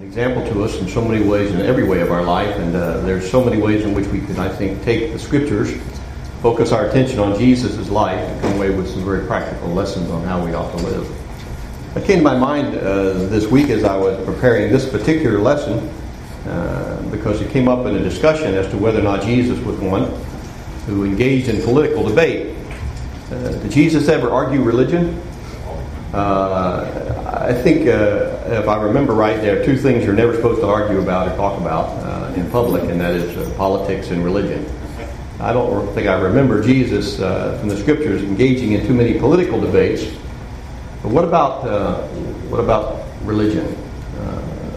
an 0.00 0.06
example 0.06 0.42
to 0.50 0.64
us 0.64 0.80
in 0.80 0.88
so 0.88 1.04
many 1.04 1.22
ways, 1.22 1.52
in 1.52 1.60
every 1.60 1.84
way 1.84 2.00
of 2.00 2.10
our 2.10 2.22
life, 2.22 2.56
and 2.56 2.74
uh, 2.74 3.00
there's 3.00 3.30
so 3.30 3.44
many 3.44 3.60
ways 3.60 3.84
in 3.84 3.92
which 3.92 4.06
we 4.06 4.18
can, 4.20 4.38
I 4.38 4.48
think, 4.48 4.82
take 4.82 5.12
the 5.12 5.18
scriptures, 5.18 5.78
focus 6.40 6.72
our 6.72 6.86
attention 6.86 7.18
on 7.18 7.38
Jesus' 7.38 7.90
life, 7.90 8.18
and 8.18 8.40
come 8.40 8.54
away 8.54 8.70
with 8.70 8.88
some 8.88 9.04
very 9.04 9.26
practical 9.26 9.68
lessons 9.68 10.08
on 10.10 10.24
how 10.24 10.42
we 10.42 10.54
ought 10.54 10.70
to 10.70 10.86
live. 10.86 11.96
It 11.98 12.04
came 12.06 12.20
to 12.20 12.24
my 12.24 12.34
mind 12.34 12.78
uh, 12.78 13.12
this 13.28 13.46
week 13.48 13.68
as 13.68 13.84
I 13.84 13.94
was 13.94 14.16
preparing 14.24 14.72
this 14.72 14.88
particular 14.88 15.38
lesson, 15.38 15.92
uh, 16.48 17.02
because 17.10 17.42
it 17.42 17.50
came 17.50 17.68
up 17.68 17.84
in 17.84 17.94
a 17.94 18.00
discussion 18.00 18.54
as 18.54 18.68
to 18.68 18.78
whether 18.78 19.00
or 19.00 19.02
not 19.02 19.22
Jesus 19.22 19.58
was 19.66 19.78
one 19.80 20.04
who 20.86 21.04
engaged 21.04 21.48
in 21.48 21.60
political 21.60 22.08
debate. 22.08 22.56
Uh, 23.30 23.50
did 23.50 23.70
Jesus 23.70 24.08
ever 24.08 24.30
argue 24.30 24.62
religion? 24.62 25.20
Uh, 26.12 27.46
I 27.46 27.52
think, 27.52 27.86
uh, 27.86 28.40
if 28.46 28.66
I 28.66 28.82
remember 28.82 29.12
right, 29.12 29.40
there 29.40 29.60
are 29.60 29.64
two 29.64 29.76
things 29.76 30.04
you're 30.04 30.12
never 30.12 30.34
supposed 30.34 30.60
to 30.60 30.66
argue 30.66 30.98
about 31.00 31.30
or 31.30 31.36
talk 31.36 31.60
about 31.60 31.86
uh, 32.04 32.34
in 32.34 32.50
public, 32.50 32.82
and 32.90 33.00
that 33.00 33.14
is 33.14 33.36
uh, 33.36 33.54
politics 33.56 34.10
and 34.10 34.24
religion. 34.24 34.68
I 35.38 35.52
don't 35.52 35.94
think 35.94 36.08
I 36.08 36.20
remember 36.20 36.62
Jesus 36.62 37.20
uh, 37.20 37.56
from 37.60 37.68
the 37.68 37.76
scriptures 37.76 38.22
engaging 38.22 38.72
in 38.72 38.86
too 38.86 38.92
many 38.92 39.18
political 39.18 39.60
debates. 39.60 40.04
But 41.02 41.12
what 41.12 41.24
about 41.24 41.66
uh, 41.66 42.02
what 42.48 42.60
about 42.60 43.04
religion? 43.22 43.76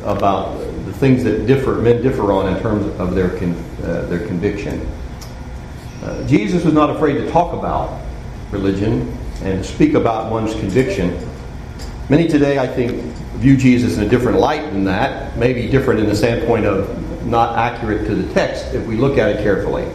about 0.03 0.57
the 0.85 0.91
things 0.91 1.23
that 1.23 1.47
differ 1.47 1.75
men 1.75 2.01
differ 2.01 2.33
on 2.33 2.53
in 2.53 2.61
terms 2.61 2.85
of 2.99 3.15
their 3.15 3.29
con- 3.39 3.55
their 3.79 4.27
conviction. 4.27 4.85
Jesus 6.27 6.65
was 6.65 6.73
not 6.73 6.89
afraid 6.89 7.13
to 7.13 7.31
talk 7.31 7.53
about 7.53 8.01
religion 8.51 9.17
and 9.43 9.65
speak 9.65 9.93
about 9.93 10.31
one's 10.31 10.53
conviction. 10.55 11.17
Many 12.09 12.27
today, 12.27 12.59
I 12.59 12.67
think, 12.67 13.01
view 13.37 13.57
Jesus 13.57 13.97
in 13.97 14.03
a 14.03 14.09
different 14.09 14.39
light 14.39 14.71
than 14.71 14.83
that, 14.85 15.37
maybe 15.37 15.67
different 15.67 15.99
in 15.99 16.07
the 16.07 16.15
standpoint 16.15 16.65
of 16.65 17.25
not 17.25 17.57
accurate 17.57 18.05
to 18.07 18.15
the 18.15 18.33
text 18.33 18.73
if 18.73 18.85
we 18.85 18.95
look 18.95 19.17
at 19.17 19.29
it 19.29 19.43
carefully. 19.43 19.85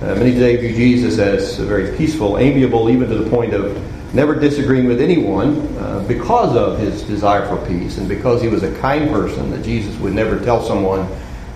Uh, 0.00 0.14
many 0.16 0.32
today 0.32 0.56
view 0.56 0.74
Jesus 0.74 1.18
as 1.18 1.56
very 1.58 1.96
peaceful, 1.96 2.38
amiable, 2.38 2.90
even 2.90 3.08
to 3.08 3.16
the 3.16 3.30
point 3.30 3.54
of 3.54 3.80
never 4.14 4.34
disagreeing 4.34 4.86
with 4.86 5.00
anyone 5.00 5.66
uh, 5.78 6.04
because 6.06 6.56
of 6.56 6.78
his 6.78 7.02
desire 7.02 7.46
for 7.48 7.64
peace 7.66 7.98
and 7.98 8.08
because 8.08 8.40
he 8.40 8.48
was 8.48 8.62
a 8.62 8.80
kind 8.80 9.10
person, 9.10 9.50
that 9.50 9.64
Jesus 9.64 9.96
would 9.98 10.12
never 10.12 10.38
tell 10.44 10.64
someone 10.64 11.00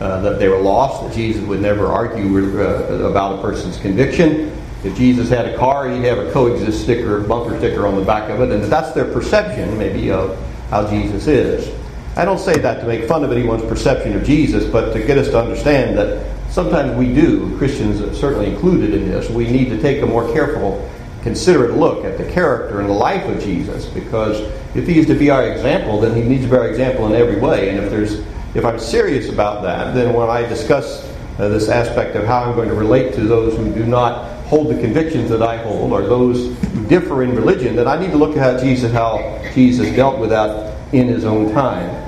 uh, 0.01 0.21
that 0.21 0.39
they 0.39 0.49
were 0.49 0.61
lost, 0.61 1.03
that 1.03 1.15
Jesus 1.15 1.43
would 1.45 1.61
never 1.61 1.87
argue 1.87 2.61
uh, 2.61 3.09
about 3.09 3.39
a 3.39 3.43
person's 3.43 3.77
conviction, 3.79 4.53
if 4.85 4.97
Jesus 4.97 5.29
had 5.29 5.47
a 5.47 5.57
car, 5.57 5.89
he'd 5.89 6.05
have 6.05 6.19
a 6.19 6.31
coexist 6.33 6.83
sticker, 6.83 7.21
bumper 7.21 7.59
sticker 7.59 7.87
on 7.87 7.97
the 7.97 8.05
back 8.05 8.31
of 8.31 8.41
it, 8.41 8.51
and 8.51 8.63
that's 8.65 8.93
their 8.93 9.11
perception, 9.13 9.77
maybe, 9.77 10.11
of 10.11 10.39
how 10.71 10.89
Jesus 10.89 11.27
is. 11.27 11.75
I 12.17 12.25
don't 12.25 12.39
say 12.39 12.59
that 12.59 12.81
to 12.81 12.87
make 12.87 13.07
fun 13.09 13.25
of 13.25 13.33
anyone's 13.33 13.65
perception 13.65 14.17
of 14.17 14.25
Jesus, 14.25 14.65
but 14.65 14.93
to 14.93 15.05
get 15.05 15.19
us 15.19 15.29
to 15.29 15.39
understand 15.41 15.97
that 15.99 16.25
sometimes 16.51 16.97
we 16.97 17.13
do, 17.13 17.57
Christians 17.59 17.99
certainly 18.19 18.47
included 18.47 18.95
in 18.95 19.09
this, 19.09 19.29
we 19.31 19.51
need 19.51 19.69
to 19.71 19.81
take 19.81 20.03
a 20.03 20.07
more 20.07 20.33
careful, 20.33 20.89
considerate 21.23 21.77
look 21.77 22.05
at 22.05 22.17
the 22.17 22.31
character 22.31 22.81
and 22.81 22.89
the 22.89 22.95
life 22.95 23.25
of 23.29 23.43
Jesus, 23.43 23.87
because 23.87 24.41
if 24.77 24.87
he 24.87 24.99
is 24.99 25.07
to 25.07 25.15
be 25.15 25.31
our 25.31 25.49
example, 25.49 26.01
then 26.01 26.15
he 26.15 26.23
needs 26.23 26.45
to 26.45 26.51
be 26.51 26.57
our 26.57 26.69
example 26.69 27.07
in 27.07 27.15
every 27.15 27.41
way. 27.41 27.71
And 27.71 27.79
if 27.79 27.91
there's 27.91 28.23
if 28.55 28.65
I'm 28.65 28.79
serious 28.79 29.29
about 29.29 29.63
that, 29.63 29.95
then 29.95 30.15
when 30.15 30.31
I 30.31 30.43
discuss 30.49 31.05
uh, 31.39 31.49
this 31.49 31.69
aspect 31.69 32.17
of 32.17 32.27
how 32.27 32.43
I'm 32.45 32.57
going 32.57 32.69
to 32.69 32.75
relate 32.75 33.15
to 33.15 33.21
those 33.21 33.57
who 33.57 33.73
do 33.73 33.85
not 33.85 34.38
hold 34.49 34.69
the 34.69 34.81
convictions 34.81 35.29
that 35.29 35.43
I 35.43 35.59
hold, 35.59 35.93
or 35.93 36.03
those 36.03 36.57
who 36.73 36.87
differ 36.87 37.23
in 37.23 37.35
religion, 37.35 37.77
then 37.77 37.87
I 37.87 38.01
need 38.01 38.11
to 38.13 38.17
look 38.17 38.37
at 38.37 38.39
how 38.39 38.63
Jesus, 38.63 38.91
how 38.93 39.43
Jesus 39.55 39.95
dealt 39.95 40.19
with 40.19 40.31
that 40.31 40.75
in 40.93 41.07
his 41.07 41.25
own 41.25 41.53
time. 41.53 42.05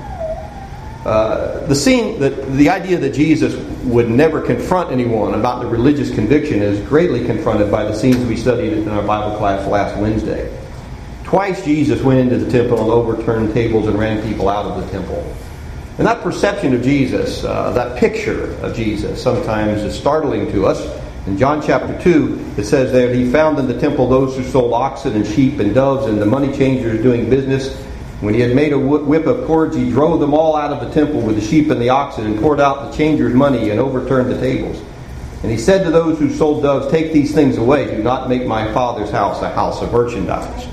Uh, 1.05 1.65
the 1.67 1.75
scene 1.75 2.19
that 2.19 2.51
the 2.53 2.69
idea 2.69 2.97
that 2.97 3.13
Jesus 3.13 3.55
would 3.83 4.09
never 4.09 4.41
confront 4.41 4.91
anyone 4.91 5.33
about 5.33 5.61
the 5.61 5.67
religious 5.67 6.13
conviction 6.13 6.61
is 6.61 6.79
greatly 6.87 7.25
confronted 7.25 7.71
by 7.71 7.83
the 7.83 7.93
scenes 7.93 8.23
we 8.25 8.35
studied 8.35 8.73
in 8.73 8.87
our 8.89 9.03
Bible 9.03 9.37
class 9.37 9.67
last 9.67 9.99
Wednesday. 9.99 10.55
Twice 11.23 11.63
Jesus 11.63 12.01
went 12.01 12.19
into 12.19 12.43
the 12.43 12.51
temple 12.51 12.79
and 12.81 12.89
overturned 12.89 13.53
tables 13.53 13.87
and 13.87 13.97
ran 13.97 14.21
people 14.27 14.49
out 14.49 14.65
of 14.65 14.83
the 14.83 14.91
temple. 14.91 15.35
And 15.97 16.05
that 16.05 16.21
perception 16.21 16.73
of 16.73 16.83
Jesus, 16.83 17.43
uh, 17.43 17.71
that 17.71 17.97
picture 17.97 18.53
of 18.61 18.75
Jesus, 18.75 19.21
sometimes 19.21 19.81
is 19.83 19.97
startling 19.97 20.51
to 20.51 20.65
us 20.65 21.00
in 21.27 21.37
John 21.37 21.61
chapter 21.61 21.99
2, 22.01 22.55
it 22.57 22.63
says 22.63 22.91
there, 22.91 23.13
He 23.13 23.31
found 23.31 23.59
in 23.59 23.67
the 23.67 23.79
temple 23.79 24.09
those 24.09 24.35
who 24.35 24.43
sold 24.43 24.73
oxen 24.73 25.13
and 25.13 25.25
sheep 25.25 25.59
and 25.59 25.73
doves 25.73 26.07
and 26.07 26.19
the 26.19 26.25
money 26.25 26.55
changers 26.57 27.01
doing 27.03 27.29
business. 27.29 27.75
When 28.21 28.33
he 28.33 28.39
had 28.39 28.55
made 28.55 28.73
a 28.73 28.79
whip 28.79 29.25
of 29.27 29.45
cords, 29.45 29.75
he 29.75 29.89
drove 29.89 30.19
them 30.19 30.33
all 30.33 30.55
out 30.55 30.71
of 30.71 30.87
the 30.87 30.93
temple 30.93 31.21
with 31.21 31.35
the 31.35 31.41
sheep 31.41 31.69
and 31.69 31.79
the 31.79 31.89
oxen 31.89 32.25
and 32.25 32.39
poured 32.39 32.59
out 32.59 32.91
the 32.91 32.97
changers' 32.97 33.33
money 33.33 33.69
and 33.69 33.79
overturned 33.79 34.31
the 34.31 34.39
tables. 34.39 34.81
And 35.43 35.51
he 35.51 35.57
said 35.57 35.83
to 35.83 35.91
those 35.91 36.19
who 36.19 36.29
sold 36.31 36.63
doves, 36.63 36.91
Take 36.91 37.13
these 37.13 37.33
things 37.33 37.57
away. 37.57 37.95
Do 37.95 38.01
not 38.01 38.29
make 38.29 38.45
my 38.45 38.71
father's 38.73 39.09
house 39.11 39.41
a 39.41 39.49
house 39.49 39.81
of 39.81 39.91
merchandise. 39.91 40.67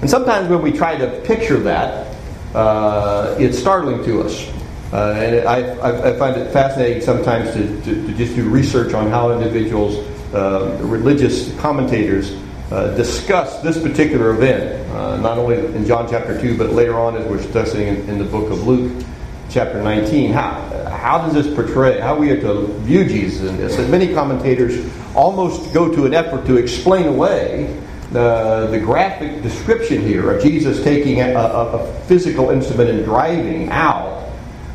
And 0.00 0.10
sometimes 0.10 0.48
when 0.48 0.62
we 0.62 0.72
try 0.72 0.96
to 0.96 1.20
picture 1.20 1.58
that, 1.60 2.16
uh, 2.54 3.36
it's 3.38 3.58
startling 3.58 4.04
to 4.04 4.22
us. 4.22 4.51
Uh, 4.92 5.12
and 5.16 5.48
I, 5.48 6.10
I, 6.10 6.18
find 6.18 6.36
it 6.36 6.52
fascinating 6.52 7.00
sometimes 7.00 7.54
to, 7.54 7.82
to, 7.82 8.06
to, 8.06 8.12
just 8.12 8.36
do 8.36 8.46
research 8.46 8.92
on 8.92 9.08
how 9.08 9.32
individuals, 9.32 9.96
uh, 10.34 10.78
religious 10.82 11.58
commentators, 11.58 12.36
uh, 12.70 12.94
discuss 12.94 13.62
this 13.62 13.80
particular 13.80 14.32
event, 14.32 14.86
uh, 14.90 15.16
not 15.16 15.38
only 15.38 15.56
in 15.56 15.86
John 15.86 16.06
chapter 16.10 16.38
2, 16.38 16.58
but 16.58 16.72
later 16.72 17.00
on 17.00 17.16
as 17.16 17.26
we're 17.26 17.38
discussing 17.38 17.88
in, 17.88 18.08
in, 18.08 18.18
the 18.18 18.24
book 18.24 18.50
of 18.50 18.66
Luke 18.66 19.02
chapter 19.48 19.82
19. 19.82 20.30
How, 20.30 20.60
how 20.90 21.18
does 21.26 21.32
this 21.32 21.54
portray, 21.54 21.98
how 21.98 22.14
we 22.14 22.30
are 22.30 22.40
to 22.42 22.66
view 22.80 23.06
Jesus 23.06 23.48
in 23.48 23.56
this? 23.56 23.78
And 23.78 23.90
many 23.90 24.12
commentators 24.12 24.92
almost 25.14 25.72
go 25.72 25.90
to 25.90 26.04
an 26.04 26.12
effort 26.12 26.44
to 26.46 26.58
explain 26.58 27.06
away 27.06 27.80
the, 28.10 28.68
the 28.70 28.78
graphic 28.78 29.42
description 29.42 30.02
here 30.02 30.30
of 30.32 30.42
Jesus 30.42 30.84
taking 30.84 31.22
a, 31.22 31.30
a, 31.30 31.78
a 31.78 32.00
physical 32.02 32.50
instrument 32.50 32.90
and 32.90 33.06
driving 33.06 33.70
out 33.70 34.21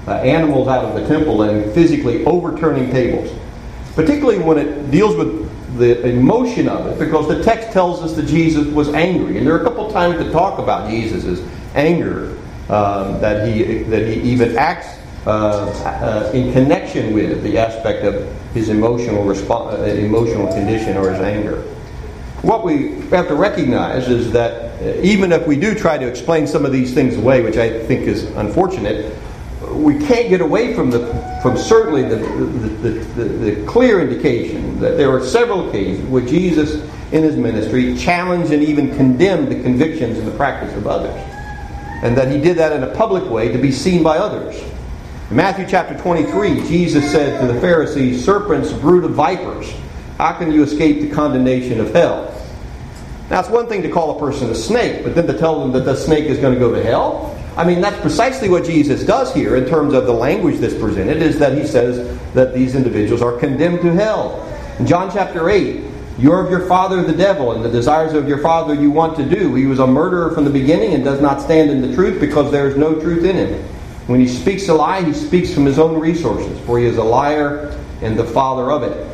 uh, 0.07 0.13
animals 0.16 0.68
out 0.68 0.85
of 0.85 1.00
the 1.00 1.07
temple 1.07 1.41
and 1.44 1.73
physically 1.73 2.23
overturning 2.25 2.90
tables. 2.91 3.29
Particularly 3.95 4.40
when 4.40 4.57
it 4.57 4.91
deals 4.91 5.16
with 5.16 5.47
the 5.78 6.07
emotion 6.07 6.69
of 6.69 6.88
it, 6.88 7.00
because 7.00 7.28
the 7.28 7.44
text 7.44 7.72
tells 7.72 8.01
us 8.01 8.13
that 8.16 8.25
Jesus 8.28 8.68
was 8.68 8.90
angry. 8.90 9.38
And 9.38 9.45
there 9.45 9.56
are 9.56 9.62
a 9.62 9.63
couple 9.63 9.91
times 9.91 10.23
to 10.23 10.31
talk 10.31 10.59
about 10.59 10.90
Jesus' 10.90 11.41
anger 11.75 12.38
um, 12.69 13.19
that, 13.22 13.47
he, 13.47 13.84
that 13.84 14.07
he 14.07 14.22
even 14.22 14.57
acts 14.57 14.97
uh, 15.25 15.68
uh, 15.84 16.31
in 16.34 16.53
connection 16.53 17.13
with 17.13 17.44
the 17.44 17.57
aspect 17.57 18.06
of 18.06 18.34
his 18.53 18.69
emotional, 18.69 19.25
resp- 19.25 19.50
uh, 19.50 19.84
emotional 19.84 20.47
condition 20.53 20.95
or 20.95 21.12
his 21.12 21.19
anger. 21.19 21.62
What 22.44 22.63
we 22.63 23.01
have 23.09 23.28
to 23.28 23.35
recognize 23.35 24.07
is 24.07 24.31
that 24.31 24.81
uh, 24.81 25.01
even 25.01 25.31
if 25.31 25.45
we 25.45 25.57
do 25.59 25.75
try 25.75 25.97
to 25.97 26.07
explain 26.07 26.47
some 26.47 26.66
of 26.66 26.72
these 26.72 26.94
things 26.94 27.18
away, 27.18 27.41
which 27.41 27.57
I 27.57 27.85
think 27.88 28.07
is 28.07 28.24
unfortunate, 28.35 29.13
we 29.77 29.97
can't 30.05 30.29
get 30.29 30.41
away 30.41 30.73
from 30.73 30.89
the 30.89 30.99
from 31.41 31.57
certainly 31.57 32.03
the 32.03 32.15
the, 32.17 32.89
the, 32.89 33.23
the, 33.23 33.65
clear 33.65 34.01
indication 34.01 34.79
that 34.79 34.97
there 34.97 35.09
are 35.11 35.23
several 35.23 35.69
occasions 35.69 36.07
where 36.09 36.25
Jesus 36.25 36.81
in 37.11 37.23
his 37.23 37.35
ministry 37.35 37.95
challenged 37.95 38.51
and 38.51 38.63
even 38.63 38.95
condemned 38.95 39.49
the 39.49 39.61
convictions 39.61 40.17
and 40.17 40.27
the 40.27 40.35
practice 40.35 40.75
of 40.75 40.88
others. 40.88 41.15
And 42.03 42.15
that 42.17 42.29
he 42.29 42.39
did 42.39 42.57
that 42.57 42.73
in 42.73 42.83
a 42.83 42.93
public 42.95 43.29
way 43.29 43.51
to 43.51 43.57
be 43.57 43.71
seen 43.71 44.03
by 44.03 44.17
others. 44.17 44.61
In 45.29 45.35
Matthew 45.35 45.65
chapter 45.67 45.97
23, 45.97 46.67
Jesus 46.67 47.09
said 47.11 47.39
to 47.41 47.51
the 47.51 47.59
Pharisees, 47.59 48.23
Serpents, 48.23 48.71
brood 48.73 49.03
of 49.03 49.11
vipers, 49.11 49.73
how 50.17 50.33
can 50.33 50.51
you 50.51 50.63
escape 50.63 51.01
the 51.01 51.09
condemnation 51.09 51.79
of 51.79 51.94
hell? 51.94 52.33
Now, 53.29 53.39
it's 53.41 53.49
one 53.49 53.67
thing 53.67 53.81
to 53.81 53.89
call 53.89 54.15
a 54.15 54.19
person 54.19 54.49
a 54.49 54.55
snake, 54.55 55.03
but 55.03 55.15
then 55.15 55.27
to 55.27 55.38
tell 55.38 55.59
them 55.59 55.71
that 55.73 55.81
the 55.81 55.95
snake 55.95 56.25
is 56.25 56.39
going 56.39 56.53
to 56.53 56.59
go 56.59 56.73
to 56.73 56.81
hell? 56.81 57.36
I 57.57 57.63
mean, 57.63 57.81
that's 57.81 58.00
precisely 58.01 58.50
what 58.50 58.66
Jesus 58.66 59.03
does 59.03 59.34
here 59.34 59.56
in 59.56 59.68
terms 59.68 59.95
of 59.95 60.06
the 60.06 60.13
language 60.13 60.59
that's 60.59 60.75
presented, 60.75 61.24
is 61.24 61.39
that 61.39 61.57
he 61.57 61.65
says 61.65 62.15
that 62.33 62.54
these 62.54 62.75
individuals 62.75 63.24
are 63.24 63.36
condemned 63.38 63.81
to 63.81 63.92
hell. 63.94 64.44
In 64.77 64.86
John 64.86 65.12
chapter 65.12 65.50
8, 65.50 65.83
you're 66.19 66.45
of 66.45 66.51
your 66.51 66.68
father 66.68 67.01
the 67.04 67.13
devil, 67.13 67.54
and 67.54 67.65
the 67.65 67.69
desires 67.69 68.13
of 68.13 68.27
your 68.27 68.38
father 68.39 68.75
you 68.75 68.92
want 68.92 69.18
to 69.18 69.27
do. 69.27 69.56
He 69.56 69.65
was 69.65 69.80
a 69.80 69.88
murderer 69.88 70.31
from 70.36 70.45
the 70.45 70.51
beginning 70.51 70.94
and 70.94 71.04
does 71.04 71.19
not 71.19 71.42
stand 71.42 71.71
in 71.71 71.81
the 71.81 71.95
truth 71.95 72.19
because 72.19 72.51
there 72.51 72.68
is 72.68 72.77
no 72.77 72.94
truth 73.00 73.25
in 73.25 73.36
him. 73.36 73.63
When 74.06 74.19
he 74.19 74.27
speaks 74.27 74.68
a 74.69 74.74
lie, 74.75 75.01
he 75.01 75.13
speaks 75.13 75.51
from 75.51 75.65
his 75.65 75.80
own 75.80 76.00
resources, 76.00 76.60
for 76.65 76.77
he 76.77 76.86
is 76.86 76.98
a 76.98 77.03
liar 77.03 77.75
and 78.03 78.18
the 78.18 78.24
father 78.24 78.71
of 78.71 78.83
it. 78.83 79.06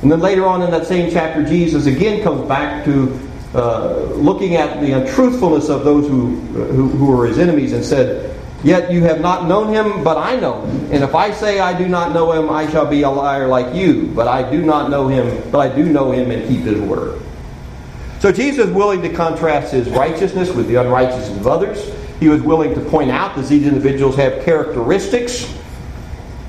And 0.00 0.10
then 0.10 0.20
later 0.20 0.46
on 0.46 0.62
in 0.62 0.70
that 0.70 0.86
same 0.86 1.10
chapter, 1.10 1.44
Jesus 1.44 1.86
again 1.86 2.22
comes 2.22 2.48
back 2.48 2.84
to 2.86 3.18
Uh, 3.54 4.04
looking 4.14 4.56
at 4.56 4.80
the 4.80 4.92
untruthfulness 4.92 5.68
of 5.68 5.84
those 5.84 6.08
who, 6.08 6.38
uh, 6.38 6.66
who, 6.72 6.88
who 6.88 7.20
are 7.20 7.26
his 7.26 7.38
enemies 7.38 7.72
and 7.72 7.84
said, 7.84 8.34
Yet 8.64 8.92
you 8.92 9.02
have 9.02 9.20
not 9.20 9.46
known 9.46 9.74
him, 9.74 10.04
but 10.04 10.16
I 10.16 10.36
know 10.36 10.64
him. 10.64 10.92
And 10.92 11.02
if 11.04 11.14
I 11.14 11.32
say 11.32 11.58
I 11.58 11.76
do 11.76 11.88
not 11.88 12.12
know 12.12 12.32
him, 12.32 12.48
I 12.48 12.70
shall 12.70 12.86
be 12.86 13.02
a 13.02 13.10
liar 13.10 13.48
like 13.48 13.74
you. 13.74 14.06
But 14.14 14.28
I 14.28 14.48
do 14.48 14.62
not 14.62 14.88
know 14.88 15.08
him, 15.08 15.50
but 15.50 15.58
I 15.58 15.74
do 15.74 15.84
know 15.84 16.12
him 16.12 16.30
and 16.30 16.46
keep 16.48 16.60
his 16.60 16.80
word. 16.80 17.20
So 18.20 18.30
Jesus 18.30 18.68
is 18.68 18.72
willing 18.72 19.02
to 19.02 19.08
contrast 19.12 19.72
his 19.72 19.88
righteousness 19.90 20.50
with 20.52 20.68
the 20.68 20.76
unrighteousness 20.76 21.36
of 21.36 21.46
others. 21.48 21.92
He 22.20 22.28
was 22.28 22.40
willing 22.40 22.72
to 22.74 22.80
point 22.80 23.10
out 23.10 23.34
that 23.34 23.48
these 23.48 23.66
individuals 23.66 24.14
have 24.14 24.44
characteristics 24.44 25.52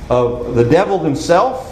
of 0.07 0.53
the 0.53 0.63
devil 0.63 1.00
himself 1.00 1.71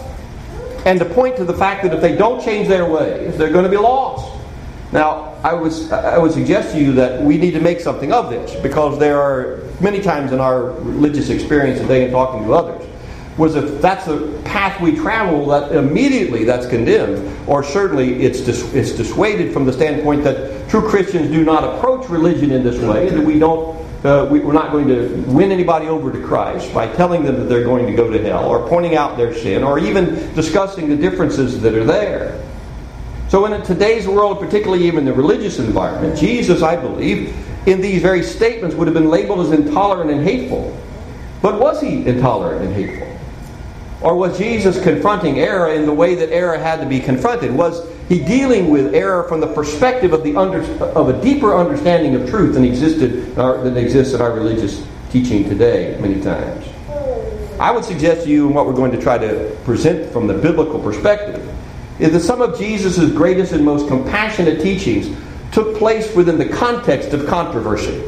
and 0.84 0.98
to 0.98 1.04
point 1.04 1.36
to 1.36 1.44
the 1.44 1.54
fact 1.54 1.84
that 1.84 1.94
if 1.94 2.00
they 2.00 2.16
don't 2.16 2.44
change 2.44 2.66
their 2.66 2.90
ways, 2.90 3.38
they're 3.38 3.52
going 3.52 3.64
to 3.64 3.70
be 3.70 3.76
lost. 3.76 4.31
Now, 4.92 5.34
I, 5.42 5.54
was, 5.54 5.90
I 5.90 6.18
would 6.18 6.32
suggest 6.32 6.74
to 6.74 6.80
you 6.80 6.92
that 6.92 7.22
we 7.22 7.38
need 7.38 7.52
to 7.52 7.60
make 7.60 7.80
something 7.80 8.12
of 8.12 8.30
this 8.30 8.54
because 8.60 8.98
there 8.98 9.20
are 9.20 9.60
many 9.80 10.00
times 10.00 10.32
in 10.32 10.40
our 10.40 10.72
religious 10.72 11.30
experience 11.30 11.80
today 11.80 12.04
and 12.04 12.12
talking 12.12 12.44
to 12.44 12.52
others 12.52 12.86
was 13.38 13.54
if 13.54 13.80
that's 13.80 14.04
the 14.04 14.40
path 14.44 14.78
we 14.80 14.94
travel 14.94 15.46
that 15.46 15.72
immediately 15.72 16.44
that's 16.44 16.66
condemned 16.66 17.18
or 17.48 17.64
certainly 17.64 18.22
it's, 18.22 18.40
dis- 18.40 18.72
it's 18.74 18.92
dissuaded 18.92 19.52
from 19.52 19.64
the 19.64 19.72
standpoint 19.72 20.22
that 20.22 20.68
true 20.68 20.86
christians 20.86 21.30
do 21.30 21.42
not 21.42 21.64
approach 21.64 22.08
religion 22.10 22.50
in 22.50 22.62
this 22.62 22.78
way 22.80 23.08
that 23.08 23.24
we 23.24 23.38
don't 23.38 23.80
uh, 24.04 24.28
we, 24.30 24.40
we're 24.40 24.52
not 24.52 24.72
going 24.72 24.86
to 24.86 25.08
win 25.28 25.50
anybody 25.50 25.86
over 25.86 26.12
to 26.12 26.22
christ 26.22 26.72
by 26.74 26.86
telling 26.94 27.24
them 27.24 27.36
that 27.36 27.44
they're 27.44 27.64
going 27.64 27.86
to 27.86 27.94
go 27.94 28.10
to 28.10 28.22
hell 28.22 28.44
or 28.46 28.68
pointing 28.68 28.96
out 28.96 29.16
their 29.16 29.32
sin 29.32 29.64
or 29.64 29.78
even 29.78 30.14
discussing 30.34 30.88
the 30.88 30.96
differences 30.96 31.60
that 31.62 31.74
are 31.74 31.84
there 31.84 32.38
so, 33.32 33.46
in 33.46 33.62
today's 33.62 34.06
world, 34.06 34.40
particularly 34.40 34.86
even 34.86 35.06
the 35.06 35.12
religious 35.14 35.58
environment, 35.58 36.18
Jesus, 36.18 36.60
I 36.60 36.76
believe, 36.76 37.34
in 37.66 37.80
these 37.80 38.02
very 38.02 38.22
statements 38.22 38.76
would 38.76 38.86
have 38.86 38.92
been 38.92 39.08
labeled 39.08 39.40
as 39.46 39.58
intolerant 39.58 40.10
and 40.10 40.22
hateful. 40.22 40.78
But 41.40 41.58
was 41.58 41.80
he 41.80 42.06
intolerant 42.06 42.62
and 42.62 42.74
hateful? 42.74 43.08
Or 44.02 44.16
was 44.16 44.36
Jesus 44.36 44.78
confronting 44.82 45.38
error 45.38 45.72
in 45.72 45.86
the 45.86 45.94
way 45.94 46.14
that 46.14 46.28
error 46.28 46.58
had 46.58 46.82
to 46.82 46.86
be 46.86 47.00
confronted? 47.00 47.52
Was 47.52 47.88
he 48.06 48.22
dealing 48.22 48.68
with 48.68 48.94
error 48.94 49.22
from 49.22 49.40
the 49.40 49.46
perspective 49.46 50.12
of, 50.12 50.24
the 50.24 50.36
under, 50.36 50.60
of 50.92 51.08
a 51.08 51.22
deeper 51.22 51.56
understanding 51.56 52.14
of 52.14 52.28
truth 52.28 52.52
than, 52.52 52.66
existed, 52.66 53.38
our, 53.38 53.64
than 53.64 53.78
exists 53.78 54.12
in 54.12 54.20
our 54.20 54.34
religious 54.34 54.86
teaching 55.10 55.48
today, 55.48 55.96
many 56.02 56.20
times? 56.20 56.66
I 57.58 57.70
would 57.70 57.86
suggest 57.86 58.24
to 58.24 58.30
you, 58.30 58.44
and 58.44 58.54
what 58.54 58.66
we're 58.66 58.74
going 58.74 58.92
to 58.92 59.00
try 59.00 59.16
to 59.16 59.56
present 59.64 60.12
from 60.12 60.26
the 60.26 60.34
biblical 60.34 60.78
perspective, 60.78 61.48
some 62.20 62.40
of 62.40 62.58
Jesus' 62.58 63.10
greatest 63.12 63.52
and 63.52 63.64
most 63.64 63.88
compassionate 63.88 64.60
teachings 64.60 65.16
took 65.52 65.76
place 65.76 66.14
within 66.14 66.38
the 66.38 66.48
context 66.48 67.12
of 67.12 67.26
controversy. 67.26 68.02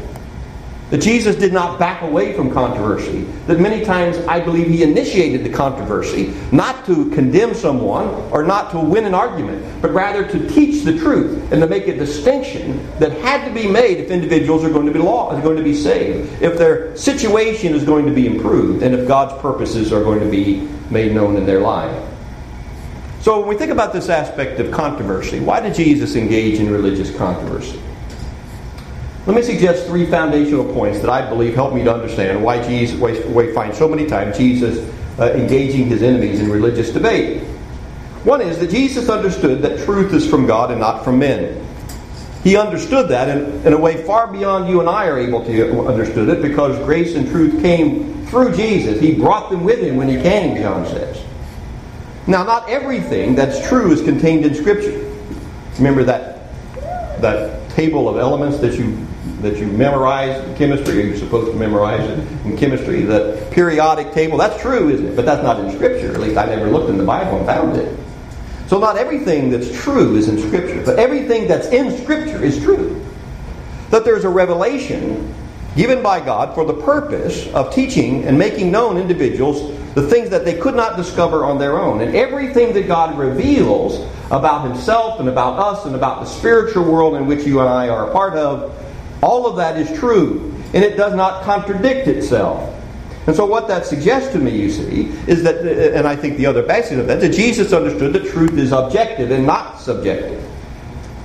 That 0.91 1.01
Jesus 1.01 1.35
did 1.35 1.53
not 1.53 1.79
back 1.79 2.03
away 2.03 2.35
from 2.35 2.53
controversy. 2.53 3.23
That 3.47 3.59
many 3.59 3.85
times 3.85 4.19
I 4.29 4.39
believe 4.41 4.69
he 4.69 4.83
initiated 4.83 5.43
the 5.43 5.51
controversy, 5.51 6.35
not 6.53 6.85
to 6.87 7.11
condemn 7.11 7.55
someone 7.55 8.07
or 8.31 8.45
not 8.45 8.71
to 8.73 8.79
win 8.79 9.05
an 9.05 9.15
argument, 9.15 9.65
but 9.81 9.93
rather 9.93 10.27
to 10.29 10.49
teach 10.51 10.85
the 10.85 10.97
truth 10.99 11.51
and 11.51 11.61
to 11.61 11.67
make 11.67 11.89
a 11.89 11.97
distinction 11.97 12.87
that 12.99 13.13
had 13.13 13.47
to 13.49 13.55
be 13.55 13.67
made 13.67 13.99
if 13.99 14.11
individuals 14.11 14.63
are 14.63 14.71
going 14.71 14.87
to 14.87 14.93
be 14.93 14.99
law, 14.99 15.35
are 15.35 15.41
going 15.41 15.57
to 15.57 15.63
be 15.63 15.75
saved, 15.75 16.43
if 16.43 16.59
their 16.59 16.95
situation 16.97 17.75
is 17.75 17.83
going 17.83 18.07
to 18.07 18.13
be 18.13 18.27
improved, 18.27 18.83
and 18.83 18.95
if 18.95 19.09
God's 19.09 19.41
purposes 19.41 19.93
are 19.93 20.05
going 20.05 20.21
to 20.21 20.31
be 20.31 20.69
made 20.91 21.15
known 21.15 21.37
in 21.37 21.47
their 21.47 21.61
life. 21.61 22.14
So 23.25 23.39
when 23.39 23.49
we 23.49 23.57
think 23.57 23.73
about 23.73 23.95
this 23.95 24.11
aspect 24.11 24.61
of 24.61 24.71
controversy, 24.71 25.41
why 25.41 25.59
did 25.59 25.75
Jesus 25.75 26.15
engage 26.15 26.61
in 26.61 26.71
religious 26.71 27.11
controversy? 27.17 27.81
Let 29.25 29.35
me 29.35 29.41
suggest 29.41 29.87
three 29.87 30.05
foundational 30.05 30.71
points 30.75 31.01
that 31.01 31.09
I 31.09 31.27
believe 31.27 31.55
help 31.55 31.73
me 31.73 31.83
to 31.85 31.95
understand 31.95 32.45
why 32.45 32.63
Jesus, 32.63 33.01
we 33.01 33.51
find 33.55 33.75
so 33.75 33.89
many 33.89 34.05
times 34.05 34.37
Jesus 34.37 34.87
uh, 35.19 35.33
engaging 35.33 35.87
his 35.87 36.03
enemies 36.03 36.39
in 36.39 36.51
religious 36.51 36.91
debate. 36.91 37.43
One 38.25 38.43
is 38.43 38.59
that 38.59 38.69
Jesus 38.69 39.09
understood 39.09 39.63
that 39.63 39.83
truth 39.87 40.13
is 40.13 40.29
from 40.29 40.47
God 40.47 40.71
and 40.71 40.79
not 40.79 41.03
from 41.03 41.19
men. 41.19 41.67
He 42.43 42.59
understood 42.59 43.09
that 43.09 43.31
in, 43.31 43.67
in 43.67 43.73
a 43.73 43.79
way 43.79 44.05
far 44.05 44.31
beyond 44.31 44.69
you 44.69 44.81
and 44.81 44.89
I 44.89 45.07
are 45.07 45.19
able 45.19 45.43
to 45.47 45.87
understood 45.87 46.29
it 46.29 46.43
because 46.43 46.77
grace 46.85 47.15
and 47.15 47.27
truth 47.31 47.63
came 47.63 48.27
through 48.27 48.55
Jesus. 48.55 49.01
He 49.01 49.15
brought 49.15 49.51
them 49.51 49.65
with 49.65 49.81
him 49.81 49.97
when 49.97 50.11
he 50.11 50.21
came, 50.21 50.61
John 50.61 50.85
says. 50.85 51.25
Now, 52.27 52.43
not 52.43 52.69
everything 52.69 53.35
that's 53.35 53.67
true 53.69 53.93
is 53.93 54.03
contained 54.03 54.47
in 54.47 54.55
Scripture. 54.55 55.11
Remember 55.77 56.05
that 56.05 56.41
that 57.21 57.71
table 57.71 58.09
of 58.09 58.17
elements 58.17 58.59
that 58.59 58.75
you 58.75 59.07
that 59.41 59.59
you 59.59 59.67
memorize 59.67 60.43
in 60.43 60.57
chemistry, 60.57 61.03
or 61.03 61.07
you're 61.07 61.17
supposed 61.17 61.53
to 61.53 61.59
memorize 61.59 62.09
it 62.09 62.19
in 62.47 62.57
chemistry, 62.57 63.03
the 63.03 63.47
periodic 63.51 64.13
table, 64.13 64.39
that's 64.39 64.61
true, 64.61 64.89
isn't 64.89 65.07
it? 65.07 65.17
But 65.17 65.27
that's 65.27 65.43
not 65.43 65.61
in 65.61 65.71
Scripture. 65.75 66.13
At 66.13 66.21
least 66.21 66.39
I 66.39 66.47
never 66.47 66.71
looked 66.71 66.89
in 66.89 66.97
the 66.97 67.05
Bible 67.05 67.37
and 67.39 67.47
found 67.47 67.77
it. 67.77 67.99
So 68.69 68.79
not 68.79 68.97
everything 68.97 69.51
that's 69.51 69.71
true 69.83 70.17
is 70.17 70.29
in 70.29 70.39
Scripture, 70.39 70.83
but 70.85 70.99
everything 70.99 71.47
that's 71.47 71.67
in 71.67 72.03
Scripture 72.03 72.43
is 72.43 72.59
true. 72.63 73.05
That 73.91 74.07
there's 74.07 74.25
a 74.25 74.31
revelation 74.31 75.35
given 75.77 76.03
by 76.03 76.25
God 76.25 76.55
for 76.55 76.65
the 76.65 76.75
purpose 76.75 77.47
of 77.49 77.75
teaching 77.75 78.25
and 78.25 78.39
making 78.39 78.71
known 78.71 78.97
individuals 78.97 79.79
the 79.95 80.03
things 80.03 80.31
that 80.31 80.45
they 80.45 80.59
could 80.59 80.75
not 80.75 80.97
discover 80.97 81.45
on 81.45 81.59
their 81.59 81.79
own. 81.79 82.01
And 82.01 82.15
everything 82.15 82.73
that 82.75 82.87
God 82.87 83.17
reveals 83.17 84.07
about 84.31 84.67
Himself 84.67 85.21
and 85.21 85.29
about 85.29 85.59
us 85.59 85.87
and 85.87 85.95
about 85.95 86.21
the 86.21 86.27
spiritual 86.27 86.85
world 86.85 87.15
in 87.15 87.27
which 87.27 87.47
you 87.47 87.61
and 87.61 87.69
I 87.69 87.89
are 87.89 88.09
a 88.09 88.13
part 88.13 88.35
of, 88.35 88.75
all 89.23 89.47
of 89.47 89.57
that 89.57 89.79
is 89.79 89.97
true. 89.99 90.53
And 90.75 90.83
it 90.83 90.97
does 90.97 91.15
not 91.15 91.45
contradict 91.45 92.09
itself. 92.09 92.71
And 93.27 93.35
so, 93.35 93.47
what 93.47 93.69
that 93.69 93.87
suggests 93.87 94.33
to 94.33 94.39
me, 94.39 94.51
you 94.51 94.71
see, 94.71 95.05
is 95.27 95.43
that, 95.45 95.65
and 95.95 96.07
I 96.07 96.15
think 96.15 96.37
the 96.37 96.47
other 96.47 96.63
basis 96.63 96.99
of 96.99 97.07
that, 97.07 97.21
that 97.21 97.33
Jesus 97.33 97.73
understood 97.73 98.13
that 98.13 98.27
truth 98.31 98.59
is 98.59 98.73
objective 98.73 99.31
and 99.31 99.47
not 99.47 99.81
subjective. 99.81 100.43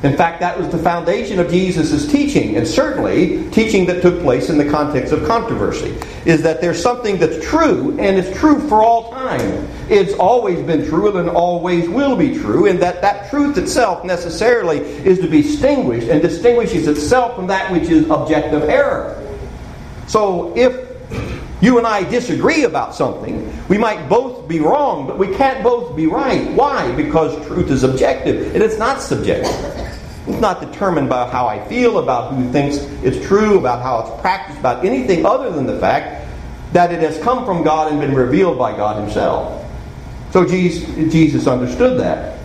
In 0.01 0.15
fact, 0.15 0.39
that 0.39 0.57
was 0.57 0.69
the 0.69 0.77
foundation 0.77 1.39
of 1.39 1.49
Jesus' 1.49 2.09
teaching, 2.09 2.55
and 2.55 2.65
certainly 2.65 3.49
teaching 3.51 3.85
that 3.87 4.01
took 4.01 4.21
place 4.21 4.49
in 4.49 4.57
the 4.57 4.69
context 4.69 5.11
of 5.11 5.27
controversy, 5.27 5.93
is 6.25 6.41
that 6.43 6.61
there's 6.61 6.81
something 6.81 7.17
that's 7.17 7.45
true, 7.45 7.99
and 7.99 8.17
it's 8.17 8.37
true 8.39 8.65
for 8.69 8.81
all 8.81 9.11
time. 9.11 9.67
It's 9.89 10.13
always 10.13 10.65
been 10.65 10.87
true 10.87 11.17
and 11.17 11.29
always 11.29 11.89
will 11.89 12.15
be 12.15 12.39
true, 12.39 12.67
and 12.67 12.79
that 12.79 13.01
that 13.01 13.29
truth 13.29 13.57
itself 13.57 14.05
necessarily 14.05 14.77
is 14.77 15.19
to 15.19 15.27
be 15.27 15.41
distinguished 15.41 16.07
and 16.07 16.21
distinguishes 16.21 16.87
itself 16.87 17.35
from 17.35 17.47
that 17.47 17.69
which 17.69 17.89
is 17.89 18.09
objective 18.09 18.63
error. 18.69 19.21
So 20.07 20.53
if 20.55 20.87
you 21.61 21.77
and 21.77 21.85
I 21.85 22.09
disagree 22.09 22.63
about 22.63 22.95
something, 22.95 23.51
we 23.67 23.77
might 23.77 24.07
both 24.07 24.47
be 24.47 24.61
wrong, 24.61 25.07
but 25.07 25.17
we 25.17 25.35
can't 25.35 25.61
both 25.61 25.93
be 25.97 26.07
right. 26.07 26.49
Why? 26.53 26.89
Because 26.93 27.35
truth 27.47 27.69
is 27.69 27.83
objective, 27.83 28.55
and 28.55 28.63
it's 28.63 28.77
not 28.77 29.01
subjective. 29.01 29.87
It's 30.29 30.41
not 30.41 30.61
determined 30.61 31.09
by 31.09 31.29
how 31.29 31.47
I 31.47 31.67
feel, 31.67 31.99
about 31.99 32.33
who 32.33 32.51
thinks 32.51 32.77
it's 33.03 33.25
true, 33.27 33.57
about 33.57 33.81
how 33.81 33.99
it's 34.01 34.21
practiced, 34.21 34.59
about 34.59 34.85
anything 34.85 35.25
other 35.25 35.49
than 35.49 35.65
the 35.65 35.79
fact 35.79 36.27
that 36.73 36.93
it 36.93 36.99
has 36.99 37.17
come 37.19 37.45
from 37.45 37.63
God 37.63 37.91
and 37.91 37.99
been 37.99 38.13
revealed 38.13 38.57
by 38.57 38.75
God 38.77 39.01
Himself. 39.03 39.65
So 40.31 40.45
Jesus 40.45 41.47
understood 41.47 41.99
that. 41.99 42.37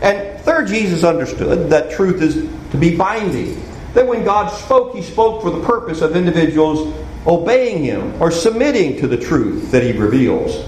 And 0.00 0.40
third, 0.40 0.68
Jesus 0.68 1.04
understood 1.04 1.68
that 1.68 1.90
truth 1.90 2.22
is 2.22 2.48
to 2.70 2.78
be 2.78 2.96
binding. 2.96 3.62
That 3.92 4.06
when 4.06 4.24
God 4.24 4.48
spoke, 4.48 4.94
He 4.94 5.02
spoke 5.02 5.42
for 5.42 5.50
the 5.50 5.62
purpose 5.62 6.00
of 6.00 6.16
individuals 6.16 6.94
obeying 7.26 7.84
Him 7.84 8.14
or 8.22 8.30
submitting 8.30 8.98
to 9.00 9.06
the 9.06 9.18
truth 9.18 9.70
that 9.72 9.82
He 9.82 9.92
reveals. 9.92 10.66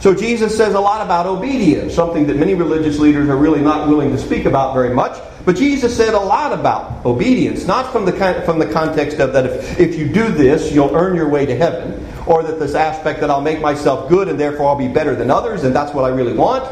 So 0.00 0.14
Jesus 0.14 0.54
says 0.54 0.74
a 0.74 0.80
lot 0.80 1.02
about 1.02 1.26
obedience, 1.26 1.94
something 1.94 2.26
that 2.26 2.36
many 2.36 2.54
religious 2.54 2.98
leaders 2.98 3.30
are 3.30 3.36
really 3.36 3.60
not 3.62 3.88
willing 3.88 4.10
to 4.10 4.18
speak 4.18 4.44
about 4.44 4.74
very 4.74 4.94
much. 4.94 5.18
But 5.44 5.56
Jesus 5.56 5.96
said 5.96 6.12
a 6.12 6.20
lot 6.20 6.52
about 6.52 7.04
obedience, 7.06 7.66
not 7.66 7.92
from 7.92 8.04
the, 8.04 8.12
kind, 8.12 8.44
from 8.44 8.58
the 8.58 8.70
context 8.70 9.18
of 9.18 9.32
that 9.32 9.46
if, 9.46 9.80
if 9.80 9.98
you 9.98 10.08
do 10.08 10.28
this, 10.28 10.70
you'll 10.70 10.94
earn 10.94 11.16
your 11.16 11.28
way 11.28 11.46
to 11.46 11.56
heaven, 11.56 12.06
or 12.26 12.42
that 12.42 12.58
this 12.58 12.74
aspect 12.74 13.20
that 13.20 13.30
I'll 13.30 13.40
make 13.40 13.60
myself 13.60 14.08
good 14.08 14.28
and 14.28 14.38
therefore 14.38 14.68
I'll 14.68 14.76
be 14.76 14.88
better 14.88 15.16
than 15.16 15.30
others, 15.30 15.64
and 15.64 15.74
that's 15.74 15.94
what 15.94 16.04
I 16.04 16.08
really 16.08 16.34
want. 16.34 16.70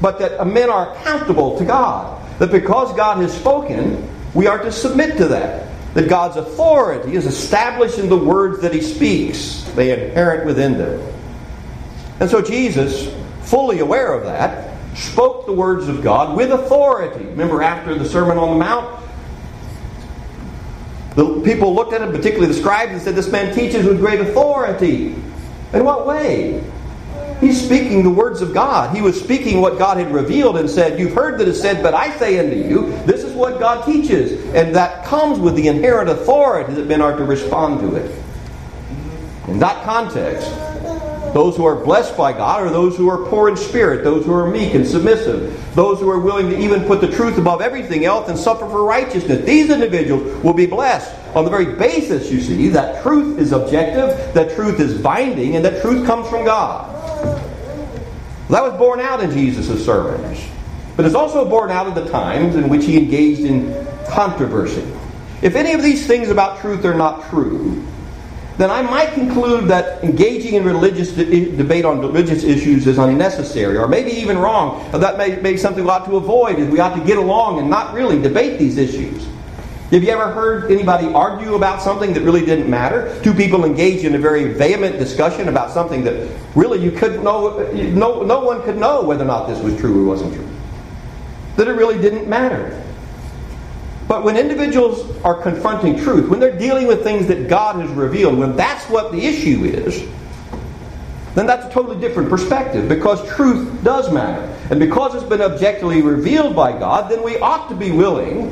But 0.00 0.20
that 0.20 0.46
men 0.46 0.70
are 0.70 0.94
accountable 0.94 1.58
to 1.58 1.64
God. 1.64 2.14
That 2.38 2.52
because 2.52 2.94
God 2.94 3.20
has 3.20 3.36
spoken, 3.36 4.08
we 4.32 4.46
are 4.46 4.58
to 4.62 4.70
submit 4.70 5.16
to 5.16 5.26
that. 5.28 5.66
That 5.94 6.08
God's 6.08 6.36
authority 6.36 7.14
is 7.14 7.26
established 7.26 7.98
in 7.98 8.08
the 8.08 8.16
words 8.16 8.60
that 8.60 8.72
He 8.72 8.80
speaks, 8.80 9.64
they 9.74 10.06
inherent 10.08 10.46
within 10.46 10.78
them. 10.78 11.02
And 12.20 12.30
so 12.30 12.40
Jesus, 12.42 13.12
fully 13.42 13.80
aware 13.80 14.12
of 14.12 14.24
that, 14.24 14.67
spoke 14.94 15.46
the 15.46 15.52
words 15.52 15.88
of 15.88 16.02
God 16.02 16.36
with 16.36 16.50
authority. 16.50 17.24
Remember, 17.24 17.62
after 17.62 17.94
the 17.94 18.08
Sermon 18.08 18.38
on 18.38 18.58
the 18.58 18.64
Mount, 18.64 18.98
the 21.14 21.40
people 21.42 21.74
looked 21.74 21.92
at 21.92 22.00
him, 22.00 22.12
particularly 22.12 22.46
the 22.46 22.58
scribes, 22.58 22.92
and 22.92 23.02
said, 23.02 23.14
This 23.14 23.30
man 23.30 23.54
teaches 23.54 23.84
with 23.84 23.98
great 23.98 24.20
authority. 24.20 25.14
In 25.72 25.84
what 25.84 26.06
way? 26.06 26.62
He's 27.40 27.64
speaking 27.64 28.02
the 28.02 28.10
words 28.10 28.40
of 28.40 28.52
God. 28.52 28.94
He 28.94 29.00
was 29.00 29.20
speaking 29.20 29.60
what 29.60 29.78
God 29.78 29.96
had 29.96 30.12
revealed 30.12 30.56
and 30.56 30.68
said, 30.68 30.98
You've 30.98 31.14
heard 31.14 31.38
that 31.38 31.46
it 31.46 31.54
said, 31.54 31.82
but 31.82 31.94
I 31.94 32.16
say 32.18 32.38
unto 32.38 32.56
you, 32.56 32.90
this 33.04 33.22
is 33.22 33.32
what 33.32 33.60
God 33.60 33.84
teaches. 33.84 34.44
And 34.54 34.74
that 34.74 35.04
comes 35.04 35.38
with 35.38 35.54
the 35.54 35.68
inherent 35.68 36.10
authority 36.10 36.74
that 36.74 36.86
men 36.86 37.00
are 37.00 37.16
to 37.16 37.24
respond 37.24 37.80
to 37.80 37.96
it. 37.96 38.24
In 39.46 39.58
that 39.60 39.84
context, 39.84 40.50
Those 41.34 41.56
who 41.56 41.64
are 41.64 41.76
blessed 41.76 42.16
by 42.16 42.32
God 42.32 42.62
are 42.62 42.70
those 42.70 42.96
who 42.96 43.08
are 43.08 43.28
poor 43.28 43.48
in 43.48 43.56
spirit, 43.56 44.02
those 44.02 44.24
who 44.24 44.32
are 44.32 44.50
meek 44.50 44.74
and 44.74 44.86
submissive, 44.86 45.74
those 45.74 46.00
who 46.00 46.08
are 46.08 46.18
willing 46.18 46.48
to 46.50 46.58
even 46.58 46.84
put 46.84 47.00
the 47.00 47.10
truth 47.10 47.36
above 47.38 47.60
everything 47.60 48.04
else 48.04 48.28
and 48.28 48.38
suffer 48.38 48.68
for 48.68 48.84
righteousness. 48.84 49.44
These 49.44 49.70
individuals 49.70 50.42
will 50.42 50.54
be 50.54 50.66
blessed 50.66 51.14
on 51.36 51.44
the 51.44 51.50
very 51.50 51.74
basis, 51.76 52.30
you 52.30 52.40
see, 52.40 52.68
that 52.70 53.02
truth 53.02 53.38
is 53.38 53.52
objective, 53.52 54.34
that 54.34 54.54
truth 54.54 54.80
is 54.80 55.00
binding, 55.00 55.56
and 55.56 55.64
that 55.64 55.82
truth 55.82 56.06
comes 56.06 56.28
from 56.28 56.44
God. 56.44 56.94
That 58.48 58.62
was 58.62 58.72
borne 58.78 59.00
out 59.00 59.22
in 59.22 59.30
Jesus' 59.30 59.84
sermons. 59.84 60.42
But 60.96 61.04
it's 61.04 61.14
also 61.14 61.48
borne 61.48 61.70
out 61.70 61.86
of 61.86 61.94
the 61.94 62.08
times 62.10 62.56
in 62.56 62.68
which 62.68 62.84
he 62.84 62.96
engaged 62.96 63.42
in 63.42 63.86
controversy. 64.08 64.84
If 65.42 65.54
any 65.54 65.72
of 65.74 65.82
these 65.82 66.06
things 66.06 66.30
about 66.30 66.60
truth 66.60 66.84
are 66.84 66.94
not 66.94 67.28
true, 67.30 67.86
then 68.58 68.72
I 68.72 68.82
might 68.82 69.12
conclude 69.12 69.68
that 69.68 70.02
engaging 70.02 70.54
in 70.54 70.64
religious 70.64 71.12
de- 71.12 71.56
debate 71.56 71.84
on 71.84 72.00
religious 72.00 72.42
issues 72.42 72.88
is 72.88 72.98
unnecessary, 72.98 73.78
or 73.78 73.86
maybe 73.86 74.10
even 74.10 74.36
wrong. 74.36 74.90
That 74.90 75.16
may 75.16 75.36
be 75.36 75.56
something 75.56 75.84
we 75.84 75.90
ought 75.90 76.04
to 76.06 76.16
avoid, 76.16 76.58
we 76.68 76.80
ought 76.80 76.96
to 76.96 77.04
get 77.04 77.18
along 77.18 77.60
and 77.60 77.70
not 77.70 77.94
really 77.94 78.20
debate 78.20 78.58
these 78.58 78.76
issues. 78.76 79.28
Have 79.92 80.02
you 80.02 80.10
ever 80.10 80.32
heard 80.32 80.70
anybody 80.72 81.06
argue 81.14 81.54
about 81.54 81.80
something 81.80 82.12
that 82.12 82.22
really 82.22 82.44
didn't 82.44 82.68
matter? 82.68 83.18
Two 83.22 83.32
people 83.32 83.64
engaged 83.64 84.04
in 84.04 84.16
a 84.16 84.18
very 84.18 84.52
vehement 84.52 84.98
discussion 84.98 85.48
about 85.48 85.70
something 85.70 86.02
that 86.02 86.28
really 86.56 86.82
you 86.82 86.90
couldn't 86.90 87.22
know, 87.22 87.58
no, 87.72 88.22
no 88.22 88.40
one 88.40 88.62
could 88.64 88.76
know 88.76 89.02
whether 89.02 89.22
or 89.22 89.28
not 89.28 89.46
this 89.46 89.62
was 89.62 89.78
true 89.78 90.02
or 90.02 90.04
wasn't 90.04 90.34
true. 90.34 90.48
That 91.56 91.68
it 91.68 91.72
really 91.72 91.98
didn't 91.98 92.28
matter. 92.28 92.84
But 94.08 94.24
when 94.24 94.38
individuals 94.38 95.14
are 95.22 95.34
confronting 95.34 95.98
truth, 95.98 96.30
when 96.30 96.40
they're 96.40 96.58
dealing 96.58 96.86
with 96.86 97.02
things 97.02 97.26
that 97.26 97.46
God 97.46 97.76
has 97.76 97.90
revealed, 97.90 98.38
when 98.38 98.56
that's 98.56 98.88
what 98.88 99.12
the 99.12 99.20
issue 99.24 99.64
is, 99.64 100.08
then 101.34 101.46
that's 101.46 101.66
a 101.66 101.70
totally 101.70 102.00
different 102.00 102.30
perspective 102.30 102.88
because 102.88 103.24
truth 103.36 103.84
does 103.84 104.10
matter. 104.10 104.42
And 104.70 104.80
because 104.80 105.14
it's 105.14 105.28
been 105.28 105.42
objectively 105.42 106.00
revealed 106.00 106.56
by 106.56 106.72
God, 106.72 107.10
then 107.10 107.22
we 107.22 107.38
ought 107.38 107.68
to 107.68 107.76
be 107.76 107.90
willing, 107.90 108.46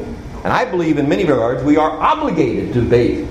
and 0.44 0.52
I 0.52 0.66
believe 0.66 0.98
in 0.98 1.08
many 1.08 1.25
regards, 1.25 1.64
we 1.64 1.78
are 1.78 1.90
obligated 1.90 2.75
to 2.75 2.82
debate 2.82 3.26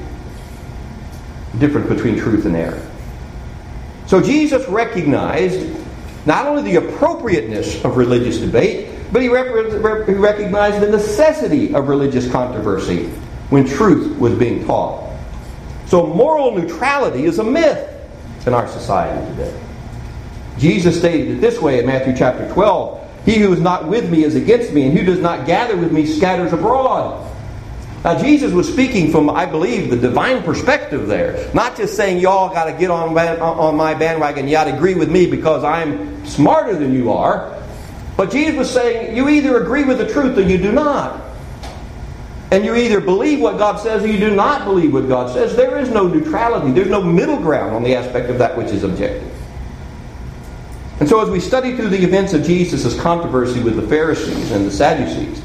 the 1.53 1.59
difference 1.59 1.87
between 1.87 2.17
truth 2.17 2.45
and 2.45 2.55
error. 2.55 2.91
So 4.07 4.19
Jesus 4.19 4.67
recognized 4.67 5.75
not 6.25 6.47
only 6.47 6.63
the 6.63 6.77
appropriateness 6.77 7.85
of 7.85 7.97
religious 7.97 8.39
debate, 8.39 8.94
but 9.15 9.21
he, 9.21 9.29
rep- 9.29 10.09
recognized 10.09 10.81
the 10.81 10.89
necessity 10.89 11.73
of 11.73 11.87
religious 11.87 12.29
controversy 12.29 13.05
when 13.49 13.65
truth 13.65 14.19
was 14.19 14.33
being 14.33 14.65
taught. 14.65 15.09
So 15.85 16.05
moral 16.05 16.53
neutrality 16.53 17.23
is 17.23 17.39
a 17.39 17.43
myth 17.45 17.89
in 18.45 18.53
our 18.53 18.67
society 18.67 19.25
today. 19.31 19.57
Jesus 20.57 20.99
stated 20.99 21.29
it 21.29 21.39
this 21.39 21.61
way 21.61 21.79
in 21.79 21.85
Matthew 21.85 22.13
chapter 22.13 22.45
12 22.51 23.23
He 23.23 23.35
who 23.35 23.53
is 23.53 23.61
not 23.61 23.87
with 23.87 24.09
me 24.09 24.25
is 24.25 24.35
against 24.35 24.73
me, 24.73 24.85
and 24.85 24.97
who 24.97 25.05
does 25.05 25.19
not 25.19 25.45
gather 25.45 25.77
with 25.77 25.93
me 25.93 26.05
scatters 26.05 26.51
abroad. 26.51 27.25
Now, 28.03 28.21
Jesus 28.21 28.51
was 28.51 28.69
speaking 28.69 29.13
from, 29.13 29.29
I 29.29 29.45
believe, 29.45 29.91
the 29.91 29.95
divine 29.95 30.43
perspective 30.43 31.07
there. 31.07 31.49
Not 31.53 31.77
just 31.77 31.95
saying, 31.95 32.19
y'all 32.19 32.49
got 32.49 32.65
to 32.65 32.73
get 32.73 32.91
on, 32.91 33.17
on 33.17 33.77
my 33.77 33.93
bandwagon, 33.93 34.49
you 34.49 34.55
got 34.55 34.65
to 34.65 34.75
agree 34.75 34.93
with 34.93 35.09
me 35.09 35.25
because 35.25 35.63
I'm 35.63 36.25
smarter 36.25 36.75
than 36.75 36.93
you 36.93 37.13
are. 37.13 37.54
But 38.17 38.31
Jesus 38.31 38.55
was 38.55 38.71
saying, 38.71 39.15
you 39.15 39.27
either 39.27 39.61
agree 39.61 39.83
with 39.83 39.97
the 39.97 40.07
truth 40.07 40.37
or 40.37 40.41
you 40.41 40.57
do 40.57 40.71
not. 40.71 41.21
And 42.51 42.63
you 42.63 42.75
either 42.75 43.01
believe 43.01 43.41
what 43.41 43.57
God 43.57 43.79
says 43.79 44.03
or 44.03 44.07
you 44.07 44.19
do 44.19 44.33
not 44.33 44.65
believe 44.65 44.93
what 44.93 45.07
God 45.07 45.33
says. 45.33 45.55
There 45.55 45.77
is 45.77 45.89
no 45.89 46.07
neutrality, 46.07 46.71
there's 46.71 46.89
no 46.89 47.01
middle 47.01 47.37
ground 47.37 47.75
on 47.75 47.83
the 47.83 47.95
aspect 47.95 48.29
of 48.29 48.37
that 48.37 48.55
which 48.55 48.67
is 48.67 48.83
objective. 48.83 49.31
And 50.99 51.09
so, 51.09 51.21
as 51.21 51.29
we 51.29 51.41
study 51.41 51.75
through 51.75 51.89
the 51.89 52.01
events 52.01 52.33
of 52.33 52.43
Jesus' 52.43 52.97
controversy 53.01 53.61
with 53.61 53.75
the 53.75 53.81
Pharisees 53.81 54.51
and 54.51 54.65
the 54.65 54.71
Sadducees, 54.71 55.43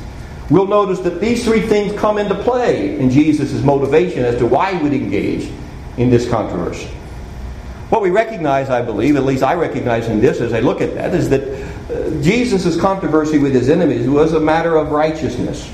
we'll 0.48 0.68
notice 0.68 1.00
that 1.00 1.20
these 1.20 1.44
three 1.44 1.62
things 1.62 1.98
come 1.98 2.18
into 2.18 2.36
play 2.36 2.96
in 3.00 3.10
Jesus' 3.10 3.60
motivation 3.64 4.24
as 4.24 4.38
to 4.38 4.46
why 4.46 4.76
he 4.76 4.82
would 4.82 4.92
engage 4.92 5.50
in 5.96 6.08
this 6.08 6.28
controversy. 6.30 6.88
What 7.88 8.02
we 8.02 8.10
recognize, 8.10 8.70
I 8.70 8.82
believe, 8.82 9.16
at 9.16 9.24
least 9.24 9.42
I 9.42 9.54
recognize 9.54 10.06
in 10.06 10.20
this 10.20 10.40
as 10.40 10.52
I 10.52 10.60
look 10.60 10.80
at 10.80 10.94
that, 10.94 11.12
is 11.12 11.28
that 11.30 11.42
Jesus' 12.23 12.80
controversy 12.80 13.38
with 13.38 13.54
his 13.54 13.68
enemies 13.68 14.09
was 14.09 14.32
a 14.32 14.40
matter 14.40 14.76
of 14.76 14.90
righteousness. 14.90 15.73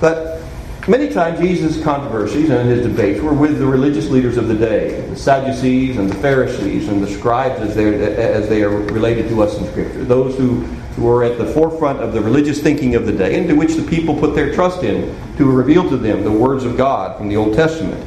But 0.00 0.42
many 0.88 1.10
times 1.10 1.40
Jesus' 1.40 1.82
controversies 1.82 2.50
and 2.50 2.68
his 2.68 2.86
debates 2.86 3.20
were 3.20 3.34
with 3.34 3.58
the 3.58 3.66
religious 3.66 4.08
leaders 4.08 4.36
of 4.36 4.48
the 4.48 4.54
day, 4.54 5.00
the 5.08 5.16
Sadducees 5.16 5.98
and 5.98 6.10
the 6.10 6.14
Pharisees 6.16 6.88
and 6.88 7.02
the 7.02 7.08
scribes 7.08 7.60
as, 7.60 7.76
as 7.76 8.48
they 8.48 8.62
are 8.62 8.70
related 8.70 9.28
to 9.28 9.42
us 9.42 9.58
in 9.58 9.66
Scripture, 9.68 10.04
those 10.04 10.36
who, 10.36 10.66
were 10.98 11.24
at 11.24 11.38
the 11.38 11.46
forefront 11.46 11.98
of 12.00 12.12
the 12.12 12.20
religious 12.20 12.60
thinking 12.60 12.94
of 12.94 13.06
the 13.06 13.12
day 13.12 13.38
and 13.38 13.48
to 13.48 13.54
which 13.54 13.74
the 13.74 13.82
people 13.82 14.14
put 14.18 14.34
their 14.34 14.52
trust 14.52 14.82
in 14.82 15.16
to 15.38 15.50
reveal 15.50 15.88
to 15.88 15.96
them 15.96 16.22
the 16.24 16.30
words 16.30 16.62
of 16.64 16.76
God 16.76 17.16
from 17.16 17.28
the 17.28 17.36
Old 17.36 17.54
Testament. 17.54 18.06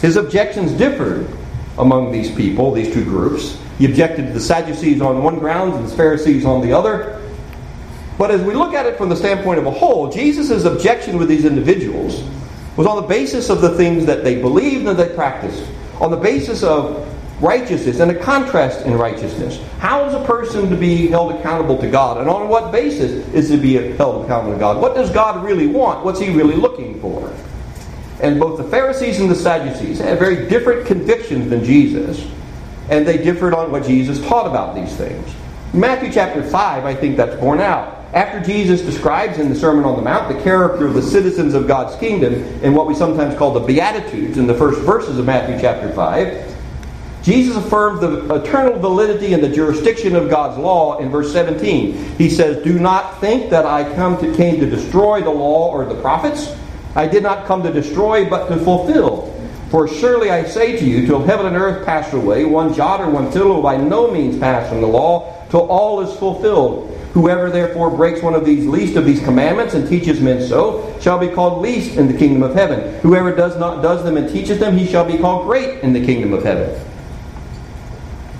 His 0.00 0.16
objections 0.16 0.72
differed 0.72 1.28
among 1.78 2.10
these 2.10 2.34
people, 2.34 2.72
these 2.72 2.92
two 2.92 3.04
groups. 3.04 3.58
He 3.78 3.86
objected 3.86 4.26
to 4.26 4.32
the 4.32 4.40
Sadducees 4.40 5.00
on 5.00 5.22
one 5.22 5.38
ground 5.38 5.74
and 5.74 5.86
the 5.86 5.96
Pharisees 5.96 6.44
on 6.44 6.60
the 6.60 6.72
other. 6.72 7.20
But 8.18 8.30
as 8.30 8.42
we 8.42 8.54
look 8.54 8.74
at 8.74 8.86
it 8.86 8.96
from 8.96 9.08
the 9.08 9.16
standpoint 9.16 9.58
of 9.58 9.66
a 9.66 9.70
whole, 9.70 10.10
Jesus' 10.10 10.64
objection 10.64 11.18
with 11.18 11.28
these 11.28 11.44
individuals 11.44 12.22
was 12.76 12.86
on 12.86 12.96
the 12.96 13.08
basis 13.08 13.50
of 13.50 13.60
the 13.60 13.76
things 13.76 14.06
that 14.06 14.24
they 14.24 14.40
believed 14.40 14.86
and 14.86 14.98
they 14.98 15.08
practiced, 15.14 15.64
on 16.00 16.10
the 16.10 16.16
basis 16.16 16.62
of 16.62 17.08
righteousness 17.42 17.98
and 17.98 18.10
a 18.10 18.14
contrast 18.14 18.86
in 18.86 18.94
righteousness. 18.94 19.60
How 19.78 20.06
is 20.06 20.14
a 20.14 20.24
person 20.24 20.70
to 20.70 20.76
be 20.76 21.08
held 21.08 21.32
accountable 21.32 21.76
to 21.78 21.90
God? 21.90 22.18
And 22.18 22.30
on 22.30 22.48
what 22.48 22.70
basis 22.70 23.26
is 23.34 23.50
to 23.50 23.56
be 23.56 23.74
held 23.74 24.24
accountable 24.24 24.54
to 24.54 24.58
God? 24.58 24.80
What 24.80 24.94
does 24.94 25.10
God 25.10 25.44
really 25.44 25.66
want? 25.66 26.04
What's 26.04 26.20
He 26.20 26.30
really 26.30 26.54
looking 26.54 27.00
for? 27.00 27.34
And 28.20 28.38
both 28.38 28.58
the 28.58 28.64
Pharisees 28.64 29.18
and 29.18 29.28
the 29.28 29.34
Sadducees 29.34 29.98
had 29.98 30.20
very 30.20 30.48
different 30.48 30.86
convictions 30.86 31.50
than 31.50 31.64
Jesus, 31.64 32.24
and 32.92 33.08
they 33.08 33.16
differed 33.16 33.54
on 33.54 33.72
what 33.72 33.84
Jesus 33.84 34.20
taught 34.20 34.46
about 34.46 34.74
these 34.74 34.94
things. 34.94 35.34
Matthew 35.72 36.12
chapter 36.12 36.42
5, 36.42 36.84
I 36.84 36.94
think 36.94 37.16
that's 37.16 37.34
borne 37.40 37.60
out. 37.60 38.04
After 38.12 38.38
Jesus 38.38 38.82
describes 38.82 39.38
in 39.38 39.48
the 39.48 39.54
Sermon 39.54 39.86
on 39.86 39.96
the 39.96 40.02
Mount 40.02 40.28
the 40.28 40.44
character 40.44 40.86
of 40.86 40.92
the 40.92 41.00
citizens 41.00 41.54
of 41.54 41.66
God's 41.66 41.98
kingdom 41.98 42.34
in 42.62 42.74
what 42.74 42.86
we 42.86 42.94
sometimes 42.94 43.34
call 43.38 43.54
the 43.54 43.60
Beatitudes 43.60 44.36
in 44.36 44.46
the 44.46 44.52
first 44.52 44.78
verses 44.82 45.18
of 45.18 45.24
Matthew 45.24 45.58
chapter 45.58 45.90
5, 45.90 46.54
Jesus 47.22 47.56
affirms 47.56 48.00
the 48.00 48.34
eternal 48.34 48.78
validity 48.78 49.32
and 49.32 49.42
the 49.42 49.48
jurisdiction 49.48 50.14
of 50.14 50.28
God's 50.28 50.58
law 50.58 50.98
in 50.98 51.08
verse 51.08 51.32
17. 51.32 51.94
He 52.18 52.28
says, 52.28 52.62
Do 52.62 52.78
not 52.78 53.22
think 53.22 53.48
that 53.48 53.64
I 53.64 53.90
come 53.94 54.18
to, 54.18 54.34
came 54.36 54.60
to 54.60 54.68
destroy 54.68 55.22
the 55.22 55.30
law 55.30 55.70
or 55.70 55.86
the 55.86 55.98
prophets. 56.02 56.54
I 56.94 57.06
did 57.06 57.22
not 57.22 57.46
come 57.46 57.62
to 57.62 57.72
destroy, 57.72 58.28
but 58.28 58.48
to 58.48 58.58
fulfill. 58.58 59.31
For 59.72 59.88
surely 59.88 60.28
I 60.28 60.44
say 60.44 60.76
to 60.76 60.84
you, 60.84 61.06
till 61.06 61.24
heaven 61.24 61.46
and 61.46 61.56
earth 61.56 61.86
pass 61.86 62.12
away, 62.12 62.44
one 62.44 62.74
jot 62.74 63.00
or 63.00 63.08
one 63.08 63.32
tittle 63.32 63.54
will 63.54 63.62
by 63.62 63.78
no 63.78 64.10
means 64.10 64.38
pass 64.38 64.68
from 64.68 64.82
the 64.82 64.86
law, 64.86 65.46
till 65.48 65.62
all 65.62 66.02
is 66.02 66.14
fulfilled. 66.18 66.94
Whoever 67.14 67.48
therefore 67.48 67.88
breaks 67.88 68.20
one 68.20 68.34
of 68.34 68.44
these 68.44 68.66
least 68.66 68.96
of 68.96 69.06
these 69.06 69.24
commandments 69.24 69.72
and 69.72 69.88
teaches 69.88 70.20
men 70.20 70.46
so 70.46 70.94
shall 71.00 71.18
be 71.18 71.28
called 71.28 71.62
least 71.62 71.96
in 71.96 72.06
the 72.06 72.12
kingdom 72.12 72.42
of 72.42 72.54
heaven. 72.54 73.00
Whoever 73.00 73.34
does 73.34 73.58
not 73.58 73.80
does 73.80 74.04
them 74.04 74.18
and 74.18 74.28
teaches 74.28 74.58
them, 74.58 74.76
he 74.76 74.86
shall 74.86 75.06
be 75.06 75.16
called 75.16 75.46
great 75.46 75.82
in 75.82 75.94
the 75.94 76.04
kingdom 76.04 76.34
of 76.34 76.42
heaven. 76.42 76.78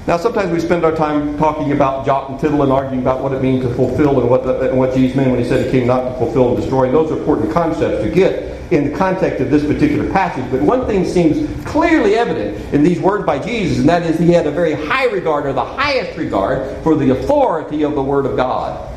Now, 0.06 0.18
sometimes 0.18 0.52
we 0.52 0.60
spend 0.60 0.84
our 0.84 0.94
time 0.94 1.38
talking 1.38 1.72
about 1.72 2.04
jot 2.04 2.28
and 2.28 2.38
tittle 2.38 2.62
and 2.62 2.70
arguing 2.70 3.00
about 3.00 3.22
what 3.22 3.32
it 3.32 3.40
means 3.40 3.62
to 3.62 3.72
fulfill 3.72 4.20
and 4.20 4.28
what, 4.28 4.44
the, 4.44 4.68
and 4.68 4.78
what 4.78 4.94
Jesus 4.94 5.16
meant 5.16 5.30
when 5.30 5.38
he 5.40 5.48
said 5.48 5.64
he 5.64 5.70
came 5.70 5.86
not 5.86 6.10
to 6.10 6.18
fulfill 6.18 6.48
and 6.48 6.58
destroy. 6.58 6.84
And 6.84 6.94
those 6.94 7.10
are 7.10 7.16
important 7.16 7.50
concepts 7.54 8.02
to 8.02 8.10
get 8.10 8.51
in 8.72 8.90
the 8.90 8.96
context 8.96 9.40
of 9.40 9.50
this 9.50 9.64
particular 9.64 10.10
passage. 10.10 10.50
But 10.50 10.62
one 10.62 10.86
thing 10.86 11.04
seems 11.04 11.64
clearly 11.66 12.14
evident 12.14 12.72
in 12.74 12.82
these 12.82 13.00
words 13.00 13.24
by 13.24 13.38
Jesus, 13.38 13.78
and 13.78 13.88
that 13.88 14.02
is 14.02 14.18
he 14.18 14.32
had 14.32 14.46
a 14.46 14.50
very 14.50 14.72
high 14.72 15.06
regard, 15.06 15.46
or 15.46 15.52
the 15.52 15.64
highest 15.64 16.18
regard, 16.18 16.82
for 16.82 16.96
the 16.96 17.10
authority 17.10 17.82
of 17.82 17.94
the 17.94 18.02
Word 18.02 18.26
of 18.26 18.36
God. 18.36 18.88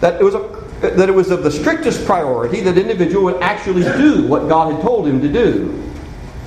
That 0.00 0.20
it 0.20 0.24
was 0.24 0.34
a 0.34 0.62
that 0.80 1.08
it 1.08 1.14
was 1.14 1.30
of 1.30 1.44
the 1.44 1.50
strictest 1.50 2.04
priority 2.04 2.60
that 2.60 2.76
an 2.76 2.90
individual 2.90 3.22
would 3.22 3.40
actually 3.40 3.84
do 3.84 4.26
what 4.26 4.48
God 4.48 4.72
had 4.72 4.82
told 4.82 5.06
him 5.06 5.20
to 5.20 5.32
do 5.32 5.82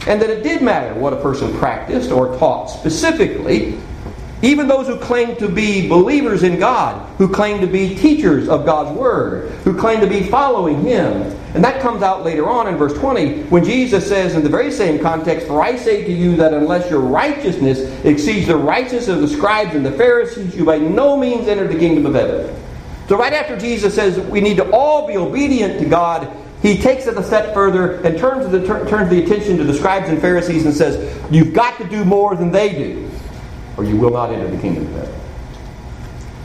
and 0.08 0.22
that 0.22 0.30
it 0.30 0.44
did 0.44 0.62
matter 0.62 0.94
what 1.00 1.14
a 1.14 1.18
person 1.18 1.52
practiced 1.58 2.12
or 2.12 2.38
taught 2.38 2.68
specifically. 2.68 3.80
Even 4.46 4.68
those 4.68 4.86
who 4.86 4.96
claim 5.00 5.36
to 5.38 5.50
be 5.50 5.90
believers 5.90 6.44
in 6.44 6.60
God, 6.60 7.04
who 7.18 7.28
claim 7.28 7.60
to 7.62 7.66
be 7.66 7.96
teachers 7.96 8.48
of 8.48 8.64
God's 8.64 8.96
Word, 8.96 9.50
who 9.64 9.76
claim 9.76 10.02
to 10.02 10.08
be 10.08 10.22
following 10.22 10.84
Him. 10.84 11.36
And 11.56 11.64
that 11.64 11.82
comes 11.82 12.04
out 12.04 12.24
later 12.24 12.48
on 12.48 12.68
in 12.68 12.78
verse 12.78 12.94
20 12.94 13.46
when 13.46 13.64
Jesus 13.64 14.08
says, 14.08 14.36
in 14.36 14.44
the 14.44 14.50
very 14.50 14.72
same 14.72 15.00
context, 15.00 15.48
For 15.48 15.64
I 15.64 15.76
say 15.76 16.04
to 16.04 16.12
you 16.12 16.36
that 16.36 16.54
unless 16.54 16.92
your 16.92 17.00
righteousness 17.00 17.80
exceeds 18.06 18.46
the 18.46 18.56
righteousness 18.56 19.08
of 19.08 19.22
the 19.22 19.28
scribes 19.28 19.74
and 19.74 19.84
the 19.84 19.94
Pharisees, 19.94 20.56
you 20.56 20.64
by 20.64 20.78
no 20.78 21.18
means 21.18 21.48
enter 21.48 21.68
the 21.68 21.80
kingdom 21.80 22.06
of 22.06 22.14
heaven. 22.14 22.56
So, 23.10 23.18
right 23.18 23.34
after 23.34 23.58
Jesus 23.58 23.96
says 23.96 24.20
we 24.20 24.42
need 24.42 24.58
to 24.58 24.70
all 24.70 25.08
be 25.08 25.18
obedient 25.18 25.80
to 25.80 25.90
God 25.90 26.32
he 26.66 26.78
takes 26.78 27.06
it 27.06 27.16
a 27.16 27.22
step 27.22 27.54
further 27.54 28.02
and 28.02 28.18
turns 28.18 28.50
the, 28.50 28.66
turns 28.66 29.10
the 29.12 29.24
attention 29.24 29.58
to 29.58 29.64
the 29.64 29.74
scribes 29.74 30.10
and 30.10 30.20
Pharisees 30.20 30.66
and 30.66 30.74
says, 30.74 31.16
You've 31.32 31.54
got 31.54 31.78
to 31.78 31.88
do 31.88 32.04
more 32.04 32.36
than 32.36 32.52
they 32.52 32.72
do, 32.72 33.08
or 33.78 33.84
you 33.84 33.98
will 33.98 34.12
not 34.12 34.32
enter 34.32 34.50
the 34.50 34.58
kingdom 34.58 34.86
of 34.88 34.94
heaven. 34.94 35.22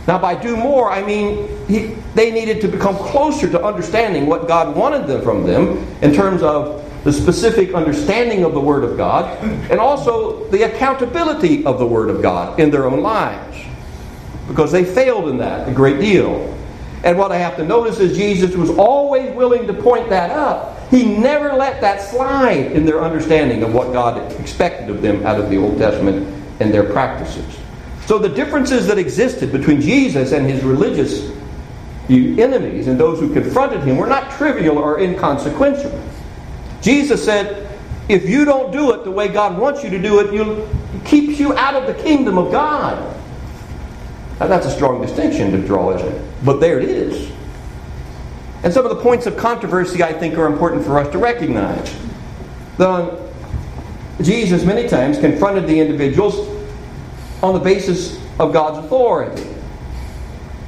Now, 0.06 0.18
by 0.18 0.34
do 0.34 0.56
more, 0.56 0.90
I 0.90 1.04
mean 1.04 1.48
he, 1.68 1.94
they 2.14 2.30
needed 2.30 2.60
to 2.62 2.68
become 2.68 2.96
closer 2.96 3.50
to 3.50 3.62
understanding 3.62 4.26
what 4.26 4.48
God 4.48 4.74
wanted 4.74 5.06
them 5.06 5.22
from 5.22 5.46
them 5.46 5.86
in 6.02 6.12
terms 6.12 6.42
of 6.42 6.84
the 7.04 7.12
specific 7.12 7.74
understanding 7.74 8.44
of 8.44 8.52
the 8.52 8.60
Word 8.60 8.84
of 8.84 8.96
God 8.96 9.42
and 9.70 9.78
also 9.78 10.44
the 10.48 10.64
accountability 10.64 11.64
of 11.64 11.78
the 11.78 11.86
Word 11.86 12.10
of 12.10 12.22
God 12.22 12.58
in 12.58 12.70
their 12.70 12.86
own 12.86 13.02
lives. 13.02 13.58
Because 14.48 14.72
they 14.72 14.84
failed 14.84 15.28
in 15.28 15.38
that 15.38 15.68
a 15.68 15.72
great 15.72 16.00
deal. 16.00 16.56
And 17.04 17.16
what 17.16 17.30
I 17.30 17.36
have 17.36 17.56
to 17.56 17.64
notice 17.64 18.00
is 18.00 18.16
Jesus 18.16 18.54
was 18.56 18.70
always 18.70 19.34
willing 19.34 19.66
to 19.66 19.72
point 19.72 20.08
that 20.10 20.30
up. 20.30 20.76
He 20.90 21.04
never 21.04 21.52
let 21.52 21.80
that 21.82 22.02
slide 22.02 22.72
in 22.72 22.84
their 22.84 23.00
understanding 23.00 23.62
of 23.62 23.72
what 23.72 23.92
God 23.92 24.32
expected 24.40 24.90
of 24.90 25.00
them 25.00 25.24
out 25.24 25.38
of 25.38 25.48
the 25.48 25.56
Old 25.56 25.78
Testament 25.78 26.39
and 26.60 26.72
their 26.72 26.84
practices. 26.84 27.58
So 28.06 28.18
the 28.18 28.28
differences 28.28 28.86
that 28.86 28.98
existed 28.98 29.52
between 29.52 29.80
Jesus 29.80 30.32
and 30.32 30.46
his 30.46 30.62
religious 30.62 31.30
enemies 32.08 32.88
and 32.88 32.98
those 32.98 33.20
who 33.20 33.32
confronted 33.32 33.82
him 33.82 33.96
were 33.96 34.06
not 34.06 34.30
trivial 34.32 34.78
or 34.78 34.98
inconsequential. 34.98 35.92
Jesus 36.82 37.24
said, 37.24 37.68
if 38.08 38.28
you 38.28 38.44
don't 38.44 38.72
do 38.72 38.92
it 38.92 39.04
the 39.04 39.10
way 39.10 39.28
God 39.28 39.56
wants 39.56 39.84
you 39.84 39.90
to 39.90 39.98
do 40.02 40.18
it, 40.18 40.34
it 40.34 41.04
keeps 41.04 41.38
you 41.38 41.56
out 41.56 41.74
of 41.74 41.86
the 41.86 42.02
kingdom 42.02 42.36
of 42.36 42.50
God. 42.50 43.16
Now 44.40 44.48
that's 44.48 44.66
a 44.66 44.70
strong 44.70 45.00
distinction 45.00 45.52
to 45.52 45.58
draw, 45.64 45.94
isn't 45.94 46.08
it? 46.08 46.44
But 46.44 46.58
there 46.58 46.80
it 46.80 46.88
is. 46.88 47.30
And 48.64 48.72
some 48.72 48.84
of 48.84 48.90
the 48.90 49.00
points 49.00 49.26
of 49.26 49.36
controversy 49.36 50.02
I 50.02 50.12
think 50.12 50.36
are 50.36 50.46
important 50.46 50.84
for 50.84 50.98
us 50.98 51.10
to 51.12 51.18
recognize. 51.18 51.94
The, 52.76 53.29
Jesus 54.22 54.64
many 54.64 54.88
times 54.88 55.18
confronted 55.18 55.66
the 55.66 55.78
individuals 55.78 56.48
on 57.42 57.54
the 57.54 57.60
basis 57.60 58.18
of 58.38 58.52
God's 58.52 58.84
authority. 58.84 59.42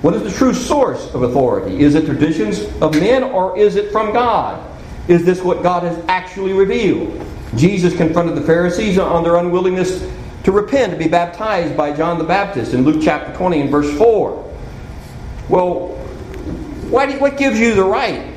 What 0.03 0.15
is 0.15 0.23
the 0.23 0.33
true 0.33 0.53
source 0.53 1.15
of 1.15 1.23
authority? 1.23 1.81
Is 1.81 1.95
it 1.95 2.07
traditions 2.07 2.61
of 2.81 2.95
men 2.95 3.23
or 3.23 3.57
is 3.57 3.77
it 3.77 3.93
from 3.93 4.13
God? 4.13 4.69
Is 5.09 5.25
this 5.25 5.43
what 5.43 5.63
God 5.63 5.83
has 5.85 6.03
actually 6.09 6.53
revealed? 6.53 7.25
Jesus 7.57 7.97
confronted 7.97 8.35
the 8.35 8.43
Pharisees 8.43 8.99
on 8.99 9.23
their 9.23 9.37
unwillingness 9.37 10.09
to 10.45 10.53
repent, 10.53 10.93
to 10.93 10.99
be 10.99 11.09
baptized 11.09 11.77
by 11.77 11.93
John 11.93 12.19
the 12.19 12.25
Baptist 12.25 12.75
in 12.75 12.83
Luke 12.83 13.03
chapter 13.03 13.33
20 13.37 13.61
and 13.61 13.71
verse 13.71 13.97
4. 13.97 14.53
Well, 15.49 15.89
what, 16.89 17.21
what 17.21 17.37
gives 17.37 17.59
you 17.61 17.75
the 17.75 17.85
right? 17.85 18.33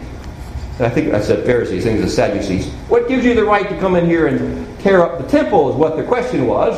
I 0.80 0.90
think 0.90 1.14
I 1.14 1.22
said 1.22 1.46
Pharisees, 1.46 1.84
things 1.84 2.02
the 2.02 2.10
Sadducees. 2.10 2.68
What 2.90 3.08
gives 3.08 3.24
you 3.24 3.34
the 3.34 3.46
right 3.46 3.68
to 3.70 3.80
come 3.80 3.96
in 3.96 4.06
here 4.06 4.28
and 4.28 4.75
tear 4.86 5.02
up 5.02 5.18
the 5.18 5.28
temple 5.28 5.72
is 5.72 5.76
what 5.76 5.98
the 5.98 6.04
question 6.04 6.46
was. 6.46 6.78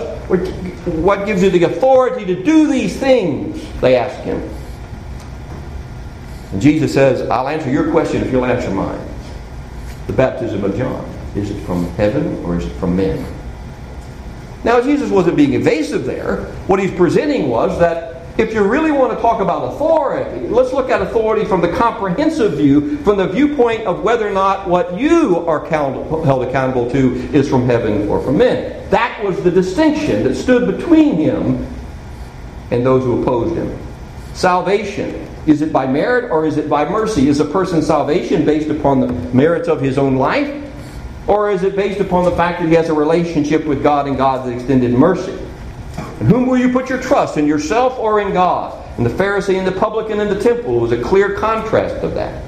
What 0.85 1.25
gives 1.25 1.43
you 1.43 1.49
the 1.49 1.63
authority 1.65 2.25
to 2.25 2.41
do 2.41 2.71
these 2.71 2.97
things? 2.97 3.61
They 3.81 3.97
ask 3.97 4.17
him. 4.23 4.49
And 6.53 6.61
Jesus 6.61 6.93
says, 6.93 7.29
I'll 7.29 7.49
answer 7.49 7.69
your 7.69 7.91
question 7.91 8.23
if 8.23 8.31
you'll 8.31 8.45
answer 8.45 8.71
mine. 8.71 9.05
The 10.07 10.13
baptism 10.13 10.63
of 10.63 10.77
John, 10.77 11.03
is 11.35 11.51
it 11.51 11.59
from 11.65 11.85
heaven 11.95 12.45
or 12.45 12.57
is 12.57 12.65
it 12.65 12.73
from 12.75 12.95
men? 12.95 13.25
Now, 14.63 14.79
Jesus 14.79 15.11
wasn't 15.11 15.35
being 15.35 15.55
evasive 15.55 16.05
there. 16.05 16.45
What 16.67 16.79
he's 16.79 16.91
presenting 16.91 17.49
was 17.49 17.77
that 17.79 18.16
if 18.38 18.53
you 18.53 18.63
really 18.63 18.91
want 18.91 19.12
to 19.13 19.22
talk 19.22 19.41
about 19.41 19.74
authority, 19.74 20.48
let's 20.48 20.72
look 20.72 20.91
at 20.91 21.01
authority 21.01 21.44
from 21.44 21.60
the 21.60 21.70
comprehensive 21.70 22.53
view, 22.53 22.98
from 22.98 23.17
the 23.17 23.27
viewpoint 23.27 23.88
of 23.88 24.03
whether 24.03 24.27
or 24.27 24.32
not 24.32 24.67
what 24.67 25.00
you 25.00 25.38
are 25.48 25.65
held 25.65 26.44
accountable 26.44 26.89
to 26.91 27.15
is 27.34 27.50
from 27.50 27.65
heaven 27.65 28.08
or 28.08 28.22
from 28.22 28.38
men. 28.38 28.88
That 28.91 29.24
was 29.24 29.41
the 29.44 29.50
distinction 29.50 30.24
that 30.24 30.36
stood 30.36 30.67
between 30.77 31.15
him 31.15 31.67
and 32.70 32.86
those 32.86 33.03
who 33.03 33.22
opposed 33.22 33.56
him. 33.56 33.75
Salvation. 34.34 35.27
Is 35.48 35.62
it 35.62 35.74
by 35.74 35.88
merit 35.88 36.29
or 36.29 36.46
is 36.46 36.58
it 36.58 36.70
by 36.70 36.88
mercy? 36.88 37.29
Is 37.29 37.39
a 37.39 37.46
person's 37.46 37.88
salvation 37.88 38.46
based 38.46 38.70
upon 38.70 39.00
the 39.00 39.08
merits 39.34 39.67
of 39.67 39.82
his 39.82 39.98
own 39.98 40.15
life? 40.15 40.63
Or 41.25 41.50
is 41.50 41.63
it 41.63 41.75
based 41.75 42.00
upon 42.01 42.25
the 42.25 42.32
fact 42.32 42.60
that 42.60 42.67
he 42.70 42.75
has 42.75 42.89
a 42.89 42.94
relationship 42.94 43.65
with 43.65 43.82
God 43.82 44.08
and 44.08 44.15
God's 44.15 44.51
extended 44.51 44.91
mercy? 44.91 45.47
Whom 46.19 46.47
will 46.47 46.57
you 46.57 46.71
put 46.71 46.89
your 46.89 47.01
trust? 47.01 47.38
In 47.38 47.45
yourself 47.45 47.97
or 48.00 48.19
in 48.19 48.33
God? 48.33 48.83
And 48.98 49.05
the 49.05 49.11
Pharisee 49.11 49.57
and 49.57 49.68
the 49.68 49.72
publican 49.72 50.20
in 50.20 50.29
the 50.29 50.39
temple 50.39 50.79
was 50.79 50.92
a 50.92 51.01
clear 51.01 51.35
contrast 51.35 52.03
of 52.03 52.15
that. 52.15 52.44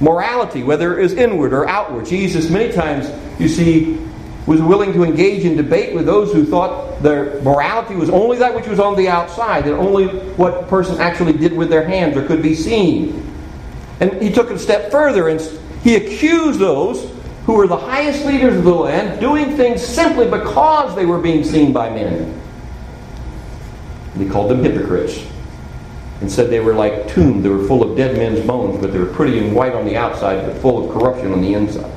Morality, 0.00 0.62
whether 0.62 0.98
it 0.98 1.04
is 1.04 1.14
inward 1.14 1.52
or 1.52 1.68
outward. 1.68 2.06
Jesus, 2.06 2.50
many 2.50 2.72
times, 2.72 3.10
you 3.40 3.48
see, 3.48 3.98
was 4.46 4.60
willing 4.60 4.92
to 4.92 5.04
engage 5.04 5.44
in 5.44 5.56
debate 5.56 5.94
with 5.94 6.06
those 6.06 6.32
who 6.32 6.44
thought 6.44 7.02
their 7.02 7.40
morality 7.42 7.94
was 7.94 8.10
only 8.10 8.38
that 8.38 8.54
which 8.54 8.66
was 8.66 8.78
on 8.78 8.96
the 8.96 9.08
outside, 9.08 9.66
and 9.66 9.74
only 9.74 10.06
what 10.36 10.62
a 10.62 10.66
person 10.66 11.00
actually 11.00 11.32
did 11.32 11.52
with 11.52 11.68
their 11.68 11.86
hands 11.86 12.16
or 12.16 12.24
could 12.26 12.42
be 12.42 12.54
seen. 12.54 13.24
And 14.00 14.22
he 14.22 14.32
took 14.32 14.50
it 14.50 14.56
a 14.56 14.58
step 14.58 14.90
further 14.90 15.28
and 15.28 15.40
he 15.82 15.96
accused 15.96 16.58
those 16.58 17.10
who 17.46 17.54
were 17.54 17.66
the 17.66 17.76
highest 17.76 18.24
leaders 18.26 18.56
of 18.56 18.64
the 18.64 18.74
land 18.74 19.20
doing 19.20 19.56
things 19.56 19.84
simply 19.84 20.28
because 20.28 20.94
they 20.94 21.06
were 21.06 21.18
being 21.18 21.42
seen 21.44 21.72
by 21.72 21.90
men. 21.90 22.40
He 24.18 24.28
called 24.28 24.50
them 24.50 24.62
hypocrites 24.62 25.24
and 26.20 26.30
said 26.30 26.50
they 26.50 26.60
were 26.60 26.74
like 26.74 27.08
tombs. 27.08 27.42
They 27.42 27.48
were 27.48 27.66
full 27.66 27.88
of 27.88 27.96
dead 27.96 28.16
men's 28.16 28.44
bones, 28.44 28.80
but 28.80 28.92
they 28.92 28.98
were 28.98 29.06
pretty 29.06 29.38
and 29.38 29.54
white 29.54 29.72
on 29.72 29.84
the 29.84 29.96
outside, 29.96 30.44
but 30.44 30.60
full 30.60 30.84
of 30.84 30.92
corruption 30.92 31.32
on 31.32 31.40
the 31.40 31.54
inside. 31.54 31.92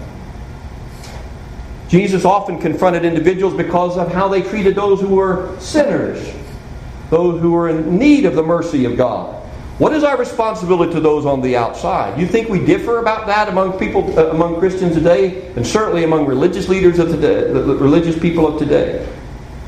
Jesus 1.88 2.24
often 2.24 2.60
confronted 2.60 3.04
individuals 3.04 3.54
because 3.54 3.98
of 3.98 4.12
how 4.14 4.28
they 4.28 4.42
treated 4.42 4.76
those 4.76 5.02
who 5.02 5.10
were 5.10 5.60
sinners, 5.60 6.34
those 7.10 7.42
who 7.42 7.52
were 7.52 7.70
in 7.70 7.98
need 7.98 8.26
of 8.26 8.36
the 8.36 8.44
mercy 8.44 8.86
of 8.86 8.96
God. 8.96 9.42
What 9.78 9.94
is 9.94 10.04
our 10.04 10.16
responsibility 10.16 10.94
to 10.94 11.00
those 11.00 11.26
on 11.26 11.42
the 11.42 11.58
outside? 11.58 12.20
You 12.20 12.28
think 12.28 12.50
we 12.50 12.64
differ 12.64 13.00
about 13.00 13.26
that 13.28 13.50
among 13.50 13.80
people, 13.80 14.18
uh, 14.18 14.28
among 14.28 14.60
Christians 14.60 14.94
today, 14.94 15.52
and 15.56 15.66
certainly 15.66 16.04
among 16.04 16.28
religious 16.28 16.70
leaders 16.70 17.00
of 17.00 17.10
today, 17.10 17.52
the 17.52 17.76
religious 17.76 18.18
people 18.18 18.46
of 18.46 18.60
today? 18.60 19.06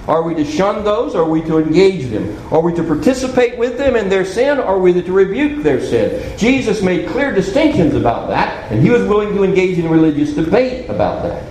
Are 0.08 0.22
we 0.22 0.36
to 0.36 0.44
shun 0.44 0.84
those? 0.84 1.16
Or 1.16 1.22
are 1.24 1.30
we 1.30 1.42
to 1.44 1.60
engage 1.60 2.10
them? 2.10 2.38
Are 2.52 2.62
we 2.62 2.74
to 2.74 2.84
participate 2.84 3.58
with 3.58 3.78
them 3.78 3.96
in 3.96 4.10
their 4.10 4.26
sin? 4.26 4.60
Or 4.60 4.63
are 4.63 4.80
we 4.80 4.94
to 5.02 5.12
rebuke 5.12 5.63
their 5.63 5.80
sin? 5.80 6.38
Jesus 6.38 6.82
made 6.82 7.08
clear 7.10 7.34
distinctions 7.34 7.96
about 7.96 8.28
that, 8.30 8.72
and 8.72 8.82
he 8.82 8.89
was 8.89 9.04
willing 9.04 9.34
to 9.36 9.44
engage 9.44 9.80
in 9.80 9.89
religious 9.89 10.34
debate 10.34 10.89
about 10.89 11.24
that. 11.24 11.44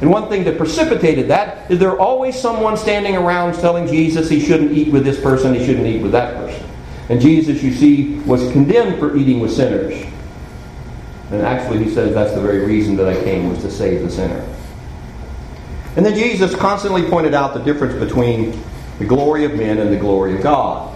And 0.00 0.10
one 0.10 0.28
thing 0.28 0.42
that 0.44 0.58
precipitated 0.58 1.28
that 1.28 1.70
is 1.70 1.78
there 1.78 1.96
always 1.96 2.38
someone 2.38 2.76
standing 2.76 3.14
around 3.14 3.54
telling 3.54 3.86
Jesus 3.86 4.28
he 4.28 4.40
shouldn't 4.40 4.72
eat 4.72 4.92
with 4.92 5.04
this 5.04 5.20
person, 5.20 5.54
he 5.54 5.64
shouldn't 5.64 5.86
eat 5.86 6.02
with 6.02 6.10
that 6.10 6.34
person. 6.34 6.68
And 7.08 7.20
Jesus, 7.20 7.62
you 7.62 7.72
see, 7.72 8.18
was 8.20 8.50
condemned 8.50 8.98
for 8.98 9.16
eating 9.16 9.38
with 9.38 9.52
sinners. 9.52 10.04
And 11.30 11.42
actually, 11.42 11.84
he 11.84 11.90
says 11.90 12.12
that's 12.14 12.34
the 12.34 12.40
very 12.40 12.64
reason 12.64 12.96
that 12.96 13.08
I 13.08 13.22
came 13.22 13.48
was 13.48 13.60
to 13.60 13.70
save 13.70 14.02
the 14.02 14.10
sinner. 14.10 14.44
And 15.96 16.06
then 16.06 16.14
Jesus 16.14 16.54
constantly 16.54 17.02
pointed 17.08 17.34
out 17.34 17.54
the 17.54 17.60
difference 17.60 17.94
between 17.94 18.58
the 18.98 19.04
glory 19.04 19.44
of 19.44 19.54
men 19.54 19.78
and 19.78 19.92
the 19.92 19.98
glory 19.98 20.34
of 20.34 20.42
God. 20.42 20.92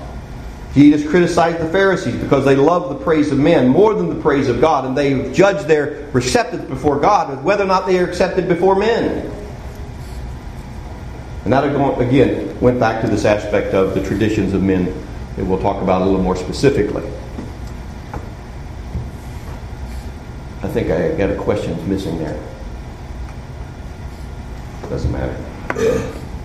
Jesus 0.75 1.09
criticized 1.09 1.59
the 1.59 1.69
Pharisees 1.71 2.17
because 2.17 2.45
they 2.45 2.55
love 2.55 2.91
the 2.91 3.03
praise 3.03 3.33
of 3.33 3.39
men 3.39 3.69
more 3.69 3.95
than 3.95 4.11
the 4.11 4.21
praise 4.21 4.49
of 4.49 4.61
God, 4.61 4.85
and 4.85 4.97
they 4.97 5.33
judge 5.33 5.67
their 5.67 6.09
acceptance 6.15 6.69
before 6.69 7.01
God 7.01 7.31
with 7.31 7.41
whether 7.41 7.65
or 7.65 7.67
not 7.67 7.87
they 7.87 7.99
are 7.99 8.07
accepted 8.07 8.47
before 8.47 8.75
men. 8.75 9.31
And 11.45 11.53
that 11.53 11.65
again 11.65 12.61
went 12.61 12.81
back 12.81 13.03
to 13.03 13.09
this 13.09 13.25
aspect 13.25 13.73
of 13.73 13.95
the 13.95 14.03
traditions 14.03 14.53
of 14.53 14.63
men 14.63 14.85
that 15.37 15.45
we'll 15.45 15.61
talk 15.61 15.83
about 15.83 16.03
a 16.03 16.05
little 16.05 16.23
more 16.23 16.37
specifically. 16.37 17.05
I 20.63 20.69
think 20.69 20.91
I 20.91 21.15
got 21.15 21.31
a 21.31 21.37
question 21.37 21.89
missing 21.89 22.19
there. 22.19 22.39
Doesn't 24.89 25.13
matter. 25.13 25.37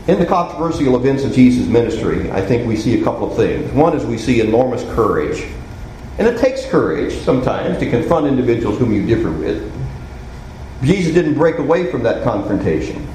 In 0.07 0.19
the 0.19 0.25
controversial 0.25 0.95
events 0.95 1.23
of 1.23 1.33
Jesus' 1.33 1.67
ministry, 1.67 2.31
I 2.31 2.41
think 2.41 2.67
we 2.67 2.75
see 2.75 2.99
a 2.99 3.03
couple 3.03 3.29
of 3.29 3.37
things. 3.37 3.71
One 3.71 3.95
is 3.95 4.05
we 4.05 4.17
see 4.17 4.41
enormous 4.41 4.83
courage. 4.95 5.45
And 6.17 6.27
it 6.27 6.39
takes 6.39 6.65
courage 6.65 7.13
sometimes 7.19 7.77
to 7.79 7.89
confront 7.89 8.27
individuals 8.27 8.79
whom 8.79 8.91
you 8.91 9.05
differ 9.05 9.31
with. 9.31 9.71
Jesus 10.83 11.13
didn't 11.13 11.35
break 11.35 11.59
away 11.59 11.91
from 11.91 12.03
that 12.03 12.23
confrontation. 12.23 13.07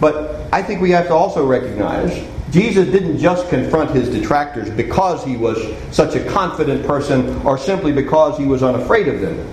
But 0.00 0.48
I 0.52 0.62
think 0.62 0.80
we 0.80 0.90
have 0.90 1.06
to 1.06 1.14
also 1.14 1.46
recognize 1.46 2.26
Jesus 2.50 2.86
didn't 2.86 3.18
just 3.18 3.48
confront 3.48 3.90
his 3.90 4.08
detractors 4.08 4.70
because 4.70 5.24
he 5.24 5.36
was 5.36 5.58
such 5.90 6.14
a 6.14 6.24
confident 6.30 6.86
person 6.86 7.40
or 7.44 7.58
simply 7.58 7.92
because 7.92 8.38
he 8.38 8.44
was 8.44 8.62
unafraid 8.62 9.08
of 9.08 9.20
them. 9.20 9.46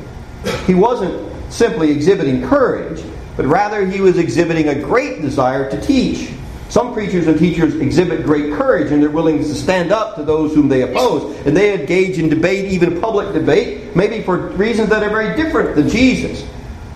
He 0.65 0.75
wasn't 0.75 1.31
simply 1.51 1.91
exhibiting 1.91 2.47
courage, 2.47 3.03
but 3.35 3.45
rather 3.45 3.85
he 3.85 4.01
was 4.01 4.17
exhibiting 4.17 4.67
a 4.69 4.75
great 4.75 5.21
desire 5.21 5.69
to 5.69 5.81
teach. 5.81 6.31
Some 6.69 6.93
preachers 6.93 7.27
and 7.27 7.37
teachers 7.37 7.75
exhibit 7.75 8.25
great 8.25 8.53
courage 8.53 8.91
and 8.91 9.01
they're 9.01 9.09
willing 9.09 9.37
to 9.37 9.55
stand 9.55 9.91
up 9.91 10.15
to 10.15 10.23
those 10.23 10.55
whom 10.55 10.69
they 10.69 10.81
oppose. 10.81 11.35
And 11.45 11.55
they 11.55 11.79
engage 11.79 12.17
in 12.17 12.29
debate, 12.29 12.71
even 12.71 12.99
public 12.99 13.31
debate, 13.31 13.95
maybe 13.95 14.23
for 14.23 14.47
reasons 14.49 14.89
that 14.89 15.03
are 15.03 15.09
very 15.09 15.35
different 15.35 15.75
than 15.75 15.87
Jesus. 15.87 16.43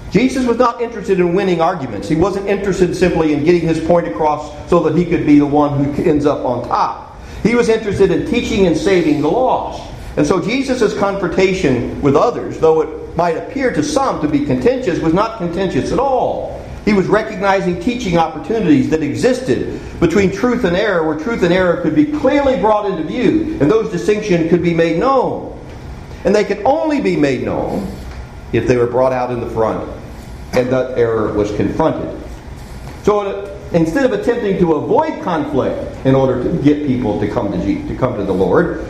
Jesus 0.09 0.47
was 0.47 0.57
not 0.57 0.81
interested 0.81 1.19
in 1.19 1.35
winning 1.35 1.61
arguments. 1.61 2.07
He 2.09 2.15
wasn't 2.15 2.47
interested 2.47 2.95
simply 2.95 3.33
in 3.33 3.43
getting 3.43 3.61
his 3.61 3.79
point 3.79 4.07
across 4.07 4.51
so 4.69 4.79
that 4.79 4.95
he 4.97 5.05
could 5.05 5.25
be 5.25 5.37
the 5.37 5.45
one 5.45 5.83
who 5.83 6.03
ends 6.03 6.25
up 6.25 6.43
on 6.45 6.67
top. 6.67 7.19
He 7.43 7.53
was 7.53 7.69
interested 7.69 8.09
in 8.09 8.25
teaching 8.25 8.65
and 8.67 8.75
saving 8.75 9.21
the 9.21 9.29
lost. 9.29 9.93
And 10.17 10.25
so 10.25 10.41
Jesus' 10.41 10.97
confrontation 10.97 12.01
with 12.01 12.15
others, 12.15 12.59
though 12.59 12.81
it 12.81 13.06
might 13.17 13.35
appear 13.35 13.73
to 13.73 13.83
some 13.83 14.21
to 14.21 14.27
be 14.27 14.45
contentious, 14.45 14.99
was 14.99 15.13
not 15.13 15.39
contentious 15.39 15.91
at 15.91 15.99
all. 15.99 16.63
He 16.85 16.93
was 16.93 17.07
recognizing 17.07 17.81
teaching 17.81 18.17
opportunities 18.17 18.89
that 18.91 19.03
existed 19.03 19.81
between 19.99 20.31
truth 20.31 20.63
and 20.63 20.77
error, 20.77 21.05
where 21.05 21.19
truth 21.19 21.43
and 21.43 21.51
error 21.51 21.81
could 21.81 21.95
be 21.95 22.05
clearly 22.05 22.57
brought 22.61 22.89
into 22.89 23.03
view, 23.03 23.57
and 23.59 23.69
those 23.69 23.91
distinctions 23.91 24.49
could 24.49 24.63
be 24.63 24.73
made 24.73 24.97
known. 24.97 25.59
And 26.23 26.33
they 26.33 26.45
could 26.45 26.61
only 26.63 27.01
be 27.01 27.17
made 27.17 27.43
known 27.43 27.91
if 28.53 28.67
they 28.67 28.77
were 28.77 28.87
brought 28.87 29.11
out 29.11 29.31
in 29.31 29.41
the 29.41 29.49
front 29.49 29.89
and 30.53 30.69
that 30.71 30.97
error 30.97 31.33
was 31.33 31.53
confronted. 31.55 32.19
So 33.03 33.19
uh, 33.19 33.59
instead 33.73 34.05
of 34.05 34.19
attempting 34.19 34.57
to 34.59 34.73
avoid 34.73 35.21
conflict 35.23 36.05
in 36.05 36.15
order 36.15 36.43
to 36.43 36.63
get 36.63 36.87
people 36.87 37.19
to 37.19 37.27
come 37.27 37.51
to, 37.51 37.87
to 37.87 37.95
come 37.95 38.15
to 38.17 38.23
the 38.23 38.33
Lord, 38.33 38.87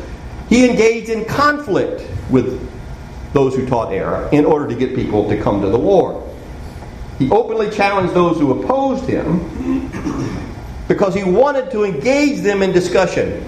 he 0.50 0.70
engaged 0.70 1.10
in 1.10 1.26
conflict 1.26 2.10
with 2.30 2.62
those 3.34 3.56
who 3.56 3.66
taught 3.66 3.92
error 3.92 4.30
in 4.32 4.46
order 4.46 4.68
to 4.68 4.76
get 4.76 4.96
people 4.96 5.28
to 5.30 5.42
come 5.42 5.62
to 5.62 5.70
the 5.70 5.78
Lord. 5.78 6.24
He 7.20 7.30
openly 7.32 7.70
challenged 7.70 8.14
those 8.14 8.38
who 8.38 8.62
opposed 8.62 9.06
him 9.06 9.90
because 10.88 11.16
he 11.16 11.24
wanted 11.24 11.72
to 11.72 11.84
engage 11.84 12.42
them 12.42 12.62
in 12.62 12.72
discussion. 12.72 13.44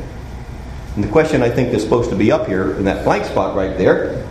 And 0.95 1.03
the 1.03 1.07
question 1.09 1.41
I 1.41 1.49
think 1.49 1.73
is 1.73 1.83
supposed 1.83 2.09
to 2.09 2.15
be 2.15 2.31
up 2.31 2.47
here 2.47 2.75
in 2.77 2.85
that 2.85 3.03
blank 3.03 3.25
spot 3.25 3.55
right 3.55 3.77
there 3.77 4.25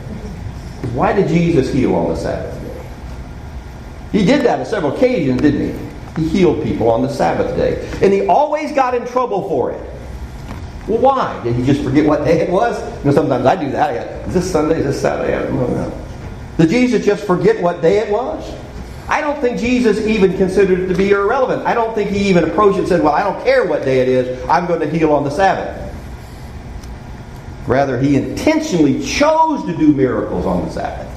is 0.82 0.90
why 0.90 1.12
did 1.12 1.28
Jesus 1.28 1.72
heal 1.72 1.94
on 1.94 2.08
the 2.11 2.16
Sabbath 2.16 2.61
day? 2.62 4.18
He 4.18 4.24
did 4.24 4.44
that 4.44 4.58
on 4.58 4.66
several 4.66 4.96
occasions, 4.96 5.40
didn't 5.40 5.72
he? 5.72 6.22
He 6.22 6.28
healed 6.28 6.64
people 6.64 6.90
on 6.90 7.02
the 7.02 7.08
Sabbath 7.08 7.56
day. 7.56 7.88
And 8.02 8.12
he 8.12 8.26
always 8.26 8.72
got 8.72 8.94
in 8.94 9.06
trouble 9.06 9.48
for 9.48 9.70
it. 9.70 9.80
Well, 10.88 10.98
why? 10.98 11.42
Did 11.44 11.55
he 11.55 11.64
just 11.64 11.83
forget 11.83 12.07
what 12.07 12.24
day 12.24 12.40
it 12.40 12.51
was? 12.51 12.79
You 13.01 13.11
know, 13.11 13.12
sometimes 13.12 13.44
I 13.44 13.57
do 13.57 13.70
that. 13.72 13.90
I 13.90 13.94
go, 13.94 14.29
is 14.29 14.35
this 14.35 14.51
Sunday? 14.51 14.79
Is 14.79 14.85
this 14.85 15.01
Saturday? 15.01 15.37
I 15.37 15.42
don't 15.42 15.57
know. 15.57 16.05
Did 16.57 16.70
Jesus 16.70 17.05
just 17.05 17.24
forget 17.24 17.61
what 17.62 17.83
day 17.83 17.98
it 17.98 18.11
was? 18.11 18.53
I 19.09 19.20
don't 19.20 19.40
think 19.40 19.59
Jesus 19.59 20.07
even 20.07 20.37
considered 20.37 20.81
it 20.81 20.87
to 20.88 20.94
be 20.94 21.11
irrelevant. 21.11 21.66
I 21.66 21.74
don't 21.74 21.94
think 21.94 22.11
he 22.11 22.29
even 22.29 22.44
approached 22.44 22.77
it 22.77 22.81
and 22.81 22.88
said, 22.88 23.03
Well, 23.03 23.12
I 23.12 23.22
don't 23.22 23.42
care 23.44 23.64
what 23.64 23.85
day 23.85 24.01
it 24.01 24.09
is, 24.09 24.42
I'm 24.48 24.66
going 24.66 24.81
to 24.81 24.88
heal 24.88 25.12
on 25.12 25.24
the 25.24 25.31
Sabbath. 25.31 25.85
Rather, 27.66 28.01
he 28.01 28.16
intentionally 28.16 29.03
chose 29.03 29.64
to 29.66 29.77
do 29.77 29.92
miracles 29.92 30.46
on 30.46 30.64
the 30.64 30.70
Sabbath 30.70 31.09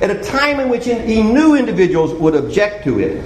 at 0.00 0.10
a 0.10 0.22
time 0.22 0.60
in 0.60 0.68
which 0.68 0.84
he 0.84 1.22
knew 1.22 1.56
individuals 1.56 2.12
would 2.14 2.34
object 2.34 2.84
to 2.84 2.98
it. 2.98 3.24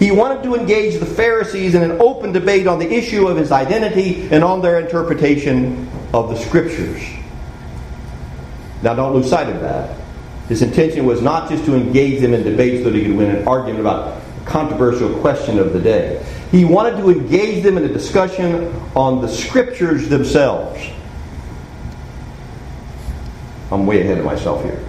He 0.00 0.10
wanted 0.10 0.42
to 0.44 0.54
engage 0.54 0.98
the 0.98 1.04
Pharisees 1.04 1.74
in 1.74 1.82
an 1.82 2.00
open 2.00 2.32
debate 2.32 2.66
on 2.66 2.78
the 2.78 2.90
issue 2.90 3.28
of 3.28 3.36
his 3.36 3.52
identity 3.52 4.28
and 4.30 4.42
on 4.42 4.62
their 4.62 4.80
interpretation 4.80 5.90
of 6.14 6.30
the 6.30 6.36
Scriptures. 6.36 7.02
Now, 8.82 8.94
don't 8.94 9.12
lose 9.12 9.28
sight 9.28 9.50
of 9.54 9.60
that. 9.60 10.00
His 10.48 10.62
intention 10.62 11.04
was 11.04 11.20
not 11.20 11.50
just 11.50 11.66
to 11.66 11.74
engage 11.76 12.22
them 12.22 12.32
in 12.32 12.42
debate 12.42 12.82
so 12.82 12.90
that 12.90 12.98
he 12.98 13.04
could 13.04 13.14
win 13.14 13.30
an 13.30 13.46
argument 13.46 13.80
about 13.80 14.16
a 14.16 14.44
controversial 14.46 15.14
question 15.20 15.58
of 15.58 15.74
the 15.74 15.80
day. 15.80 16.24
He 16.50 16.64
wanted 16.64 16.96
to 16.96 17.10
engage 17.10 17.62
them 17.62 17.76
in 17.76 17.84
a 17.84 17.88
discussion 17.88 18.74
on 18.96 19.20
the 19.20 19.28
scriptures 19.28 20.08
themselves. 20.08 20.80
I'm 23.70 23.84
way 23.84 24.00
ahead 24.00 24.16
of 24.16 24.24
myself 24.24 24.64
here. 24.64 24.82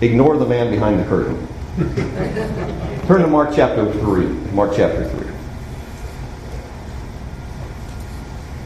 Ignore 0.00 0.38
the 0.38 0.46
man 0.46 0.70
behind 0.70 0.98
the 0.98 1.04
curtain. 1.04 1.46
Turn 3.06 3.20
to 3.20 3.26
Mark 3.26 3.50
chapter 3.54 3.92
3. 3.92 4.26
Mark 4.52 4.72
chapter 4.74 5.08
3. 5.08 5.30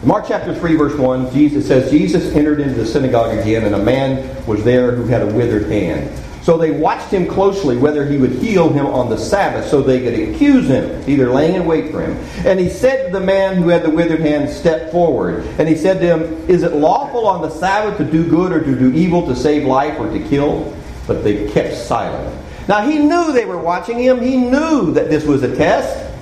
Mark 0.04 0.26
chapter 0.28 0.54
3, 0.54 0.76
verse 0.76 0.98
1, 0.98 1.32
Jesus 1.32 1.66
says, 1.66 1.90
Jesus 1.90 2.34
entered 2.34 2.60
into 2.60 2.74
the 2.74 2.84
synagogue 2.84 3.38
again, 3.38 3.64
and 3.64 3.74
a 3.74 3.82
man 3.82 4.44
was 4.46 4.62
there 4.62 4.94
who 4.94 5.06
had 5.06 5.22
a 5.22 5.26
withered 5.26 5.66
hand. 5.70 6.10
So 6.42 6.58
they 6.58 6.72
watched 6.72 7.08
him 7.08 7.26
closely 7.26 7.78
whether 7.78 8.06
he 8.06 8.18
would 8.18 8.32
heal 8.32 8.68
him 8.68 8.84
on 8.84 9.08
the 9.08 9.16
Sabbath 9.16 9.66
so 9.66 9.80
they 9.80 10.02
could 10.02 10.12
accuse 10.12 10.68
him, 10.68 11.02
either 11.08 11.30
laying 11.30 11.54
in 11.54 11.64
wait 11.64 11.90
for 11.90 12.02
him. 12.02 12.18
And 12.46 12.60
he 12.60 12.68
said 12.68 13.06
to 13.06 13.18
the 13.18 13.24
man 13.24 13.56
who 13.56 13.70
had 13.70 13.82
the 13.82 13.88
withered 13.88 14.20
hand, 14.20 14.50
Step 14.50 14.92
forward. 14.92 15.46
And 15.58 15.66
he 15.66 15.74
said 15.74 16.00
to 16.00 16.06
him, 16.06 16.50
Is 16.50 16.62
it 16.62 16.74
lawful 16.74 17.26
on 17.26 17.40
the 17.40 17.48
Sabbath 17.48 17.96
to 17.96 18.04
do 18.04 18.28
good 18.28 18.52
or 18.52 18.62
to 18.62 18.78
do 18.78 18.92
evil, 18.92 19.26
to 19.26 19.34
save 19.34 19.64
life 19.64 19.98
or 19.98 20.10
to 20.10 20.20
kill? 20.28 20.76
But 21.06 21.24
they 21.24 21.50
kept 21.50 21.74
silent. 21.74 22.42
Now 22.68 22.88
he 22.88 22.98
knew 22.98 23.32
they 23.32 23.44
were 23.44 23.58
watching 23.58 23.98
him. 23.98 24.20
He 24.22 24.36
knew 24.36 24.92
that 24.92 25.10
this 25.10 25.24
was 25.24 25.42
a 25.42 25.54
test. 25.54 26.12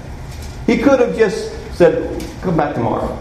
He 0.66 0.78
could 0.78 1.00
have 1.00 1.16
just 1.16 1.52
said, 1.74 2.24
Come 2.42 2.56
back 2.56 2.74
tomorrow. 2.74 3.18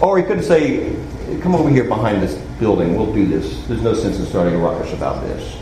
Or 0.00 0.16
he 0.16 0.24
could 0.24 0.42
say, 0.42 0.96
come 1.42 1.54
over 1.54 1.68
here 1.68 1.84
behind 1.84 2.22
this 2.22 2.34
building, 2.58 2.96
we'll 2.96 3.12
do 3.12 3.26
this. 3.26 3.66
There's 3.66 3.82
no 3.82 3.94
sense 3.94 4.18
in 4.18 4.26
starting 4.26 4.54
a 4.54 4.58
ruckus 4.58 4.92
about 4.92 5.22
this. 5.22 5.56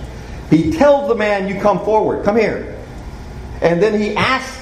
He 0.50 0.72
tells 0.72 1.08
the 1.08 1.14
man, 1.14 1.48
you 1.48 1.60
come 1.60 1.84
forward, 1.84 2.24
come 2.24 2.36
here. 2.36 2.78
And 3.60 3.82
then 3.82 4.00
he 4.00 4.14
asks, 4.14 4.56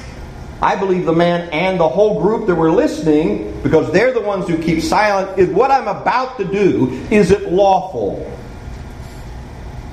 I 0.62 0.74
believe 0.76 1.04
the 1.04 1.12
man 1.12 1.50
and 1.50 1.78
the 1.78 1.88
whole 1.88 2.20
group 2.22 2.46
that 2.46 2.54
were 2.54 2.70
listening, 2.70 3.60
because 3.62 3.92
they're 3.92 4.12
the 4.12 4.22
ones 4.22 4.48
who 4.48 4.56
keep 4.56 4.82
silent, 4.82 5.38
is 5.38 5.50
what 5.50 5.70
I'm 5.70 5.86
about 5.86 6.38
to 6.38 6.44
do, 6.44 6.90
is 7.10 7.30
it 7.30 7.52
lawful? 7.52 8.32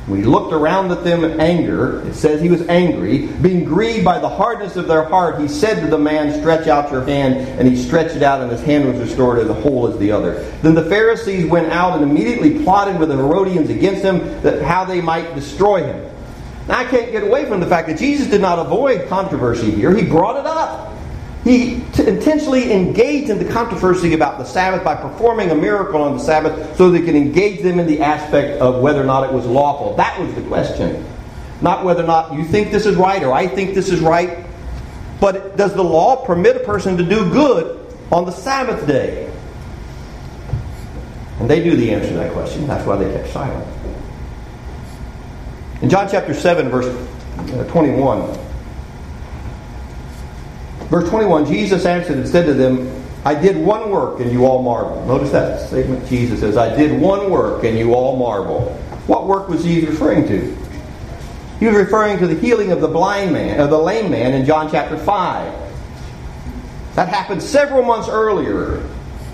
When 0.06 0.20
he 0.20 0.26
looked 0.26 0.52
around 0.52 0.92
at 0.92 1.06
them 1.06 1.24
in 1.24 1.40
anger, 1.40 2.06
it 2.06 2.14
says 2.14 2.42
he 2.42 2.50
was 2.50 2.62
angry, 2.68 3.28
being 3.28 3.64
grieved 3.64 4.04
by 4.04 4.20
the 4.20 4.28
hardness 4.28 4.76
of 4.76 4.86
their 4.86 5.04
heart, 5.04 5.40
he 5.40 5.48
said 5.48 5.80
to 5.80 5.88
the 5.88 5.98
man, 5.98 6.38
Stretch 6.42 6.68
out 6.68 6.92
your 6.92 7.06
hand. 7.06 7.36
And 7.58 7.68
he 7.68 7.82
stretched 7.82 8.18
it 8.18 8.22
out, 8.22 8.42
and 8.42 8.52
his 8.52 8.62
hand 8.62 8.86
was 8.86 9.00
restored 9.00 9.40
as 9.40 9.48
whole 9.64 9.88
as 9.88 9.98
the 10.00 10.12
other. 10.12 10.44
Then 10.62 10.76
the 10.76 10.84
Pharisees 10.84 11.46
went 11.46 11.72
out 11.72 11.98
and 11.98 12.04
immediately 12.04 12.64
plotted 12.66 13.00
with 13.00 13.10
the 13.10 13.16
Herodians 13.16 13.70
against 13.70 14.04
him, 14.04 14.20
that 14.42 14.62
how 14.62 14.84
they 14.84 15.00
might 15.00 15.36
destroy 15.36 15.84
him. 15.84 16.12
Now, 16.68 16.80
I 16.80 16.84
can't 16.84 17.12
get 17.14 17.24
away 17.24 17.46
from 17.46 17.62
the 17.62 17.68
fact 17.68 17.88
that 17.88 17.98
Jesus 17.98 18.28
did 18.28 18.42
not 18.42 18.60
avoid 18.60 19.08
controversy 19.08 19.72
here, 19.72 19.96
he 19.96 20.06
brought 20.06 20.38
it 20.38 20.46
up. 20.46 20.93
He 21.44 21.82
t- 21.94 22.08
intentionally 22.08 22.72
engaged 22.72 23.30
in 23.30 23.38
the 23.38 23.52
controversy 23.52 24.14
about 24.14 24.38
the 24.38 24.46
Sabbath 24.46 24.84
by 24.84 24.96
performing 24.96 25.52
a 25.52 25.56
miracle 25.56 26.02
on 26.02 26.14
the 26.14 26.24
Sabbath 26.24 26.78
so 26.78 26.90
they 26.90 27.02
could 27.02 27.16
engage 27.16 27.62
them 27.62 27.80
in 27.80 27.88
the 27.88 28.00
aspect 28.00 28.62
of 28.62 28.82
whether 28.82 29.02
or 29.02 29.06
not 29.06 29.26
it 29.26 29.34
was 29.34 29.46
lawful. 29.46 29.96
That 29.98 30.18
was 30.20 30.34
the 30.36 30.42
question. 30.44 31.06
Not 31.62 31.84
whether 31.84 32.04
or 32.04 32.08
not 32.08 32.34
you 32.34 32.46
think 32.46 32.72
this 32.72 32.86
is 32.86 32.96
right 32.96 33.22
or 33.24 33.34
I 33.34 33.48
think 33.48 33.74
this 33.74 33.90
is 33.90 34.00
right. 34.00 34.46
But 35.20 35.58
does 35.58 35.74
the 35.74 35.84
law 35.84 36.26
permit 36.26 36.56
a 36.56 36.60
person 36.60 36.98
to 36.98 37.04
do 37.04 37.30
good 37.30 37.94
on 38.12 38.26
the 38.26 38.32
Sabbath 38.32 38.88
day? 38.88 39.30
And 41.40 41.50
they 41.50 41.62
knew 41.62 41.76
the 41.76 41.94
answer 41.94 42.10
to 42.10 42.16
that 42.16 42.32
question. 42.32 42.68
That's 42.68 42.86
why 42.86 42.96
they 42.96 43.12
kept 43.12 43.34
silent. 43.34 43.68
In 45.82 45.90
John 45.90 46.08
chapter 46.10 46.34
7, 46.34 46.70
verse 46.70 46.86
uh, 47.38 47.64
21, 47.66 48.22
Verse 50.94 51.10
21 51.10 51.48
Jesus 51.48 51.88
answered 51.88 52.18
and 52.18 52.30
said 52.30 52.46
to 52.46 52.54
them, 52.54 53.04
I 53.26 53.34
did 53.34 53.58
one 53.58 53.90
work 53.90 54.20
and 54.20 54.32
you 54.32 54.46
all 54.46 54.62
marvel. 54.62 55.04
Notice 55.08 55.32
that 55.32 55.68
statement. 55.68 56.08
Jesus 56.08 56.42
says, 56.42 56.56
I 56.56 56.76
did 56.76 57.02
one 57.02 57.32
work 57.32 57.64
and 57.64 57.76
you 57.80 57.96
all 57.96 58.16
marvel. 58.16 58.76
What 59.08 59.26
work 59.26 59.50
was 59.50 59.64
he 59.64 59.84
referring 59.84 60.28
to? 60.28 60.56
He 61.60 61.66
was 61.66 61.76
referring 61.76 62.20
to 62.20 62.28
the 62.28 62.36
healing 62.36 62.72
of 62.72 62.80
the 62.80 62.88
blind 62.88 63.34
man, 63.34 63.60
of 63.60 63.72
the 63.72 63.78
lame 63.80 64.12
man 64.12 64.34
in 64.34 64.46
John 64.46 64.70
chapter 64.70 64.96
5. 64.96 65.62
That 66.94 67.10
happened 67.10 67.42
several 67.42 67.82
months 67.82 68.08
earlier. 68.08 68.82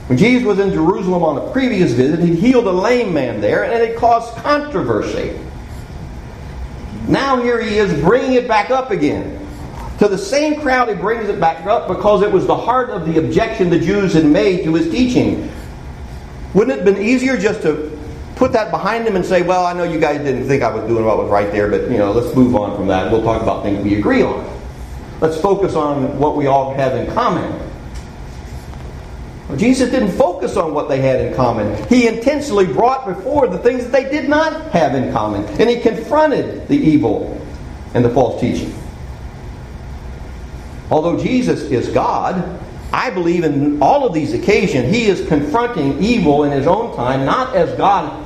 When 0.08 0.18
Jesus 0.18 0.48
was 0.48 0.60
in 0.60 0.72
Jerusalem 0.72 1.24
on 1.24 1.46
a 1.46 1.52
previous 1.52 1.92
visit, 1.92 2.22
he 2.22 2.38
healed 2.38 2.68
a 2.68 2.72
lame 2.72 3.14
man 3.14 3.42
there, 3.42 3.66
and 3.66 3.84
it 3.84 3.98
caused 3.98 4.34
controversy. 4.38 5.38
Now 7.10 7.42
here 7.42 7.60
he 7.60 7.80
is 7.80 8.02
bringing 8.02 8.36
it 8.36 8.48
back 8.48 8.70
up 8.70 8.92
again. 8.92 9.46
To 10.00 10.08
the 10.08 10.18
same 10.18 10.62
crowd, 10.62 10.88
he 10.88 10.96
brings 10.96 11.28
it 11.28 11.42
back 11.42 11.66
up 11.66 11.90
because 11.90 12.22
it 12.22 12.32
was 12.32 12.48
the 12.48 12.56
heart 12.56 12.90
of 12.90 13.06
the 13.06 13.20
objection 13.20 13.70
the 13.70 13.80
Jews 13.80 14.14
had 14.14 14.26
made 14.26 14.64
to 14.64 14.74
his 14.74 14.90
teaching. 14.90 15.52
Wouldn't 16.54 16.80
it 16.80 16.86
have 16.86 16.96
been 16.96 17.04
easier 17.06 17.38
just 17.38 17.62
to 17.64 17.98
put 18.38 18.54
that 18.54 18.72
behind 18.72 19.06
him 19.06 19.18
and 19.18 19.26
say, 19.26 19.42
well, 19.42 19.66
I 19.66 19.74
know 19.74 19.84
you 19.84 20.00
guys 20.00 20.20
didn't 20.20 20.48
think 20.48 20.64
I 20.64 20.74
was 20.74 20.88
doing 20.88 21.04
what 21.04 21.18
was 21.18 21.30
right 21.30 21.52
there, 21.52 21.70
but 21.70 21.92
you 21.92 21.98
know, 21.98 22.14
let's 22.14 22.34
move 22.34 22.56
on 22.56 22.78
from 22.78 22.88
that. 22.88 23.12
We'll 23.12 23.24
talk 23.24 23.42
about 23.42 23.62
things 23.62 23.84
we 23.84 23.96
agree 23.96 24.24
on. 24.24 24.60
Let's 25.20 25.40
focus 25.42 25.76
on 25.76 26.18
what 26.18 26.38
we 26.38 26.48
all 26.48 26.74
have 26.74 26.96
in 26.96 27.14
common. 27.14 27.68
Jesus 29.58 29.90
didn't 29.90 30.12
focus 30.12 30.56
on 30.56 30.74
what 30.74 30.88
they 30.88 31.02
had 31.02 31.20
in 31.20 31.36
common. 31.36 31.76
He 31.88 32.08
intentionally 32.08 32.68
brought 32.68 33.06
before 33.06 33.48
the 33.48 33.58
things 33.58 33.84
that 33.84 33.92
they 33.92 34.10
did 34.10 34.30
not 34.30 34.72
have 34.72 34.96
in 34.96 35.12
common. 35.12 35.44
And 35.60 35.70
he 35.70 35.82
confronted 35.82 36.70
the 36.70 36.78
evil 36.78 37.46
and 37.94 38.06
the 38.06 38.10
false 38.12 38.40
teaching. 38.40 38.74
Although 40.92 41.22
Jesus 41.22 41.62
is 41.64 41.90
God, 41.90 42.60
I 42.92 43.10
believe 43.12 43.44
in 43.44 43.82
all 43.82 44.06
of 44.06 44.14
these 44.14 44.34
occasions 44.34 44.94
he 44.94 45.06
is 45.06 45.28
confronting 45.28 46.02
evil 46.02 46.44
in 46.44 46.52
his 46.52 46.66
own 46.66 46.96
time, 46.96 47.26
not 47.26 47.56
as 47.56 47.76
God, 47.78 48.26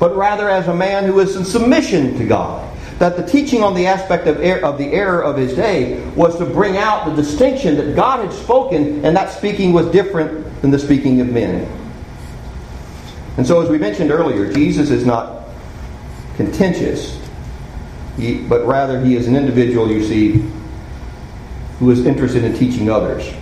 but 0.00 0.16
rather 0.16 0.50
as 0.50 0.66
a 0.66 0.74
man 0.74 1.04
who 1.04 1.20
is 1.20 1.36
in 1.36 1.44
submission 1.44 2.18
to 2.18 2.26
God. 2.26 2.62
That 2.98 3.16
the 3.16 3.26
teaching 3.26 3.62
on 3.62 3.74
the 3.74 3.86
aspect 3.86 4.26
of, 4.26 4.38
er- 4.38 4.64
of 4.64 4.78
the 4.78 4.86
error 4.92 5.22
of 5.22 5.36
his 5.36 5.54
day 5.54 6.04
was 6.10 6.36
to 6.38 6.44
bring 6.44 6.76
out 6.76 7.06
the 7.06 7.14
distinction 7.14 7.76
that 7.76 7.94
God 7.94 8.24
had 8.24 8.32
spoken, 8.32 9.04
and 9.04 9.16
that 9.16 9.32
speaking 9.32 9.72
was 9.72 9.86
different 9.88 10.62
than 10.62 10.70
the 10.70 10.78
speaking 10.78 11.20
of 11.20 11.28
men. 11.28 11.68
And 13.36 13.46
so, 13.46 13.60
as 13.60 13.68
we 13.68 13.78
mentioned 13.78 14.12
earlier, 14.12 14.52
Jesus 14.52 14.90
is 14.90 15.04
not 15.04 15.48
contentious, 16.36 17.20
he, 18.16 18.38
but 18.38 18.64
rather 18.64 19.00
he 19.00 19.16
is 19.16 19.26
an 19.26 19.34
individual, 19.34 19.90
you 19.90 20.04
see, 20.04 20.48
who 21.78 21.90
is 21.90 22.06
interested 22.06 22.44
in 22.44 22.54
teaching 22.54 22.90
others. 22.90 23.32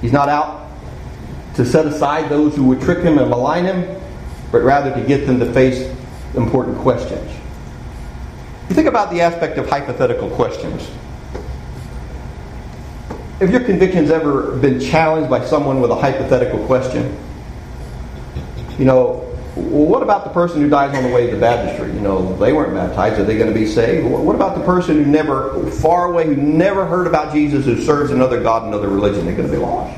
He's 0.00 0.12
not 0.12 0.28
out 0.28 0.68
to 1.54 1.64
set 1.64 1.86
aside 1.86 2.28
those 2.28 2.56
who 2.56 2.64
would 2.64 2.80
trick 2.80 2.98
him 2.98 3.18
and 3.18 3.30
malign 3.30 3.64
him, 3.64 4.00
but 4.50 4.62
rather 4.62 4.92
to 4.94 5.06
get 5.06 5.26
them 5.26 5.38
to 5.38 5.52
face 5.52 5.92
important 6.34 6.76
questions. 6.78 7.30
You 8.68 8.74
think 8.74 8.88
about 8.88 9.10
the 9.10 9.20
aspect 9.20 9.58
of 9.58 9.68
hypothetical 9.68 10.30
questions. 10.30 10.88
Have 13.40 13.50
your 13.50 13.64
convictions 13.64 14.10
ever 14.10 14.56
been 14.56 14.80
challenged 14.80 15.28
by 15.28 15.44
someone 15.44 15.80
with 15.80 15.90
a 15.90 15.96
hypothetical 15.96 16.64
question? 16.66 17.16
You 18.78 18.84
know, 18.84 19.23
well, 19.56 19.86
what 19.86 20.02
about 20.02 20.24
the 20.24 20.30
person 20.30 20.60
who 20.60 20.68
dies 20.68 20.96
on 20.96 21.04
the 21.04 21.14
way 21.14 21.26
to 21.26 21.34
the 21.34 21.40
baptistry? 21.40 21.92
You 21.92 22.00
know, 22.00 22.36
they 22.38 22.52
weren't 22.52 22.74
baptized. 22.74 23.20
Are 23.20 23.24
they 23.24 23.38
going 23.38 23.52
to 23.52 23.58
be 23.58 23.66
saved? 23.66 24.06
What 24.06 24.34
about 24.34 24.58
the 24.58 24.64
person 24.64 24.96
who 24.96 25.08
never, 25.08 25.70
far 25.70 26.06
away, 26.06 26.26
who 26.26 26.34
never 26.34 26.84
heard 26.86 27.06
about 27.06 27.32
Jesus, 27.32 27.64
who 27.64 27.80
serves 27.80 28.10
another 28.10 28.42
God, 28.42 28.66
another 28.66 28.88
religion? 28.88 29.24
They're 29.24 29.36
going 29.36 29.48
to 29.48 29.54
be 29.54 29.62
lost. 29.62 29.96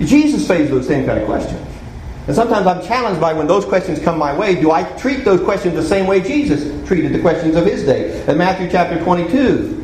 Jesus 0.00 0.46
faced 0.46 0.70
those 0.70 0.86
same 0.86 1.04
kind 1.04 1.18
of 1.18 1.26
questions. 1.26 1.66
And 2.26 2.34
sometimes 2.34 2.66
I'm 2.66 2.82
challenged 2.82 3.20
by 3.20 3.32
when 3.32 3.46
those 3.46 3.64
questions 3.64 3.98
come 3.98 4.18
my 4.18 4.36
way, 4.36 4.54
do 4.54 4.70
I 4.70 4.84
treat 4.96 5.24
those 5.24 5.40
questions 5.40 5.74
the 5.74 5.82
same 5.82 6.06
way 6.06 6.20
Jesus 6.20 6.86
treated 6.86 7.12
the 7.12 7.20
questions 7.20 7.54
of 7.54 7.66
his 7.66 7.84
day? 7.84 8.24
In 8.26 8.38
Matthew 8.38 8.70
chapter 8.70 9.02
22, 9.02 9.80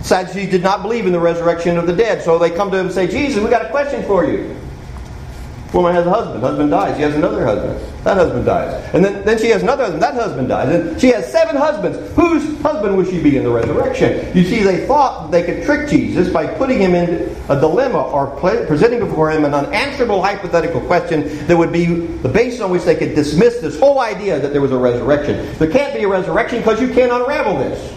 Sadducees 0.00 0.50
did 0.50 0.62
not 0.62 0.82
believe 0.82 1.06
in 1.06 1.12
the 1.12 1.20
resurrection 1.20 1.76
of 1.76 1.86
the 1.86 1.92
dead, 1.92 2.22
so 2.22 2.38
they 2.38 2.50
come 2.50 2.70
to 2.70 2.78
him 2.78 2.86
and 2.86 2.94
say, 2.94 3.08
Jesus, 3.08 3.42
we 3.42 3.50
got 3.50 3.66
a 3.66 3.70
question 3.70 4.04
for 4.04 4.24
you. 4.24 4.56
Woman 5.76 5.94
has 5.94 6.06
a 6.06 6.10
husband. 6.10 6.42
Husband 6.42 6.70
dies. 6.70 6.96
She 6.96 7.02
has 7.02 7.14
another 7.14 7.44
husband. 7.44 7.78
That 8.02 8.16
husband 8.16 8.46
dies. 8.46 8.94
And 8.94 9.04
then, 9.04 9.24
then 9.26 9.38
she 9.38 9.48
has 9.50 9.62
another 9.62 9.84
husband. 9.84 10.02
That 10.02 10.14
husband 10.14 10.48
dies. 10.48 10.74
And 10.74 10.98
she 10.98 11.08
has 11.08 11.30
seven 11.30 11.54
husbands. 11.54 11.98
Whose 12.16 12.60
husband 12.62 12.96
would 12.96 13.08
she 13.08 13.22
be 13.22 13.36
in 13.36 13.44
the 13.44 13.50
resurrection? 13.50 14.34
You 14.34 14.42
see, 14.42 14.62
they 14.62 14.86
thought 14.86 15.30
they 15.30 15.42
could 15.42 15.64
trick 15.64 15.90
Jesus 15.90 16.32
by 16.32 16.46
putting 16.46 16.80
him 16.80 16.94
in 16.94 17.36
a 17.50 17.60
dilemma 17.60 18.00
or 18.00 18.28
presenting 18.38 19.00
before 19.00 19.30
him 19.30 19.44
an 19.44 19.52
unanswerable 19.52 20.22
hypothetical 20.22 20.80
question 20.80 21.46
that 21.46 21.56
would 21.56 21.72
be 21.72 21.84
the 21.86 22.28
basis 22.28 22.62
on 22.62 22.70
which 22.70 22.84
they 22.84 22.96
could 22.96 23.14
dismiss 23.14 23.58
this 23.58 23.78
whole 23.78 24.00
idea 24.00 24.40
that 24.40 24.52
there 24.52 24.62
was 24.62 24.72
a 24.72 24.78
resurrection. 24.78 25.54
There 25.58 25.70
can't 25.70 25.92
be 25.94 26.04
a 26.04 26.08
resurrection 26.08 26.60
because 26.60 26.80
you 26.80 26.88
can't 26.94 27.12
unravel 27.12 27.58
this. 27.58 27.94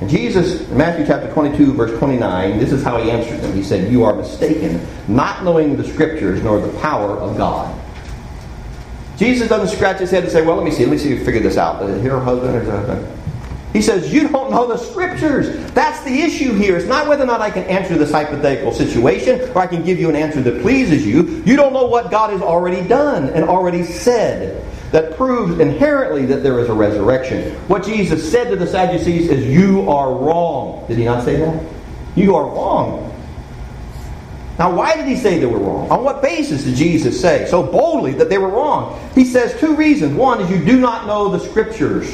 And 0.00 0.10
Jesus, 0.10 0.68
in 0.68 0.76
Matthew 0.76 1.06
chapter 1.06 1.32
22, 1.32 1.72
verse 1.72 1.98
29, 1.98 2.58
this 2.58 2.70
is 2.70 2.82
how 2.82 3.00
he 3.00 3.10
answered 3.10 3.40
them. 3.40 3.54
He 3.54 3.62
said, 3.62 3.90
You 3.90 4.04
are 4.04 4.14
mistaken, 4.14 4.86
not 5.08 5.42
knowing 5.42 5.76
the 5.76 5.84
scriptures 5.84 6.42
nor 6.42 6.60
the 6.60 6.76
power 6.80 7.16
of 7.16 7.36
God. 7.36 7.74
Jesus 9.16 9.48
doesn't 9.48 9.74
scratch 9.74 10.00
his 10.00 10.10
head 10.10 10.24
and 10.24 10.32
say, 10.32 10.44
Well, 10.44 10.56
let 10.56 10.64
me 10.64 10.70
see, 10.70 10.84
let 10.84 10.92
me 10.92 10.98
see 10.98 11.12
if 11.12 11.20
you 11.20 11.24
figure 11.24 11.40
this 11.40 11.56
out. 11.56 11.82
Is 11.82 12.04
a 12.04 12.20
husband 12.20 12.56
or 12.56 12.60
is 12.60 12.68
husband? 12.68 13.16
He 13.72 13.80
says, 13.80 14.12
You 14.12 14.28
don't 14.28 14.50
know 14.50 14.66
the 14.66 14.76
scriptures. 14.76 15.72
That's 15.72 16.02
the 16.04 16.20
issue 16.20 16.54
here. 16.54 16.76
It's 16.76 16.86
not 16.86 17.08
whether 17.08 17.24
or 17.24 17.26
not 17.26 17.40
I 17.40 17.50
can 17.50 17.64
answer 17.64 17.96
this 17.96 18.10
hypothetical 18.10 18.72
situation 18.72 19.40
or 19.50 19.58
I 19.58 19.66
can 19.66 19.82
give 19.82 19.98
you 19.98 20.10
an 20.10 20.16
answer 20.16 20.42
that 20.42 20.60
pleases 20.60 21.06
you. 21.06 21.42
You 21.46 21.56
don't 21.56 21.72
know 21.72 21.86
what 21.86 22.10
God 22.10 22.30
has 22.30 22.42
already 22.42 22.86
done 22.86 23.30
and 23.30 23.44
already 23.44 23.82
said 23.82 24.62
that 24.96 25.14
proves 25.14 25.60
inherently 25.60 26.24
that 26.24 26.42
there 26.42 26.58
is 26.58 26.70
a 26.70 26.72
resurrection. 26.72 27.52
What 27.68 27.84
Jesus 27.84 28.32
said 28.32 28.48
to 28.48 28.56
the 28.56 28.66
Sadducees 28.66 29.28
is, 29.28 29.44
You 29.44 29.90
are 29.90 30.10
wrong. 30.10 30.86
Did 30.88 30.96
he 30.96 31.04
not 31.04 31.22
say 31.22 31.36
that? 31.36 31.62
You 32.14 32.34
are 32.34 32.46
wrong. 32.46 33.02
Now, 34.58 34.74
why 34.74 34.96
did 34.96 35.06
he 35.06 35.16
say 35.16 35.38
they 35.38 35.44
were 35.44 35.58
wrong? 35.58 35.90
On 35.90 36.02
what 36.02 36.22
basis 36.22 36.64
did 36.64 36.76
Jesus 36.76 37.20
say 37.20 37.44
so 37.46 37.62
boldly 37.62 38.14
that 38.14 38.30
they 38.30 38.38
were 38.38 38.48
wrong? 38.48 38.98
He 39.14 39.26
says 39.26 39.60
two 39.60 39.76
reasons. 39.76 40.14
One 40.14 40.40
is 40.40 40.50
you 40.50 40.64
do 40.64 40.80
not 40.80 41.06
know 41.06 41.28
the 41.28 41.40
Scriptures. 41.40 42.10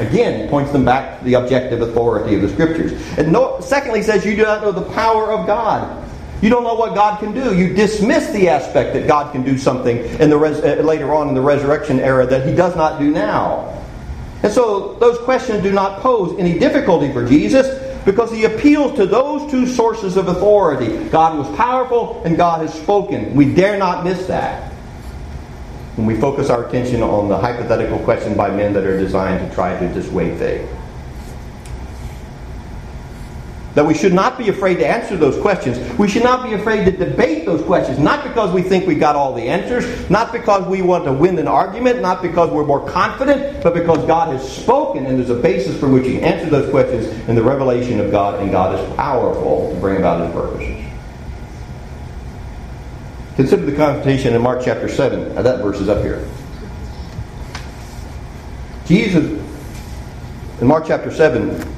Again, 0.00 0.48
points 0.48 0.72
them 0.72 0.86
back 0.86 1.18
to 1.18 1.24
the 1.26 1.34
objective 1.34 1.82
authority 1.82 2.34
of 2.34 2.40
the 2.40 2.48
Scriptures. 2.48 2.92
And 3.18 3.30
no, 3.30 3.60
secondly, 3.60 3.98
he 3.98 4.04
says 4.06 4.24
you 4.24 4.34
do 4.36 4.44
not 4.44 4.62
know 4.62 4.72
the 4.72 4.90
power 4.94 5.32
of 5.32 5.46
God. 5.46 6.05
You 6.42 6.50
don't 6.50 6.64
know 6.64 6.74
what 6.74 6.94
God 6.94 7.18
can 7.18 7.32
do. 7.32 7.56
You 7.56 7.74
dismiss 7.74 8.30
the 8.30 8.48
aspect 8.48 8.92
that 8.92 9.06
God 9.06 9.32
can 9.32 9.42
do 9.42 9.56
something 9.56 9.98
in 10.20 10.28
the 10.28 10.36
res- 10.36 10.60
uh, 10.60 10.82
later 10.82 11.14
on 11.14 11.28
in 11.28 11.34
the 11.34 11.40
resurrection 11.40 11.98
era 11.98 12.26
that 12.26 12.46
he 12.46 12.54
does 12.54 12.76
not 12.76 13.00
do 13.00 13.10
now. 13.10 13.72
And 14.42 14.52
so 14.52 14.94
those 14.94 15.18
questions 15.20 15.62
do 15.62 15.72
not 15.72 16.00
pose 16.00 16.38
any 16.38 16.58
difficulty 16.58 17.10
for 17.12 17.26
Jesus 17.26 17.82
because 18.04 18.30
he 18.30 18.44
appeals 18.44 18.96
to 18.96 19.06
those 19.06 19.50
two 19.50 19.66
sources 19.66 20.16
of 20.16 20.28
authority. 20.28 21.08
God 21.08 21.38
was 21.38 21.56
powerful 21.56 22.22
and 22.24 22.36
God 22.36 22.60
has 22.60 22.74
spoken. 22.74 23.34
We 23.34 23.52
dare 23.54 23.78
not 23.78 24.04
miss 24.04 24.26
that. 24.26 24.72
When 25.96 26.06
we 26.06 26.20
focus 26.20 26.50
our 26.50 26.66
attention 26.66 27.02
on 27.02 27.28
the 27.28 27.38
hypothetical 27.38 27.98
questions 28.00 28.36
by 28.36 28.50
men 28.50 28.74
that 28.74 28.84
are 28.84 28.98
designed 28.98 29.48
to 29.48 29.54
try 29.54 29.78
to 29.78 29.88
dissuade 29.94 30.38
faith 30.38 30.68
that 33.76 33.84
we 33.84 33.92
should 33.92 34.14
not 34.14 34.38
be 34.38 34.48
afraid 34.48 34.76
to 34.76 34.86
answer 34.86 35.18
those 35.18 35.38
questions. 35.38 35.78
We 35.98 36.08
should 36.08 36.22
not 36.22 36.42
be 36.48 36.54
afraid 36.54 36.86
to 36.86 36.90
debate 36.90 37.44
those 37.44 37.62
questions, 37.62 37.98
not 37.98 38.24
because 38.24 38.50
we 38.50 38.62
think 38.62 38.86
we 38.86 38.94
got 38.94 39.16
all 39.16 39.34
the 39.34 39.42
answers, 39.42 40.08
not 40.08 40.32
because 40.32 40.66
we 40.66 40.80
want 40.80 41.04
to 41.04 41.12
win 41.12 41.38
an 41.38 41.46
argument, 41.46 42.00
not 42.00 42.22
because 42.22 42.50
we're 42.50 42.64
more 42.64 42.88
confident, 42.88 43.62
but 43.62 43.74
because 43.74 43.98
God 44.06 44.32
has 44.32 44.50
spoken 44.50 45.04
and 45.04 45.18
there's 45.18 45.28
a 45.28 45.34
basis 45.34 45.78
for 45.78 45.90
which 45.90 46.06
He 46.06 46.22
answers 46.22 46.50
those 46.50 46.70
questions 46.70 47.06
in 47.28 47.34
the 47.34 47.42
revelation 47.42 48.00
of 48.00 48.10
God, 48.10 48.40
and 48.40 48.50
God 48.50 48.80
is 48.80 48.96
powerful 48.96 49.74
to 49.74 49.78
bring 49.78 49.98
about 49.98 50.24
His 50.24 50.32
purposes. 50.32 50.84
Consider 53.36 53.66
the 53.66 53.76
confrontation 53.76 54.34
in 54.34 54.40
Mark 54.40 54.62
chapter 54.64 54.88
7. 54.88 55.34
Now 55.34 55.42
that 55.42 55.60
verse 55.62 55.80
is 55.80 55.90
up 55.90 56.02
here. 56.02 56.26
Jesus, 58.86 59.38
in 60.62 60.66
Mark 60.66 60.86
chapter 60.86 61.12
7, 61.12 61.75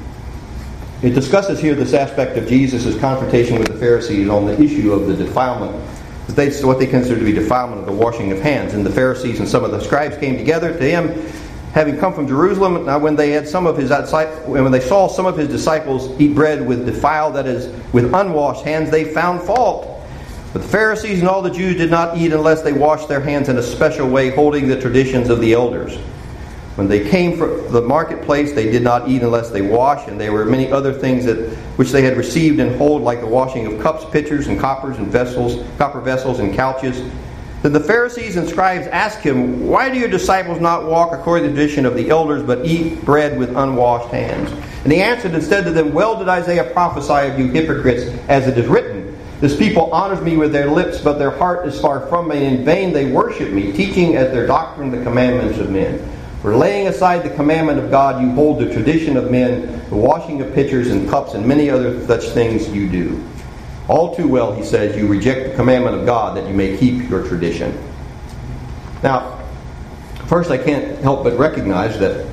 it 1.01 1.11
discusses 1.11 1.59
here 1.59 1.75
this 1.75 1.93
aspect 1.93 2.37
of 2.37 2.47
Jesus' 2.47 2.99
confrontation 2.99 3.57
with 3.57 3.67
the 3.67 3.77
Pharisees 3.77 4.27
on 4.27 4.45
the 4.45 4.61
issue 4.61 4.91
of 4.91 5.07
the 5.07 5.15
defilement, 5.15 5.73
what 6.35 6.79
they 6.79 6.87
consider 6.87 7.17
to 7.19 7.25
be 7.25 7.31
defilement 7.31 7.81
of 7.81 7.85
the 7.85 7.91
washing 7.91 8.31
of 8.31 8.39
hands. 8.39 8.73
And 8.73 8.85
the 8.85 8.91
Pharisees 8.91 9.39
and 9.39 9.47
some 9.47 9.63
of 9.63 9.71
the 9.71 9.79
scribes 9.79 10.17
came 10.17 10.37
together 10.37 10.77
to 10.77 10.83
him, 10.83 11.09
having 11.73 11.97
come 11.97 12.13
from 12.13 12.27
Jerusalem. 12.27 12.85
Now, 12.85 12.99
when 12.99 13.15
they 13.15 13.31
had 13.31 13.47
some 13.47 13.65
of 13.65 13.77
his 13.77 13.91
when 14.45 14.71
they 14.71 14.79
saw 14.79 15.07
some 15.07 15.25
of 15.25 15.37
his 15.37 15.47
disciples 15.47 16.09
eat 16.19 16.35
bread 16.35 16.65
with 16.65 16.85
defiled, 16.85 17.35
that 17.35 17.47
is, 17.47 17.73
with 17.93 18.13
unwashed 18.13 18.65
hands, 18.65 18.91
they 18.91 19.05
found 19.13 19.41
fault. 19.41 19.87
But 20.51 20.63
the 20.63 20.67
Pharisees 20.67 21.19
and 21.19 21.29
all 21.29 21.41
the 21.41 21.51
Jews 21.51 21.77
did 21.77 21.91
not 21.91 22.17
eat 22.17 22.33
unless 22.33 22.61
they 22.61 22.73
washed 22.73 23.07
their 23.07 23.21
hands 23.21 23.49
in 23.49 23.57
a 23.57 23.63
special 23.63 24.09
way, 24.09 24.31
holding 24.31 24.67
the 24.67 24.79
traditions 24.79 25.29
of 25.29 25.39
the 25.39 25.53
elders. 25.53 25.97
When 26.79 26.87
they 26.87 27.09
came 27.09 27.37
from 27.37 27.73
the 27.73 27.81
marketplace, 27.81 28.53
they 28.53 28.71
did 28.71 28.83
not 28.83 29.09
eat 29.09 29.21
unless 29.21 29.49
they 29.49 29.61
washed, 29.61 30.07
and 30.07 30.17
there 30.17 30.31
were 30.31 30.45
many 30.45 30.71
other 30.71 30.93
things 30.93 31.25
that 31.25 31.35
which 31.75 31.91
they 31.91 32.03
had 32.03 32.15
received 32.15 32.61
and 32.61 32.73
hold, 32.77 33.01
like 33.01 33.19
the 33.19 33.27
washing 33.27 33.65
of 33.65 33.81
cups, 33.81 34.05
pitchers, 34.13 34.47
and 34.47 34.57
coppers, 34.57 34.97
and 34.97 35.07
vessels, 35.07 35.61
copper 35.77 35.99
vessels, 35.99 36.39
and 36.39 36.55
couches. 36.55 37.01
Then 37.63 37.73
the 37.73 37.81
Pharisees 37.81 38.37
and 38.37 38.47
scribes 38.47 38.87
asked 38.87 39.19
him, 39.19 39.67
Why 39.67 39.89
do 39.89 39.99
your 39.99 40.07
disciples 40.07 40.61
not 40.61 40.85
walk 40.85 41.11
according 41.11 41.49
to 41.49 41.49
the 41.49 41.55
tradition 41.57 41.85
of 41.85 41.95
the 41.95 42.09
elders, 42.09 42.43
but 42.43 42.65
eat 42.65 43.03
bread 43.03 43.37
with 43.37 43.57
unwashed 43.57 44.07
hands? 44.11 44.49
And 44.85 44.93
he 44.93 45.01
answered 45.01 45.33
and 45.33 45.43
said 45.43 45.65
to 45.65 45.71
them, 45.71 45.91
Well 45.91 46.17
did 46.17 46.29
Isaiah 46.29 46.71
prophesy 46.71 47.29
of 47.29 47.37
you 47.37 47.49
hypocrites, 47.49 48.03
as 48.29 48.47
it 48.47 48.57
is 48.57 48.67
written. 48.67 49.19
This 49.41 49.53
people 49.53 49.91
honors 49.91 50.21
me 50.21 50.37
with 50.37 50.53
their 50.53 50.71
lips, 50.71 51.01
but 51.01 51.19
their 51.19 51.31
heart 51.31 51.67
is 51.67 51.77
far 51.81 52.07
from 52.07 52.29
me. 52.29 52.45
In 52.45 52.63
vain 52.63 52.93
they 52.93 53.11
worship 53.11 53.51
me, 53.51 53.73
teaching 53.73 54.15
as 54.15 54.31
their 54.31 54.47
doctrine 54.47 54.91
the 54.91 55.03
commandments 55.03 55.59
of 55.59 55.69
men. 55.71 56.15
For 56.41 56.55
laying 56.55 56.87
aside 56.87 57.23
the 57.23 57.29
commandment 57.31 57.79
of 57.79 57.91
God, 57.91 58.21
you 58.21 58.31
hold 58.31 58.59
the 58.59 58.71
tradition 58.71 59.17
of 59.17 59.29
men, 59.29 59.89
the 59.89 59.95
washing 59.95 60.41
of 60.41 60.53
pitchers 60.53 60.89
and 60.89 61.09
cups, 61.09 61.33
and 61.33 61.45
many 61.45 61.69
other 61.69 62.05
such 62.07 62.29
things 62.29 62.69
you 62.69 62.87
do. 62.87 63.23
All 63.89 64.15
too 64.15 64.27
well, 64.27 64.53
he 64.53 64.63
says, 64.63 64.95
you 64.95 65.07
reject 65.07 65.49
the 65.49 65.55
commandment 65.55 65.97
of 65.97 66.05
God 66.05 66.37
that 66.37 66.47
you 66.47 66.53
may 66.53 66.77
keep 66.77 67.09
your 67.09 67.27
tradition. 67.27 67.77
Now, 69.03 69.43
first, 70.27 70.51
I 70.51 70.57
can't 70.57 70.99
help 70.99 71.23
but 71.23 71.37
recognize 71.37 71.99
that 71.99 72.25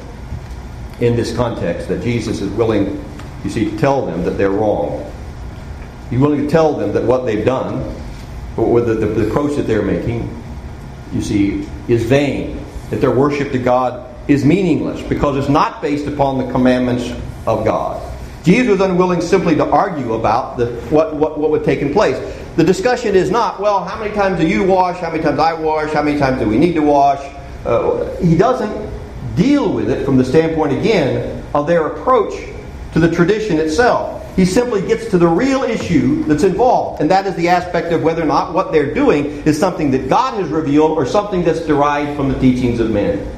in 1.01 1.17
this 1.17 1.35
context, 1.35 1.89
that 1.89 2.03
Jesus 2.03 2.41
is 2.41 2.51
willing, 2.51 3.03
you 3.43 3.51
see, 3.51 3.71
to 3.71 3.79
tell 3.79 4.07
them 4.07 4.23
that 4.25 4.33
they're 4.33 4.51
wrong. 4.51 5.11
He's 6.11 6.21
willing 6.21 6.43
to 6.43 6.49
tell 6.49 6.75
them 6.75 6.93
that 6.93 7.03
what 7.03 7.27
they've 7.27 7.45
done, 7.45 7.95
or 8.57 8.81
the, 8.81 8.95
the, 8.95 9.07
the 9.07 9.29
approach 9.29 9.57
that 9.57 9.67
they're 9.67 9.83
making, 9.83 10.43
you 11.13 11.23
see, 11.23 11.67
is 11.89 12.05
vain. 12.05 12.65
That 12.91 13.01
their 13.01 13.11
worship 13.11 13.53
to 13.53 13.59
God 13.59 14.15
is 14.29 14.45
meaningless 14.45 15.03
because 15.03 15.37
it's 15.37 15.49
not 15.49 15.83
based 15.83 16.07
upon 16.07 16.39
the 16.39 16.51
commandments 16.53 17.11
of 17.47 17.65
God. 17.65 18.03
Jesus 18.45 18.69
was 18.69 18.81
unwilling 18.81 19.21
simply 19.21 19.57
to 19.57 19.65
argue 19.69 20.15
about 20.15 20.57
the, 20.57 20.67
what, 20.91 21.17
what, 21.17 21.39
what 21.39 21.51
would 21.51 21.65
take 21.65 21.81
in 21.81 21.93
place. 21.93 22.17
The 22.55 22.65
discussion 22.65 23.17
is 23.17 23.31
not, 23.31 23.61
well, 23.61 23.85
how 23.85 23.99
many 23.99 24.15
times 24.15 24.39
do 24.39 24.47
you 24.47 24.65
wash? 24.65 24.99
How 25.01 25.11
many 25.11 25.23
times 25.23 25.39
I 25.39 25.53
wash? 25.53 25.93
How 25.93 26.03
many 26.03 26.19
times 26.19 26.41
do 26.41 26.49
we 26.49 26.57
need 26.57 26.75
to 26.75 26.81
wash? 26.81 27.21
Uh, 27.65 28.15
he 28.17 28.37
doesn't 28.37 28.89
deal 29.35 29.73
with 29.73 29.91
it 29.91 30.05
from 30.05 30.17
the 30.17 30.25
standpoint, 30.25 30.73
again, 30.73 31.45
of 31.55 31.67
their 31.67 31.89
approach 31.89 32.35
to 32.93 33.01
the 33.01 33.11
tradition 33.11 33.59
itself. 33.59 34.23
He 34.37 34.45
simply 34.45 34.87
gets 34.87 35.07
to 35.07 35.19
the 35.19 35.27
real 35.27 35.63
issue 35.63 36.23
that's 36.25 36.43
involved, 36.43 37.01
and 37.01 37.11
that 37.11 37.27
is 37.27 37.35
the 37.37 37.49
aspect 37.49 37.91
of 37.93 38.03
whether 38.03 38.23
or 38.23 38.27
not 38.27 38.53
what 38.53 38.71
they're 38.71 38.93
doing 38.93 39.25
is 39.25 39.59
something 39.59 39.91
that 39.93 40.11
God 40.11 40.35
has 40.35 40.51
revealed 40.51 40.93
or 40.93 41.07
something 41.07 41.43
that's 41.43 41.63
derived 41.63 42.17
from 42.17 42.29
the 42.29 42.39
teachings 42.39 42.79
of 42.79 42.91
men. 42.91 43.33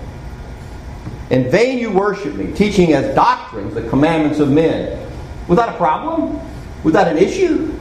In 1.30 1.48
vain 1.50 1.78
you 1.78 1.92
worship 1.92 2.34
me, 2.34 2.52
teaching 2.52 2.94
as 2.94 3.14
doctrines 3.14 3.74
the 3.74 3.88
commandments 3.88 4.40
of 4.40 4.50
men. 4.50 5.08
Was 5.46 5.56
that 5.58 5.68
a 5.68 5.76
problem? 5.76 6.40
Was 6.82 6.94
that 6.94 7.06
an 7.06 7.16
issue? 7.16 7.78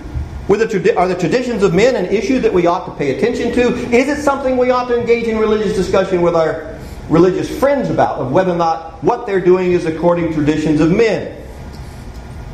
The, 0.47 0.93
are 0.95 1.07
the 1.07 1.15
traditions 1.15 1.63
of 1.63 1.73
men 1.73 1.95
an 1.95 2.05
issue 2.05 2.39
that 2.39 2.53
we 2.53 2.67
ought 2.67 2.85
to 2.85 2.93
pay 2.93 3.17
attention 3.17 3.51
to? 3.53 3.73
Is 3.95 4.07
it 4.07 4.21
something 4.21 4.57
we 4.57 4.69
ought 4.69 4.87
to 4.89 4.99
engage 4.99 5.25
in 5.27 5.39
religious 5.39 5.75
discussion 5.75 6.21
with 6.21 6.35
our 6.35 6.77
religious 7.09 7.49
friends 7.59 7.89
about, 7.89 8.19
of 8.19 8.31
whether 8.31 8.51
or 8.51 8.57
not 8.57 9.03
what 9.03 9.25
they're 9.25 9.41
doing 9.41 9.71
is 9.71 9.85
according 9.85 10.27
to 10.27 10.33
traditions 10.33 10.81
of 10.81 10.91
men? 10.91 11.36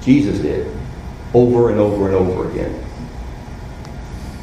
Jesus 0.03 0.39
did, 0.39 0.75
over 1.33 1.69
and 1.69 1.79
over 1.79 2.05
and 2.07 2.15
over 2.15 2.49
again. 2.51 2.83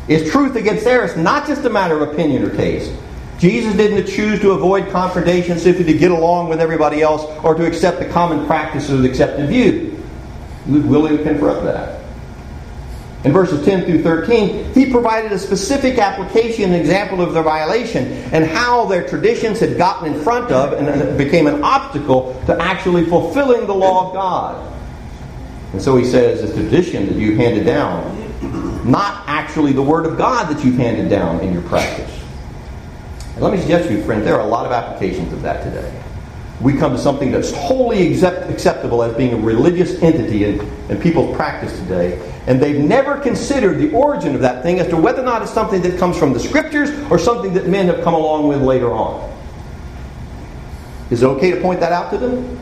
Is 0.09 0.31
truth 0.31 0.57
against 0.57 0.87
error? 0.87 1.05
It's 1.05 1.17
not 1.17 1.47
just 1.47 1.65
a 1.65 1.71
matter 1.71 2.03
of 2.03 2.13
opinion 2.13 2.43
or 2.43 2.55
taste. 2.55 2.93
Jesus 3.39 3.75
didn't 3.75 4.07
choose 4.07 4.41
to 4.41 4.53
avoid 4.53 4.91
confrontation 4.91 5.59
simply 5.59 5.85
to 5.85 5.95
get 5.95 6.11
along 6.11 6.49
with 6.49 6.61
everybody 6.61 7.01
else 7.01 7.25
or 7.43 7.55
to 7.55 7.65
accept 7.65 7.99
the 7.99 8.07
common 8.07 8.47
practices 8.47 8.91
of 8.91 9.03
the 9.03 9.09
accepted 9.09 9.49
view. 9.49 10.03
He 10.67 10.73
was 10.73 10.83
willing 10.83 11.17
to 11.17 11.23
confront 11.23 11.65
that. 11.65 12.01
In 13.25 13.33
verses 13.33 13.65
10 13.65 13.85
through 13.85 14.03
13, 14.03 14.73
he 14.73 14.91
provided 14.91 15.31
a 15.33 15.39
specific 15.39 15.99
application 15.99 16.65
and 16.65 16.75
example 16.75 17.21
of 17.21 17.35
their 17.35 17.43
violation 17.43 18.05
and 18.33 18.47
how 18.47 18.87
their 18.87 19.07
traditions 19.07 19.61
had 19.61 19.77
gotten 19.77 20.13
in 20.13 20.21
front 20.23 20.51
of 20.51 20.73
and 20.73 21.19
became 21.19 21.47
an 21.47 21.63
obstacle 21.63 22.43
to 22.47 22.61
actually 22.61 23.05
fulfilling 23.05 23.67
the 23.67 23.75
law 23.75 24.09
of 24.09 24.15
God. 24.15 24.70
And 25.73 25.81
so 25.81 25.97
he 25.97 26.05
says, 26.05 26.43
the 26.43 26.53
tradition 26.61 27.07
that 27.07 27.17
you've 27.17 27.37
handed 27.37 27.65
down, 27.65 28.91
not 28.91 29.25
actually 29.29 29.73
the 29.73 29.83
Word 29.83 30.07
of 30.07 30.19
God 30.19 30.55
that 30.55 30.65
you've 30.65 30.77
handed 30.77 31.09
down 31.09 31.41
in 31.41 31.53
your 31.53 31.63
practice. 31.63 32.11
And 33.35 33.43
let 33.43 33.53
me 33.53 33.61
suggest 33.61 33.89
to 33.89 33.95
you, 33.95 34.03
friend, 34.03 34.27
there 34.27 34.35
are 34.35 34.47
a 34.47 34.51
lot 34.51 34.67
of 34.67 34.73
applications 34.73 35.33
of 35.33 35.43
that 35.43 35.63
today. 35.63 36.03
We 36.61 36.77
come 36.77 36.93
to 36.93 36.99
something 36.99 37.31
that's 37.31 37.53
wholly 37.53 38.13
accept, 38.13 38.51
acceptable 38.51 39.03
as 39.03 39.17
being 39.17 39.33
a 39.33 39.37
religious 39.37 40.03
entity 40.03 40.45
in, 40.45 40.61
in 40.91 41.01
people's 41.01 41.35
practice 41.35 41.79
today, 41.79 42.21
and 42.47 42.61
they've 42.61 42.79
never 42.79 43.19
considered 43.19 43.79
the 43.79 43.93
origin 43.93 44.35
of 44.35 44.41
that 44.43 44.63
thing 44.63 44.79
as 44.81 44.89
to 44.89 44.97
whether 44.97 45.23
or 45.23 45.25
not 45.25 45.41
it's 45.41 45.53
something 45.53 45.81
that 45.83 45.99
comes 45.99 46.19
from 46.19 46.33
the 46.33 46.41
Scriptures 46.41 46.91
or 47.11 47.19
something 47.19 47.55
that 47.55 47.67
men 47.67 47.87
have 47.87 48.03
come 48.03 48.13
along 48.13 48.49
with 48.49 48.61
later 48.61 48.93
on. 48.93 49.31
Is 51.11 51.23
it 51.23 51.27
okay 51.27 51.51
to 51.53 51.61
point 51.61 51.81
that 51.81 51.93
out 51.93 52.11
to 52.11 52.19
them? 52.19 52.61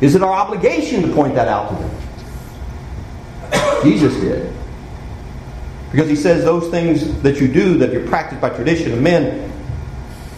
Is 0.00 0.14
it 0.14 0.22
our 0.22 0.32
obligation 0.32 1.02
to 1.02 1.14
point 1.14 1.34
that 1.34 1.48
out 1.48 1.70
to 1.70 1.74
them? 1.74 1.90
Jesus 3.82 4.14
did. 4.20 4.52
Because 5.90 6.08
he 6.08 6.16
says 6.16 6.44
those 6.44 6.70
things 6.70 7.20
that 7.22 7.40
you 7.40 7.48
do, 7.48 7.78
that 7.78 7.92
you're 7.92 8.06
practiced 8.06 8.40
by 8.40 8.50
tradition 8.50 8.92
of 8.92 9.00
men, 9.00 9.50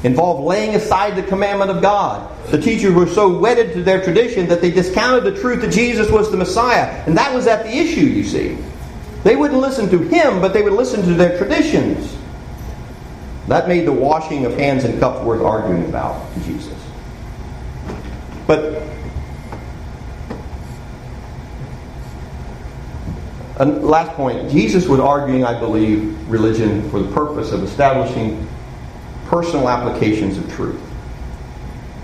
involve 0.04 0.44
laying 0.44 0.76
aside 0.76 1.16
the 1.16 1.22
commandment 1.22 1.70
of 1.70 1.82
God. 1.82 2.30
The 2.50 2.60
teachers 2.60 2.94
were 2.94 3.08
so 3.08 3.36
wedded 3.36 3.72
to 3.72 3.82
their 3.82 4.02
tradition 4.02 4.46
that 4.48 4.60
they 4.60 4.70
discounted 4.70 5.24
the 5.24 5.40
truth 5.40 5.60
that 5.62 5.72
Jesus 5.72 6.10
was 6.10 6.30
the 6.30 6.36
Messiah. 6.36 7.02
And 7.06 7.16
that 7.18 7.34
was 7.34 7.46
at 7.46 7.64
the 7.64 7.76
issue, 7.76 8.06
you 8.06 8.24
see. 8.24 8.58
They 9.24 9.34
wouldn't 9.34 9.60
listen 9.60 9.90
to 9.90 9.98
him, 9.98 10.40
but 10.40 10.52
they 10.52 10.62
would 10.62 10.74
listen 10.74 11.02
to 11.02 11.14
their 11.14 11.36
traditions. 11.38 12.16
That 13.48 13.66
made 13.66 13.86
the 13.86 13.92
washing 13.92 14.44
of 14.44 14.56
hands 14.56 14.84
and 14.84 15.00
cups 15.00 15.24
worth 15.24 15.42
arguing 15.42 15.86
about 15.86 16.24
Jesus. 16.44 16.74
But 18.46 18.82
And 23.58 23.84
last 23.84 24.12
point 24.12 24.50
Jesus 24.50 24.86
was 24.86 25.00
arguing, 25.00 25.44
I 25.44 25.58
believe, 25.58 26.28
religion 26.28 26.88
for 26.90 27.00
the 27.00 27.12
purpose 27.12 27.52
of 27.52 27.62
establishing 27.62 28.46
personal 29.26 29.68
applications 29.68 30.38
of 30.38 30.50
truth. 30.52 30.80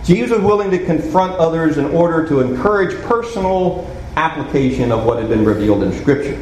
Jesus 0.04 0.30
was 0.30 0.42
willing 0.42 0.70
to 0.70 0.84
confront 0.84 1.32
others 1.38 1.78
in 1.78 1.86
order 1.86 2.26
to 2.28 2.40
encourage 2.40 2.94
personal 3.04 3.90
application 4.16 4.92
of 4.92 5.04
what 5.04 5.18
had 5.18 5.28
been 5.28 5.44
revealed 5.44 5.82
in 5.82 5.92
Scripture. 6.00 6.38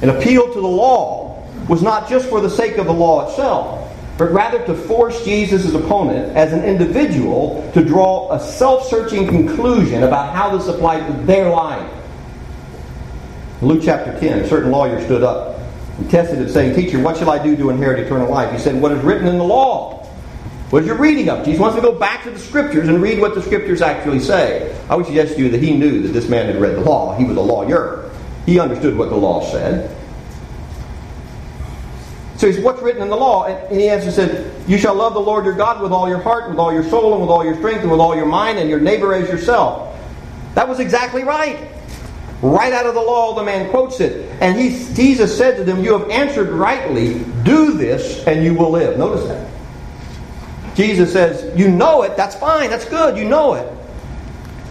An 0.00 0.10
appeal 0.10 0.46
to 0.46 0.60
the 0.60 0.66
law 0.66 1.46
was 1.68 1.82
not 1.82 2.08
just 2.08 2.28
for 2.28 2.40
the 2.40 2.50
sake 2.50 2.76
of 2.78 2.86
the 2.86 2.92
law 2.92 3.28
itself, 3.28 3.92
but 4.18 4.30
rather 4.30 4.64
to 4.66 4.74
force 4.74 5.24
Jesus' 5.24 5.74
opponent 5.74 6.36
as 6.36 6.52
an 6.52 6.62
individual 6.64 7.68
to 7.74 7.84
draw 7.84 8.30
a 8.32 8.38
self 8.38 8.86
searching 8.88 9.26
conclusion 9.26 10.02
about 10.04 10.34
how 10.34 10.56
this 10.56 10.68
applied 10.68 11.06
to 11.06 11.12
their 11.24 11.48
life. 11.50 11.90
In 13.62 13.68
Luke 13.68 13.82
chapter 13.84 14.18
10, 14.18 14.40
a 14.40 14.48
certain 14.48 14.72
lawyer 14.72 15.00
stood 15.04 15.22
up 15.22 15.56
and 15.96 16.10
tested 16.10 16.40
him, 16.40 16.48
saying, 16.48 16.74
Teacher, 16.74 16.98
what 16.98 17.16
shall 17.16 17.30
I 17.30 17.40
do 17.40 17.56
to 17.56 17.70
inherit 17.70 18.00
eternal 18.00 18.28
life? 18.28 18.50
He 18.50 18.58
said, 18.58 18.82
What 18.82 18.90
is 18.90 19.00
written 19.04 19.28
in 19.28 19.38
the 19.38 19.44
law? 19.44 20.04
What 20.70 20.82
is 20.82 20.88
your 20.88 20.96
reading 20.96 21.28
of? 21.28 21.44
Jesus 21.44 21.60
wants 21.60 21.76
to 21.76 21.82
go 21.82 21.96
back 21.96 22.24
to 22.24 22.32
the 22.32 22.40
scriptures 22.40 22.88
and 22.88 23.00
read 23.00 23.20
what 23.20 23.36
the 23.36 23.42
scriptures 23.42 23.80
actually 23.80 24.18
say. 24.18 24.76
I 24.88 24.96
would 24.96 25.06
suggest 25.06 25.36
to 25.36 25.42
you 25.42 25.48
that 25.50 25.62
he 25.62 25.76
knew 25.76 26.02
that 26.02 26.08
this 26.08 26.28
man 26.28 26.46
had 26.46 26.60
read 26.60 26.74
the 26.74 26.80
law. 26.80 27.16
He 27.16 27.24
was 27.24 27.36
a 27.36 27.40
lawyer. 27.40 28.10
He 28.46 28.58
understood 28.58 28.98
what 28.98 29.10
the 29.10 29.16
law 29.16 29.48
said. 29.52 29.96
So 32.38 32.48
he 32.48 32.54
said, 32.54 32.64
What's 32.64 32.82
written 32.82 33.02
in 33.02 33.10
the 33.10 33.16
law? 33.16 33.46
And 33.46 33.80
he 33.80 33.88
answered, 33.88 34.12
said, 34.12 34.68
You 34.68 34.76
shall 34.76 34.96
love 34.96 35.14
the 35.14 35.20
Lord 35.20 35.44
your 35.44 35.54
God 35.54 35.80
with 35.80 35.92
all 35.92 36.08
your 36.08 36.20
heart, 36.20 36.50
with 36.50 36.58
all 36.58 36.72
your 36.72 36.82
soul, 36.90 37.12
and 37.12 37.20
with 37.20 37.30
all 37.30 37.44
your 37.44 37.54
strength, 37.58 37.82
and 37.82 37.92
with 37.92 38.00
all 38.00 38.16
your 38.16 38.26
mind, 38.26 38.58
and 38.58 38.68
your 38.68 38.80
neighbor 38.80 39.14
as 39.14 39.28
yourself. 39.28 39.96
That 40.56 40.68
was 40.68 40.80
exactly 40.80 41.22
right. 41.22 41.68
Right 42.42 42.72
out 42.72 42.86
of 42.86 42.94
the 42.94 43.00
law, 43.00 43.36
the 43.36 43.44
man 43.44 43.70
quotes 43.70 44.00
it. 44.00 44.28
And 44.40 44.58
he, 44.58 44.70
Jesus 44.94 45.36
said 45.36 45.56
to 45.58 45.64
them, 45.64 45.84
You 45.84 45.96
have 45.96 46.10
answered 46.10 46.48
rightly. 46.48 47.20
Do 47.44 47.74
this, 47.74 48.26
and 48.26 48.44
you 48.44 48.52
will 48.54 48.70
live. 48.70 48.98
Notice 48.98 49.28
that. 49.28 49.48
Jesus 50.74 51.12
says, 51.12 51.56
You 51.56 51.70
know 51.70 52.02
it. 52.02 52.16
That's 52.16 52.34
fine. 52.34 52.68
That's 52.68 52.84
good. 52.84 53.16
You 53.16 53.28
know 53.28 53.54
it. 53.54 53.72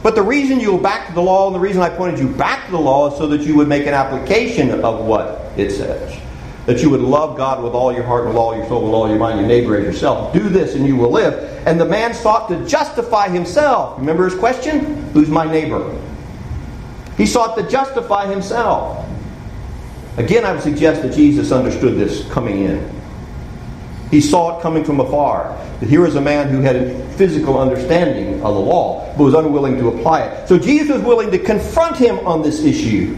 But 0.04 0.16
the 0.16 0.22
reason 0.22 0.60
you 0.60 0.72
go 0.72 0.78
back 0.80 1.08
to 1.08 1.14
the 1.14 1.22
law, 1.22 1.48
and 1.48 1.56
the 1.56 1.62
reason 1.62 1.82
I 1.82 1.90
pointed 1.90 2.20
you 2.20 2.28
back 2.28 2.66
to 2.66 2.72
the 2.72 2.80
law, 2.80 3.10
is 3.10 3.18
so 3.18 3.26
that 3.28 3.42
you 3.42 3.56
would 3.56 3.70
make 3.70 3.88
an 3.88 3.94
application 3.94 4.84
of 4.84 5.06
what 5.06 5.54
it 5.56 5.72
says. 5.72 6.20
That 6.66 6.82
you 6.82 6.90
would 6.90 7.02
love 7.02 7.38
God 7.38 7.64
with 7.64 7.74
all 7.74 7.94
your 7.94 8.04
heart, 8.04 8.28
with 8.28 8.36
all 8.36 8.56
your 8.56 8.68
soul, 8.68 8.84
with 8.84 8.94
all 8.94 9.08
your 9.08 9.18
mind, 9.18 9.40
your 9.40 9.48
neighbor 9.48 9.78
as 9.78 9.86
yourself. 9.86 10.34
Do 10.34 10.50
this, 10.50 10.76
and 10.76 10.86
you 10.86 10.98
will 10.98 11.12
live. 11.12 11.66
And 11.66 11.80
the 11.80 11.86
man 11.86 12.14
sought 12.14 12.50
to 12.50 12.66
justify 12.68 13.30
himself. 13.30 13.98
Remember 13.98 14.26
his 14.26 14.38
question? 14.38 15.10
Who's 15.14 15.30
my 15.30 15.50
neighbor? 15.50 15.98
He 17.22 17.28
sought 17.28 17.56
to 17.56 17.70
justify 17.70 18.26
himself. 18.26 19.08
Again, 20.18 20.44
I 20.44 20.54
would 20.54 20.64
suggest 20.64 21.04
that 21.04 21.14
Jesus 21.14 21.52
understood 21.52 21.96
this 21.96 22.28
coming 22.32 22.64
in. 22.64 22.92
He 24.10 24.20
saw 24.20 24.58
it 24.58 24.64
coming 24.64 24.84
from 24.84 25.00
afar. 25.00 25.56
That 25.82 25.88
here 25.88 26.02
was 26.02 26.16
a 26.16 26.22
man 26.22 26.50
who 26.50 26.62
had 26.62 26.76
a 26.76 27.08
physical 27.10 27.60
understanding 27.60 28.42
of 28.42 28.56
the 28.56 28.60
law, 28.60 29.14
but 29.16 29.24
was 29.26 29.36
unwilling 29.36 29.78
to 29.78 29.90
apply 29.90 30.24
it. 30.24 30.48
So 30.50 30.58
Jesus 30.58 30.96
was 30.96 31.04
willing 31.04 31.30
to 31.30 31.38
confront 31.38 31.96
him 31.96 32.18
on 32.26 32.42
this 32.42 32.64
issue. 32.64 33.16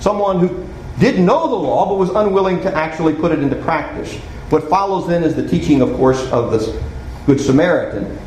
Someone 0.00 0.40
who 0.40 0.68
didn't 0.98 1.24
know 1.24 1.48
the 1.48 1.54
law, 1.54 1.88
but 1.88 1.94
was 1.94 2.10
unwilling 2.10 2.60
to 2.60 2.76
actually 2.76 3.14
put 3.14 3.32
it 3.32 3.38
into 3.38 3.56
practice. 3.56 4.14
What 4.50 4.68
follows 4.68 5.08
then 5.08 5.24
is 5.24 5.34
the 5.36 5.48
teaching, 5.48 5.80
of 5.80 5.96
course, 5.96 6.20
of 6.32 6.50
this 6.50 6.78
Good 7.24 7.40
Samaritan. 7.40 8.18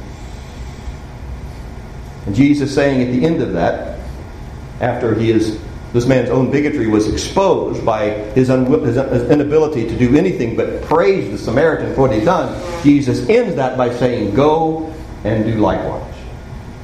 And 2.25 2.35
Jesus 2.35 2.73
saying 2.73 3.01
at 3.01 3.11
the 3.11 3.25
end 3.25 3.41
of 3.41 3.53
that, 3.53 3.99
after 4.79 5.15
he 5.15 5.31
is 5.31 5.59
this 5.93 6.07
man's 6.07 6.31
own 6.31 6.49
bigotry 6.49 6.87
was 6.87 7.07
exposed 7.07 7.85
by 7.85 8.09
his, 8.33 8.47
his 8.47 9.29
inability 9.29 9.87
to 9.87 9.95
do 9.95 10.17
anything 10.17 10.55
but 10.55 10.81
praise 10.81 11.29
the 11.29 11.37
Samaritan 11.37 11.93
for 11.93 12.01
what 12.01 12.13
he'd 12.13 12.25
done, 12.25 12.83
Jesus 12.83 13.29
ends 13.29 13.55
that 13.55 13.77
by 13.77 13.93
saying, 13.93 14.33
Go 14.33 14.91
and 15.23 15.45
do 15.45 15.59
likewise. 15.59 16.15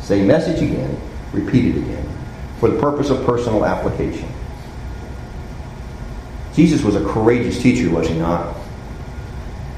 Same 0.01 0.27
message 0.27 0.61
again, 0.61 1.01
repeat 1.33 1.75
it 1.75 1.77
again, 1.79 2.07
for 2.59 2.69
the 2.69 2.79
purpose 2.79 3.09
of 3.09 3.25
personal 3.25 3.65
application. 3.65 4.31
Jesus 6.53 6.83
was 6.83 6.95
a 6.95 7.03
courageous 7.05 7.59
teacher, 7.59 7.89
was 7.89 8.07
he 8.07 8.13
not? 8.13 8.55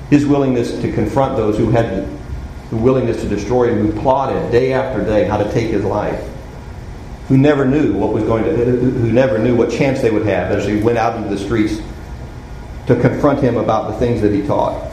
His 0.10 0.26
willingness 0.26 0.72
to 0.82 0.92
confront 0.92 1.38
those 1.38 1.58
who 1.58 1.70
had 1.70 2.06
the 2.72 2.78
willingness 2.78 3.22
to 3.22 3.30
destroy 3.30 3.70
him, 3.70 3.86
who 3.86 4.02
plotted 4.02 4.52
day 4.52 4.74
after 4.74 5.06
day 5.06 5.26
how 5.26 5.38
to 5.38 5.52
take 5.54 5.70
his 5.70 5.84
life 5.84 6.28
who 7.32 7.38
never 7.38 7.64
knew 7.64 7.94
what 7.94 8.12
was 8.12 8.26
going 8.26 8.44
to, 8.44 8.52
who 8.52 9.10
never 9.10 9.40
knew 9.40 9.56
what 9.56 9.72
chance 9.72 10.02
they 10.02 10.12
would 10.12 10.26
have 10.26 10.52
as 10.52 10.68
he 10.68 10.76
went 10.76 10.98
out 10.98 11.16
into 11.16 11.30
the 11.30 11.38
streets 11.38 11.82
to 12.88 13.00
confront 13.00 13.40
him 13.40 13.56
about 13.56 13.90
the 13.90 13.98
things 13.98 14.22
that 14.22 14.34
he 14.34 14.46
taught. 14.46 14.92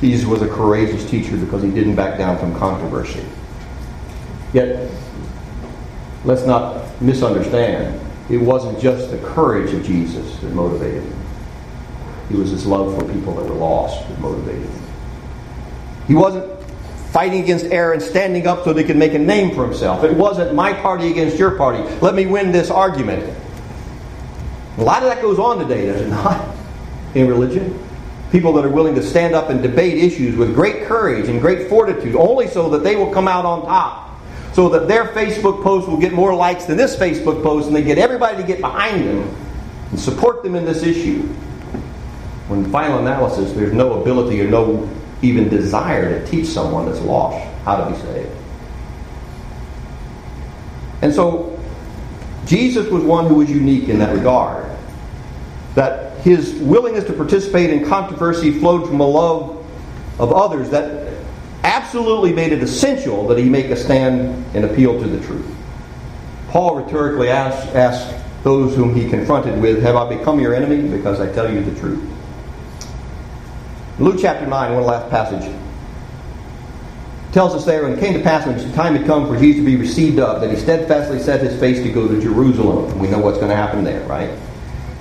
Jesus 0.00 0.26
was 0.26 0.42
a 0.42 0.48
courageous 0.48 1.08
teacher 1.08 1.36
because 1.36 1.62
he 1.62 1.70
didn't 1.70 1.94
back 1.94 2.18
down 2.18 2.38
from 2.38 2.58
controversy. 2.58 3.24
Yet, 4.52 4.90
let's 6.24 6.44
not 6.44 7.00
misunderstand. 7.00 8.00
It 8.28 8.38
wasn't 8.38 8.80
just 8.80 9.12
the 9.12 9.18
courage 9.18 9.72
of 9.72 9.84
Jesus 9.84 10.40
that 10.40 10.52
motivated 10.54 11.04
him. 11.04 11.24
It 12.32 12.36
was 12.36 12.50
his 12.50 12.66
love 12.66 12.98
for 12.98 13.12
people 13.12 13.32
that 13.36 13.44
were 13.44 13.54
lost 13.54 14.08
that 14.08 14.18
motivated 14.18 14.68
him. 14.68 14.81
He 16.12 16.16
wasn't 16.16 16.44
fighting 17.10 17.42
against 17.42 17.64
error 17.64 17.94
and 17.94 18.02
standing 18.02 18.46
up 18.46 18.64
so 18.64 18.74
that 18.74 18.82
he 18.82 18.86
could 18.86 18.98
make 18.98 19.14
a 19.14 19.18
name 19.18 19.54
for 19.54 19.64
himself. 19.64 20.04
It 20.04 20.14
wasn't 20.14 20.54
my 20.54 20.74
party 20.74 21.10
against 21.10 21.38
your 21.38 21.52
party. 21.52 21.82
Let 22.02 22.14
me 22.14 22.26
win 22.26 22.52
this 22.52 22.70
argument. 22.70 23.34
A 24.76 24.82
lot 24.82 25.02
of 25.02 25.08
that 25.08 25.22
goes 25.22 25.38
on 25.38 25.58
today, 25.58 25.86
does 25.86 26.02
it 26.02 26.10
not? 26.10 26.54
In 27.14 27.28
religion. 27.28 27.82
People 28.30 28.52
that 28.52 28.64
are 28.66 28.68
willing 28.68 28.94
to 28.96 29.02
stand 29.02 29.34
up 29.34 29.48
and 29.48 29.62
debate 29.62 30.04
issues 30.04 30.36
with 30.36 30.54
great 30.54 30.84
courage 30.84 31.30
and 31.30 31.40
great 31.40 31.70
fortitude, 31.70 32.14
only 32.14 32.46
so 32.46 32.68
that 32.68 32.84
they 32.84 32.94
will 32.94 33.10
come 33.10 33.26
out 33.26 33.46
on 33.46 33.64
top. 33.64 34.20
So 34.52 34.68
that 34.68 34.88
their 34.88 35.06
Facebook 35.06 35.62
post 35.62 35.88
will 35.88 35.96
get 35.96 36.12
more 36.12 36.34
likes 36.34 36.66
than 36.66 36.76
this 36.76 36.94
Facebook 36.94 37.42
post, 37.42 37.68
and 37.68 37.74
they 37.74 37.82
get 37.82 37.96
everybody 37.96 38.36
to 38.36 38.46
get 38.46 38.60
behind 38.60 39.08
them 39.08 39.34
and 39.90 39.98
support 39.98 40.42
them 40.42 40.56
in 40.56 40.66
this 40.66 40.82
issue. 40.82 41.22
When 42.48 42.70
final 42.70 42.98
analysis, 42.98 43.54
there's 43.54 43.72
no 43.72 44.02
ability 44.02 44.42
or 44.42 44.48
no 44.50 44.90
even 45.22 45.48
desire 45.48 46.20
to 46.20 46.26
teach 46.30 46.46
someone 46.46 46.86
that's 46.86 47.00
lost 47.00 47.48
how 47.64 47.76
to 47.76 47.90
be 47.90 47.98
saved. 48.02 48.30
And 51.00 51.12
so, 51.12 51.58
Jesus 52.46 52.88
was 52.88 53.02
one 53.02 53.26
who 53.26 53.36
was 53.36 53.50
unique 53.50 53.88
in 53.88 53.98
that 54.00 54.14
regard. 54.14 54.66
That 55.74 56.18
his 56.18 56.54
willingness 56.54 57.04
to 57.04 57.12
participate 57.12 57.70
in 57.70 57.88
controversy 57.88 58.58
flowed 58.58 58.86
from 58.86 59.00
a 59.00 59.06
love 59.06 59.64
of 60.18 60.32
others 60.32 60.70
that 60.70 61.14
absolutely 61.64 62.32
made 62.32 62.52
it 62.52 62.62
essential 62.62 63.26
that 63.28 63.38
he 63.38 63.48
make 63.48 63.66
a 63.66 63.76
stand 63.76 64.44
and 64.54 64.64
appeal 64.64 65.00
to 65.00 65.06
the 65.06 65.24
truth. 65.26 65.46
Paul 66.48 66.76
rhetorically 66.76 67.30
asked, 67.30 67.74
asked 67.74 68.14
those 68.42 68.76
whom 68.76 68.94
he 68.94 69.08
confronted 69.08 69.60
with, 69.60 69.82
Have 69.82 69.96
I 69.96 70.16
become 70.16 70.40
your 70.40 70.54
enemy 70.54 70.88
because 70.88 71.20
I 71.20 71.32
tell 71.32 71.52
you 71.52 71.62
the 71.62 71.78
truth? 71.80 72.11
Luke 73.98 74.16
chapter 74.20 74.46
9, 74.46 74.74
one 74.74 74.84
last 74.84 75.10
passage, 75.10 75.54
tells 77.32 77.54
us 77.54 77.64
there, 77.64 77.82
when 77.82 77.92
it 77.92 78.00
came 78.00 78.14
to 78.14 78.20
pass 78.20 78.46
when 78.46 78.56
the 78.56 78.74
time 78.74 78.94
had 78.94 79.06
come 79.06 79.26
for 79.26 79.38
Jesus 79.38 79.60
to 79.60 79.64
be 79.64 79.76
received 79.76 80.18
up, 80.18 80.40
that 80.40 80.50
he 80.50 80.56
steadfastly 80.56 81.18
set 81.18 81.40
his 81.40 81.58
face 81.58 81.82
to 81.82 81.90
go 81.90 82.08
to 82.08 82.20
Jerusalem. 82.20 82.98
We 82.98 83.08
know 83.08 83.18
what's 83.18 83.38
going 83.38 83.50
to 83.50 83.56
happen 83.56 83.84
there, 83.84 84.06
right? 84.06 84.30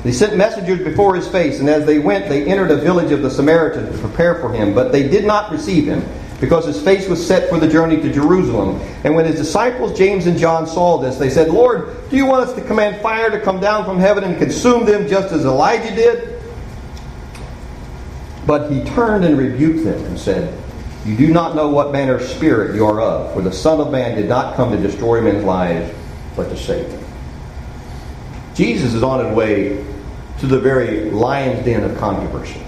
He 0.04 0.12
sent 0.12 0.36
messengers 0.36 0.80
before 0.80 1.16
his 1.16 1.28
face, 1.28 1.60
and 1.60 1.70
as 1.70 1.86
they 1.86 2.00
went, 2.00 2.28
they 2.28 2.46
entered 2.46 2.72
a 2.72 2.78
village 2.78 3.12
of 3.12 3.22
the 3.22 3.30
Samaritans 3.30 3.96
to 3.96 4.02
prepare 4.02 4.36
for 4.36 4.52
him, 4.52 4.74
but 4.74 4.92
they 4.92 5.08
did 5.08 5.26
not 5.26 5.52
receive 5.52 5.86
him, 5.86 6.04
because 6.39 6.66
his 6.66 6.82
face 6.82 7.08
was 7.08 7.26
set 7.26 7.50
for 7.50 7.60
the 7.60 7.68
journey 7.68 7.98
to 7.98 8.12
Jerusalem. 8.12 8.82
And 9.04 9.14
when 9.14 9.26
his 9.26 9.36
disciples, 9.36 9.98
James 9.98 10.26
and 10.26 10.38
John, 10.38 10.66
saw 10.66 10.98
this, 10.98 11.18
they 11.18 11.30
said, 11.30 11.50
Lord, 11.50 12.10
do 12.10 12.18
you 12.18 12.26
want 12.26 12.50
us 12.50 12.56
to 12.56 12.62
command 12.62 13.02
fire 13.02 13.30
to 13.30 13.39
come 13.39 13.60
down 13.60 13.86
from 13.86 14.00
heaven 14.00 14.24
and 14.24 14.38
consume 14.38 14.86
them 14.86 15.08
just 15.08 15.32
as 15.32 15.46
Elijah 15.46 15.94
did? 15.96 16.41
But 18.46 18.72
he 18.72 18.84
turned 18.84 19.24
and 19.24 19.38
rebuked 19.38 19.84
them 19.84 20.04
and 20.06 20.20
said, 20.20 20.58
You 21.06 21.16
do 21.16 21.32
not 21.32 21.56
know 21.56 21.70
what 21.70 21.92
manner 21.92 22.16
of 22.16 22.24
spirit 22.24 22.76
you 22.76 22.86
are 22.86 23.00
of, 23.00 23.34
for 23.34 23.42
the 23.42 23.52
Son 23.52 23.80
of 23.80 23.92
Man 23.92 24.16
did 24.16 24.28
not 24.28 24.56
come 24.56 24.72
to 24.72 24.78
destroy 24.78 25.22
men's 25.22 25.44
lives, 25.44 25.94
but 26.36 26.50
to 26.50 26.58
save 26.58 26.89
them. 26.89 27.04
Jesus 28.56 28.94
is 28.94 29.04
on 29.04 29.26
his 29.26 29.36
way 29.36 29.86
to 30.39 30.48
the 30.48 30.60
very 30.60 31.12
lion's 31.12 31.64
den 31.64 31.84
of 31.84 31.98
controversy. 31.98 32.62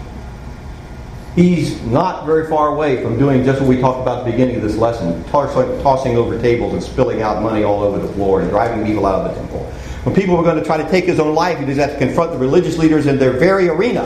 He's 1.36 1.82
not 1.82 2.28
very 2.28 2.48
far 2.48 2.68
away 2.68 3.02
from 3.02 3.18
doing 3.18 3.44
just 3.44 3.60
what 3.60 3.68
we 3.68 3.80
talked 3.80 4.02
about 4.02 4.20
at 4.20 4.26
the 4.26 4.32
beginning 4.32 4.58
of 4.58 4.62
this 4.62 4.76
lesson 4.76 5.24
tossing 5.32 6.16
over 6.16 6.40
tables 6.40 6.74
and 6.74 6.84
spilling 6.84 7.24
out 7.24 7.42
money 7.42 7.64
all 7.64 7.82
over 7.82 7.98
the 7.98 8.14
floor 8.14 8.42
and 8.42 8.52
driving 8.52 8.86
people 8.86 9.08
out 9.08 9.26
of 9.26 9.34
the 9.34 9.40
temple. 9.40 9.66
When 10.04 10.14
people 10.14 10.38
were 10.38 10.44
going 10.44 10.58
to 10.58 10.64
try 10.64 10.78
to 10.78 10.88
take 10.90 11.06
his 11.06 11.20
own 11.20 11.34
life, 11.34 11.58
he 11.58 11.66
just 11.66 11.80
had 11.80 11.92
to 11.92 11.98
confront 11.98 12.34
the 12.34 12.38
religious 12.38 12.78
leaders 12.78 13.08
in 13.08 13.18
their 13.18 13.32
very 13.32 13.68
arena. 13.68 14.04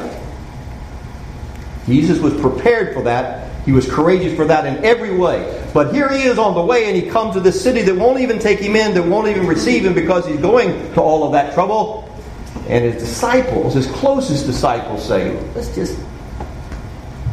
Jesus 1.88 2.19
was 2.19 2.39
prepared 2.39 2.93
for 2.93 3.03
that. 3.03 3.65
He 3.65 3.71
was 3.71 3.89
courageous 3.89 4.35
for 4.35 4.45
that 4.45 4.65
in 4.65 4.83
every 4.83 5.15
way. 5.15 5.69
But 5.73 5.93
here 5.93 6.09
he 6.09 6.23
is 6.23 6.38
on 6.38 6.53
the 6.53 6.61
way, 6.61 6.85
and 6.85 6.95
he 6.95 7.09
comes 7.09 7.35
to 7.35 7.39
this 7.39 7.61
city 7.61 7.81
that 7.81 7.95
won't 7.95 8.19
even 8.19 8.39
take 8.39 8.59
him 8.59 8.75
in, 8.75 8.93
that 8.93 9.03
won't 9.03 9.27
even 9.27 9.47
receive 9.47 9.85
him 9.85 9.93
because 9.93 10.25
he's 10.25 10.39
going 10.39 10.93
to 10.93 11.01
all 11.01 11.25
of 11.25 11.31
that 11.31 11.53
trouble. 11.53 12.03
And 12.67 12.83
his 12.83 13.01
disciples, 13.01 13.73
his 13.73 13.88
closest 13.88 14.45
disciples, 14.45 15.05
say, 15.05 15.39
Let's 15.55 15.73
just 15.73 15.97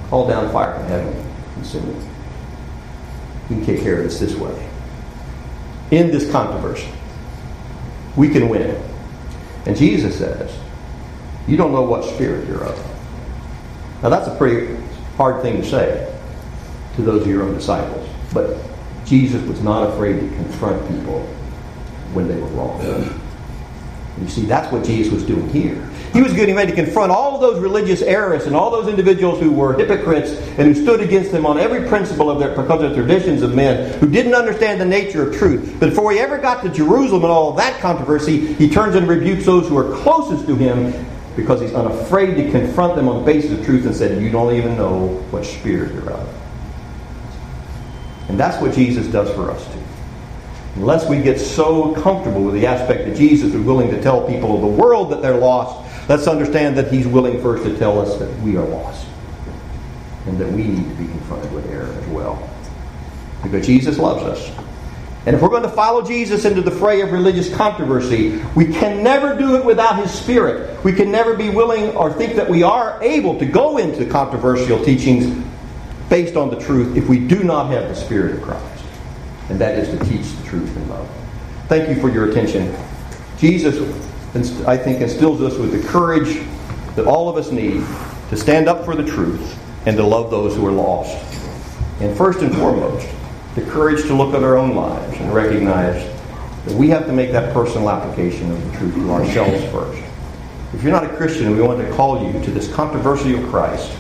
call 0.09 0.29
down 0.29 0.53
fire 0.53 0.75
from 0.79 0.87
heaven 0.87 1.25
and 1.57 1.89
it. 1.89 2.09
We 3.51 3.57
can 3.57 3.67
take 3.67 3.81
care 3.81 3.99
of 3.99 4.05
this 4.05 4.21
this 4.21 4.35
way. 4.37 4.71
In 5.91 6.11
this 6.11 6.31
controversy, 6.31 6.89
we 8.17 8.29
can 8.29 8.49
win. 8.49 8.81
And 9.67 9.77
Jesus 9.77 10.19
says, 10.19 10.57
You 11.47 11.57
don't 11.57 11.73
know 11.73 11.83
what 11.83 12.05
spirit 12.05 12.49
you're 12.49 12.65
of. 12.65 12.94
Now, 14.05 14.11
that's 14.11 14.29
a 14.29 14.37
pretty 14.37 14.77
hard 15.17 15.41
thing 15.41 15.63
to 15.63 15.67
say 15.67 16.15
to 16.97 17.03
those 17.03 17.23
of 17.23 17.27
your 17.27 17.43
own 17.43 17.55
disciples. 17.55 18.07
But 18.35 18.59
Jesus 19.07 19.43
was 19.49 19.63
not 19.63 19.89
afraid 19.89 20.21
to 20.21 20.29
confront 20.37 20.87
people 20.91 21.23
when 22.13 22.29
they 22.29 22.37
were 22.37 22.49
wrong. 22.49 22.83
You 24.21 24.29
see, 24.29 24.43
that's 24.43 24.71
what 24.71 24.85
Jesus 24.85 25.11
was 25.11 25.25
doing 25.25 25.49
here. 25.49 25.89
He 26.13 26.21
was 26.21 26.35
getting 26.35 26.55
ready 26.55 26.71
to 26.73 26.77
confront 26.77 27.13
all 27.13 27.39
those 27.39 27.59
religious 27.61 28.03
errors 28.03 28.45
and 28.45 28.55
all 28.55 28.71
those 28.71 28.89
individuals 28.89 29.41
who 29.41 29.51
were 29.51 29.73
hypocrites 29.73 30.33
and 30.59 30.69
who 30.69 30.75
stood 30.75 31.01
against 31.01 31.33
them 31.33 31.47
on 31.47 31.59
every 31.59 31.89
principle 31.89 32.31
of 32.31 32.39
their 32.39 32.55
because 32.55 32.83
of 32.83 32.95
traditions 32.95 33.41
of 33.41 33.55
men, 33.55 33.99
who 34.01 34.11
didn't 34.11 34.35
understand 34.35 34.79
the 34.79 34.85
nature 34.85 35.31
of 35.31 35.35
truth. 35.35 35.79
But 35.81 35.89
before 35.89 36.13
he 36.13 36.19
ever 36.19 36.37
got 36.37 36.63
to 36.63 36.69
Jerusalem 36.69 37.23
and 37.23 37.33
all 37.33 37.53
that 37.55 37.81
controversy, 37.81 38.53
he 38.53 38.69
turns 38.69 38.97
and 38.97 39.09
rebukes 39.09 39.47
those 39.47 39.67
who 39.67 39.79
are 39.79 39.97
closest 40.03 40.47
to 40.47 40.57
him 40.57 40.93
because 41.37 41.61
he's 41.61 41.75
unafraid 41.75 42.37
to 42.37 42.51
confront 42.51 42.95
them 42.95 43.09
on 43.09 43.21
the 43.21 43.25
basis 43.25 43.59
of 43.59 43.65
truth 43.65 43.87
and 43.87 43.95
said, 43.95 44.23
You 44.23 44.31
don't 44.31 44.55
even 44.55 44.77
know 44.77 45.09
what 45.31 45.45
spirit 45.45 45.93
you're 45.93 46.11
of. 46.11 46.29
And 48.29 48.39
that's 48.39 48.61
what 48.61 48.75
Jesus 48.75 49.07
does 49.07 49.31
for 49.35 49.51
us 49.51 49.65
too. 49.73 49.81
Unless 50.77 51.09
we 51.09 51.21
get 51.21 51.39
so 51.39 51.95
comfortable 51.95 52.43
with 52.43 52.55
the 52.55 52.67
aspect 52.67 53.07
that 53.07 53.17
Jesus 53.17 53.55
is 53.55 53.61
willing 53.61 53.91
to 53.91 54.03
tell 54.03 54.27
people 54.27 54.57
of 54.57 54.61
the 54.61 54.67
world 54.67 55.11
that 55.13 55.23
they're 55.23 55.37
lost, 55.37 56.09
let's 56.09 56.27
understand 56.27 56.77
that 56.79 56.93
he's 56.93 57.07
willing 57.07 57.41
first 57.41 57.65
to 57.65 57.77
tell 57.79 58.01
us 58.01 58.19
that 58.19 58.41
we 58.41 58.57
are 58.57 58.67
lost. 58.67 59.07
And 60.27 60.39
that 60.39 60.51
we 60.51 60.65
need 60.65 60.89
to 60.89 60.95
be 60.97 61.07
confronted 61.07 61.53
with 61.53 61.71
error 61.71 61.93
as 61.93 62.07
well. 62.09 62.51
Because 63.43 63.67
Jesus 63.67 63.99
loves 63.99 64.23
us. 64.23 64.65
And 65.27 65.35
if 65.35 65.41
we're 65.41 65.49
going 65.49 65.63
to 65.63 65.71
follow 65.71 66.03
Jesus 66.03 66.45
into 66.45 66.61
the 66.61 66.71
fray 66.71 67.01
of 67.01 67.13
religious 67.13 67.55
controversy, 67.55 68.43
we 68.55 68.67
can 68.67 69.03
never 69.03 69.37
do 69.37 69.57
it 69.57 69.65
without 69.65 69.99
His 69.99 70.13
Spirit. 70.13 70.83
We 70.85 70.93
can 70.93 71.11
never 71.11 71.35
be 71.35 71.49
willing 71.49 71.97
or 71.97 72.13
think 72.13 72.37
that 72.37 72.49
we 72.49 72.63
are 72.63 73.03
able 73.03 73.39
to 73.39 73.47
go 73.47 73.79
into 73.79 74.05
controversial 74.05 74.85
teachings 74.85 75.45
based 76.11 76.37
on 76.37 76.51
the 76.51 76.61
truth 76.61 76.97
if 76.97 77.09
we 77.09 77.19
do 77.19 77.43
not 77.43 77.71
have 77.71 77.89
the 77.89 77.95
Spirit 77.95 78.37
of 78.37 78.43
Christ. 78.43 78.85
And 79.49 79.59
that 79.61 79.79
is 79.79 79.89
to 79.89 80.05
teach 80.05 80.31
the 80.37 80.47
truth 80.47 80.77
in 80.77 80.89
love. 80.91 81.09
Thank 81.69 81.89
you 81.89 81.99
for 82.01 82.11
your 82.11 82.31
attention. 82.31 82.77
Jesus, 83.39 83.77
I 84.67 84.77
think, 84.77 85.01
instills 85.01 85.41
us 85.41 85.57
with 85.57 85.73
the 85.73 85.89
courage 85.89 86.47
that 86.97 87.07
all 87.07 87.31
of 87.31 87.37
us 87.37 87.51
need 87.51 87.83
to 88.29 88.37
stand 88.37 88.69
up 88.69 88.85
for 88.85 88.95
the 88.95 89.05
truth 89.05 89.59
and 89.87 89.97
to 89.97 90.05
love 90.05 90.31
those 90.31 90.55
who 90.55 90.67
are 90.67 90.73
lost. 90.73 91.17
And 92.01 92.15
first 92.17 92.41
and 92.41 92.55
foremost, 92.55 93.09
the 93.55 93.63
courage 93.63 94.03
to 94.03 94.15
look 94.15 94.35
at 94.35 94.43
our 94.43 94.57
own 94.57 94.75
lives 94.75 95.17
and 95.19 95.33
recognize 95.33 96.03
that 96.65 96.75
we 96.75 96.89
have 96.89 97.07
to 97.07 97.13
make 97.13 97.31
that 97.31 97.53
personal 97.53 97.89
application 97.89 98.51
of 98.51 98.73
the 98.73 98.79
truth 98.79 98.95
to 98.95 99.13
ourselves 99.13 99.65
first. 99.71 100.03
If 100.73 100.83
you're 100.83 100.93
not 100.93 101.05
a 101.05 101.17
Christian, 101.17 101.55
we 101.55 101.63
want 101.63 101.81
to 101.81 101.93
call 101.95 102.27
you 102.27 102.33
to 102.43 102.51
this 102.51 102.73
controversial 102.73 103.41
Christ. 103.49 103.97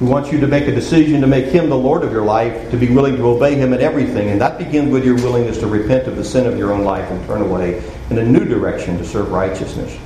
We 0.00 0.06
want 0.06 0.32
you 0.32 0.40
to 0.40 0.46
make 0.46 0.68
a 0.68 0.74
decision 0.74 1.20
to 1.20 1.26
make 1.26 1.46
Him 1.46 1.68
the 1.68 1.76
Lord 1.76 2.02
of 2.02 2.12
your 2.12 2.24
life, 2.24 2.70
to 2.70 2.76
be 2.76 2.88
willing 2.88 3.16
to 3.16 3.26
obey 3.26 3.56
Him 3.56 3.74
in 3.74 3.80
everything. 3.82 4.30
And 4.30 4.40
that 4.40 4.56
begins 4.56 4.90
with 4.90 5.04
your 5.04 5.16
willingness 5.16 5.58
to 5.58 5.66
repent 5.66 6.06
of 6.06 6.16
the 6.16 6.24
sin 6.24 6.46
of 6.46 6.56
your 6.56 6.72
own 6.72 6.84
life 6.84 7.10
and 7.10 7.26
turn 7.26 7.42
away 7.42 7.82
in 8.08 8.18
a 8.18 8.24
new 8.24 8.44
direction 8.44 8.96
to 8.98 9.04
serve 9.04 9.30
righteousness 9.30 9.98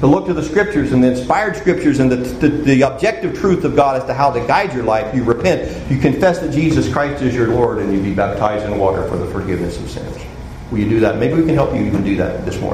to 0.00 0.06
look 0.06 0.26
to 0.26 0.34
the 0.34 0.42
scriptures 0.42 0.92
and 0.92 1.02
the 1.02 1.10
inspired 1.12 1.56
scriptures 1.56 1.98
and 2.00 2.10
the, 2.10 2.16
the, 2.16 2.48
the, 2.48 2.82
objective 2.82 3.38
truth 3.38 3.64
of 3.64 3.76
God 3.76 4.00
as 4.00 4.04
to 4.06 4.14
how 4.14 4.30
to 4.30 4.40
guide 4.46 4.72
your 4.72 4.84
life. 4.84 5.14
You 5.14 5.24
repent, 5.24 5.90
you 5.90 5.98
confess 5.98 6.38
that 6.40 6.52
Jesus 6.52 6.92
Christ 6.92 7.22
is 7.22 7.34
your 7.34 7.48
Lord, 7.48 7.78
and 7.78 7.92
you 7.92 8.00
be 8.02 8.14
baptized 8.14 8.64
in 8.64 8.78
water 8.78 9.06
for 9.08 9.16
the 9.16 9.26
forgiveness 9.26 9.78
of 9.78 9.90
sins. 9.90 10.16
Will 10.70 10.78
you 10.78 10.88
do 10.88 11.00
that? 11.00 11.18
Maybe 11.18 11.34
we 11.34 11.44
can 11.44 11.54
help 11.54 11.74
you 11.74 11.82
even 11.82 12.04
do 12.04 12.16
that 12.16 12.44
this 12.44 12.60
morning. 12.60 12.68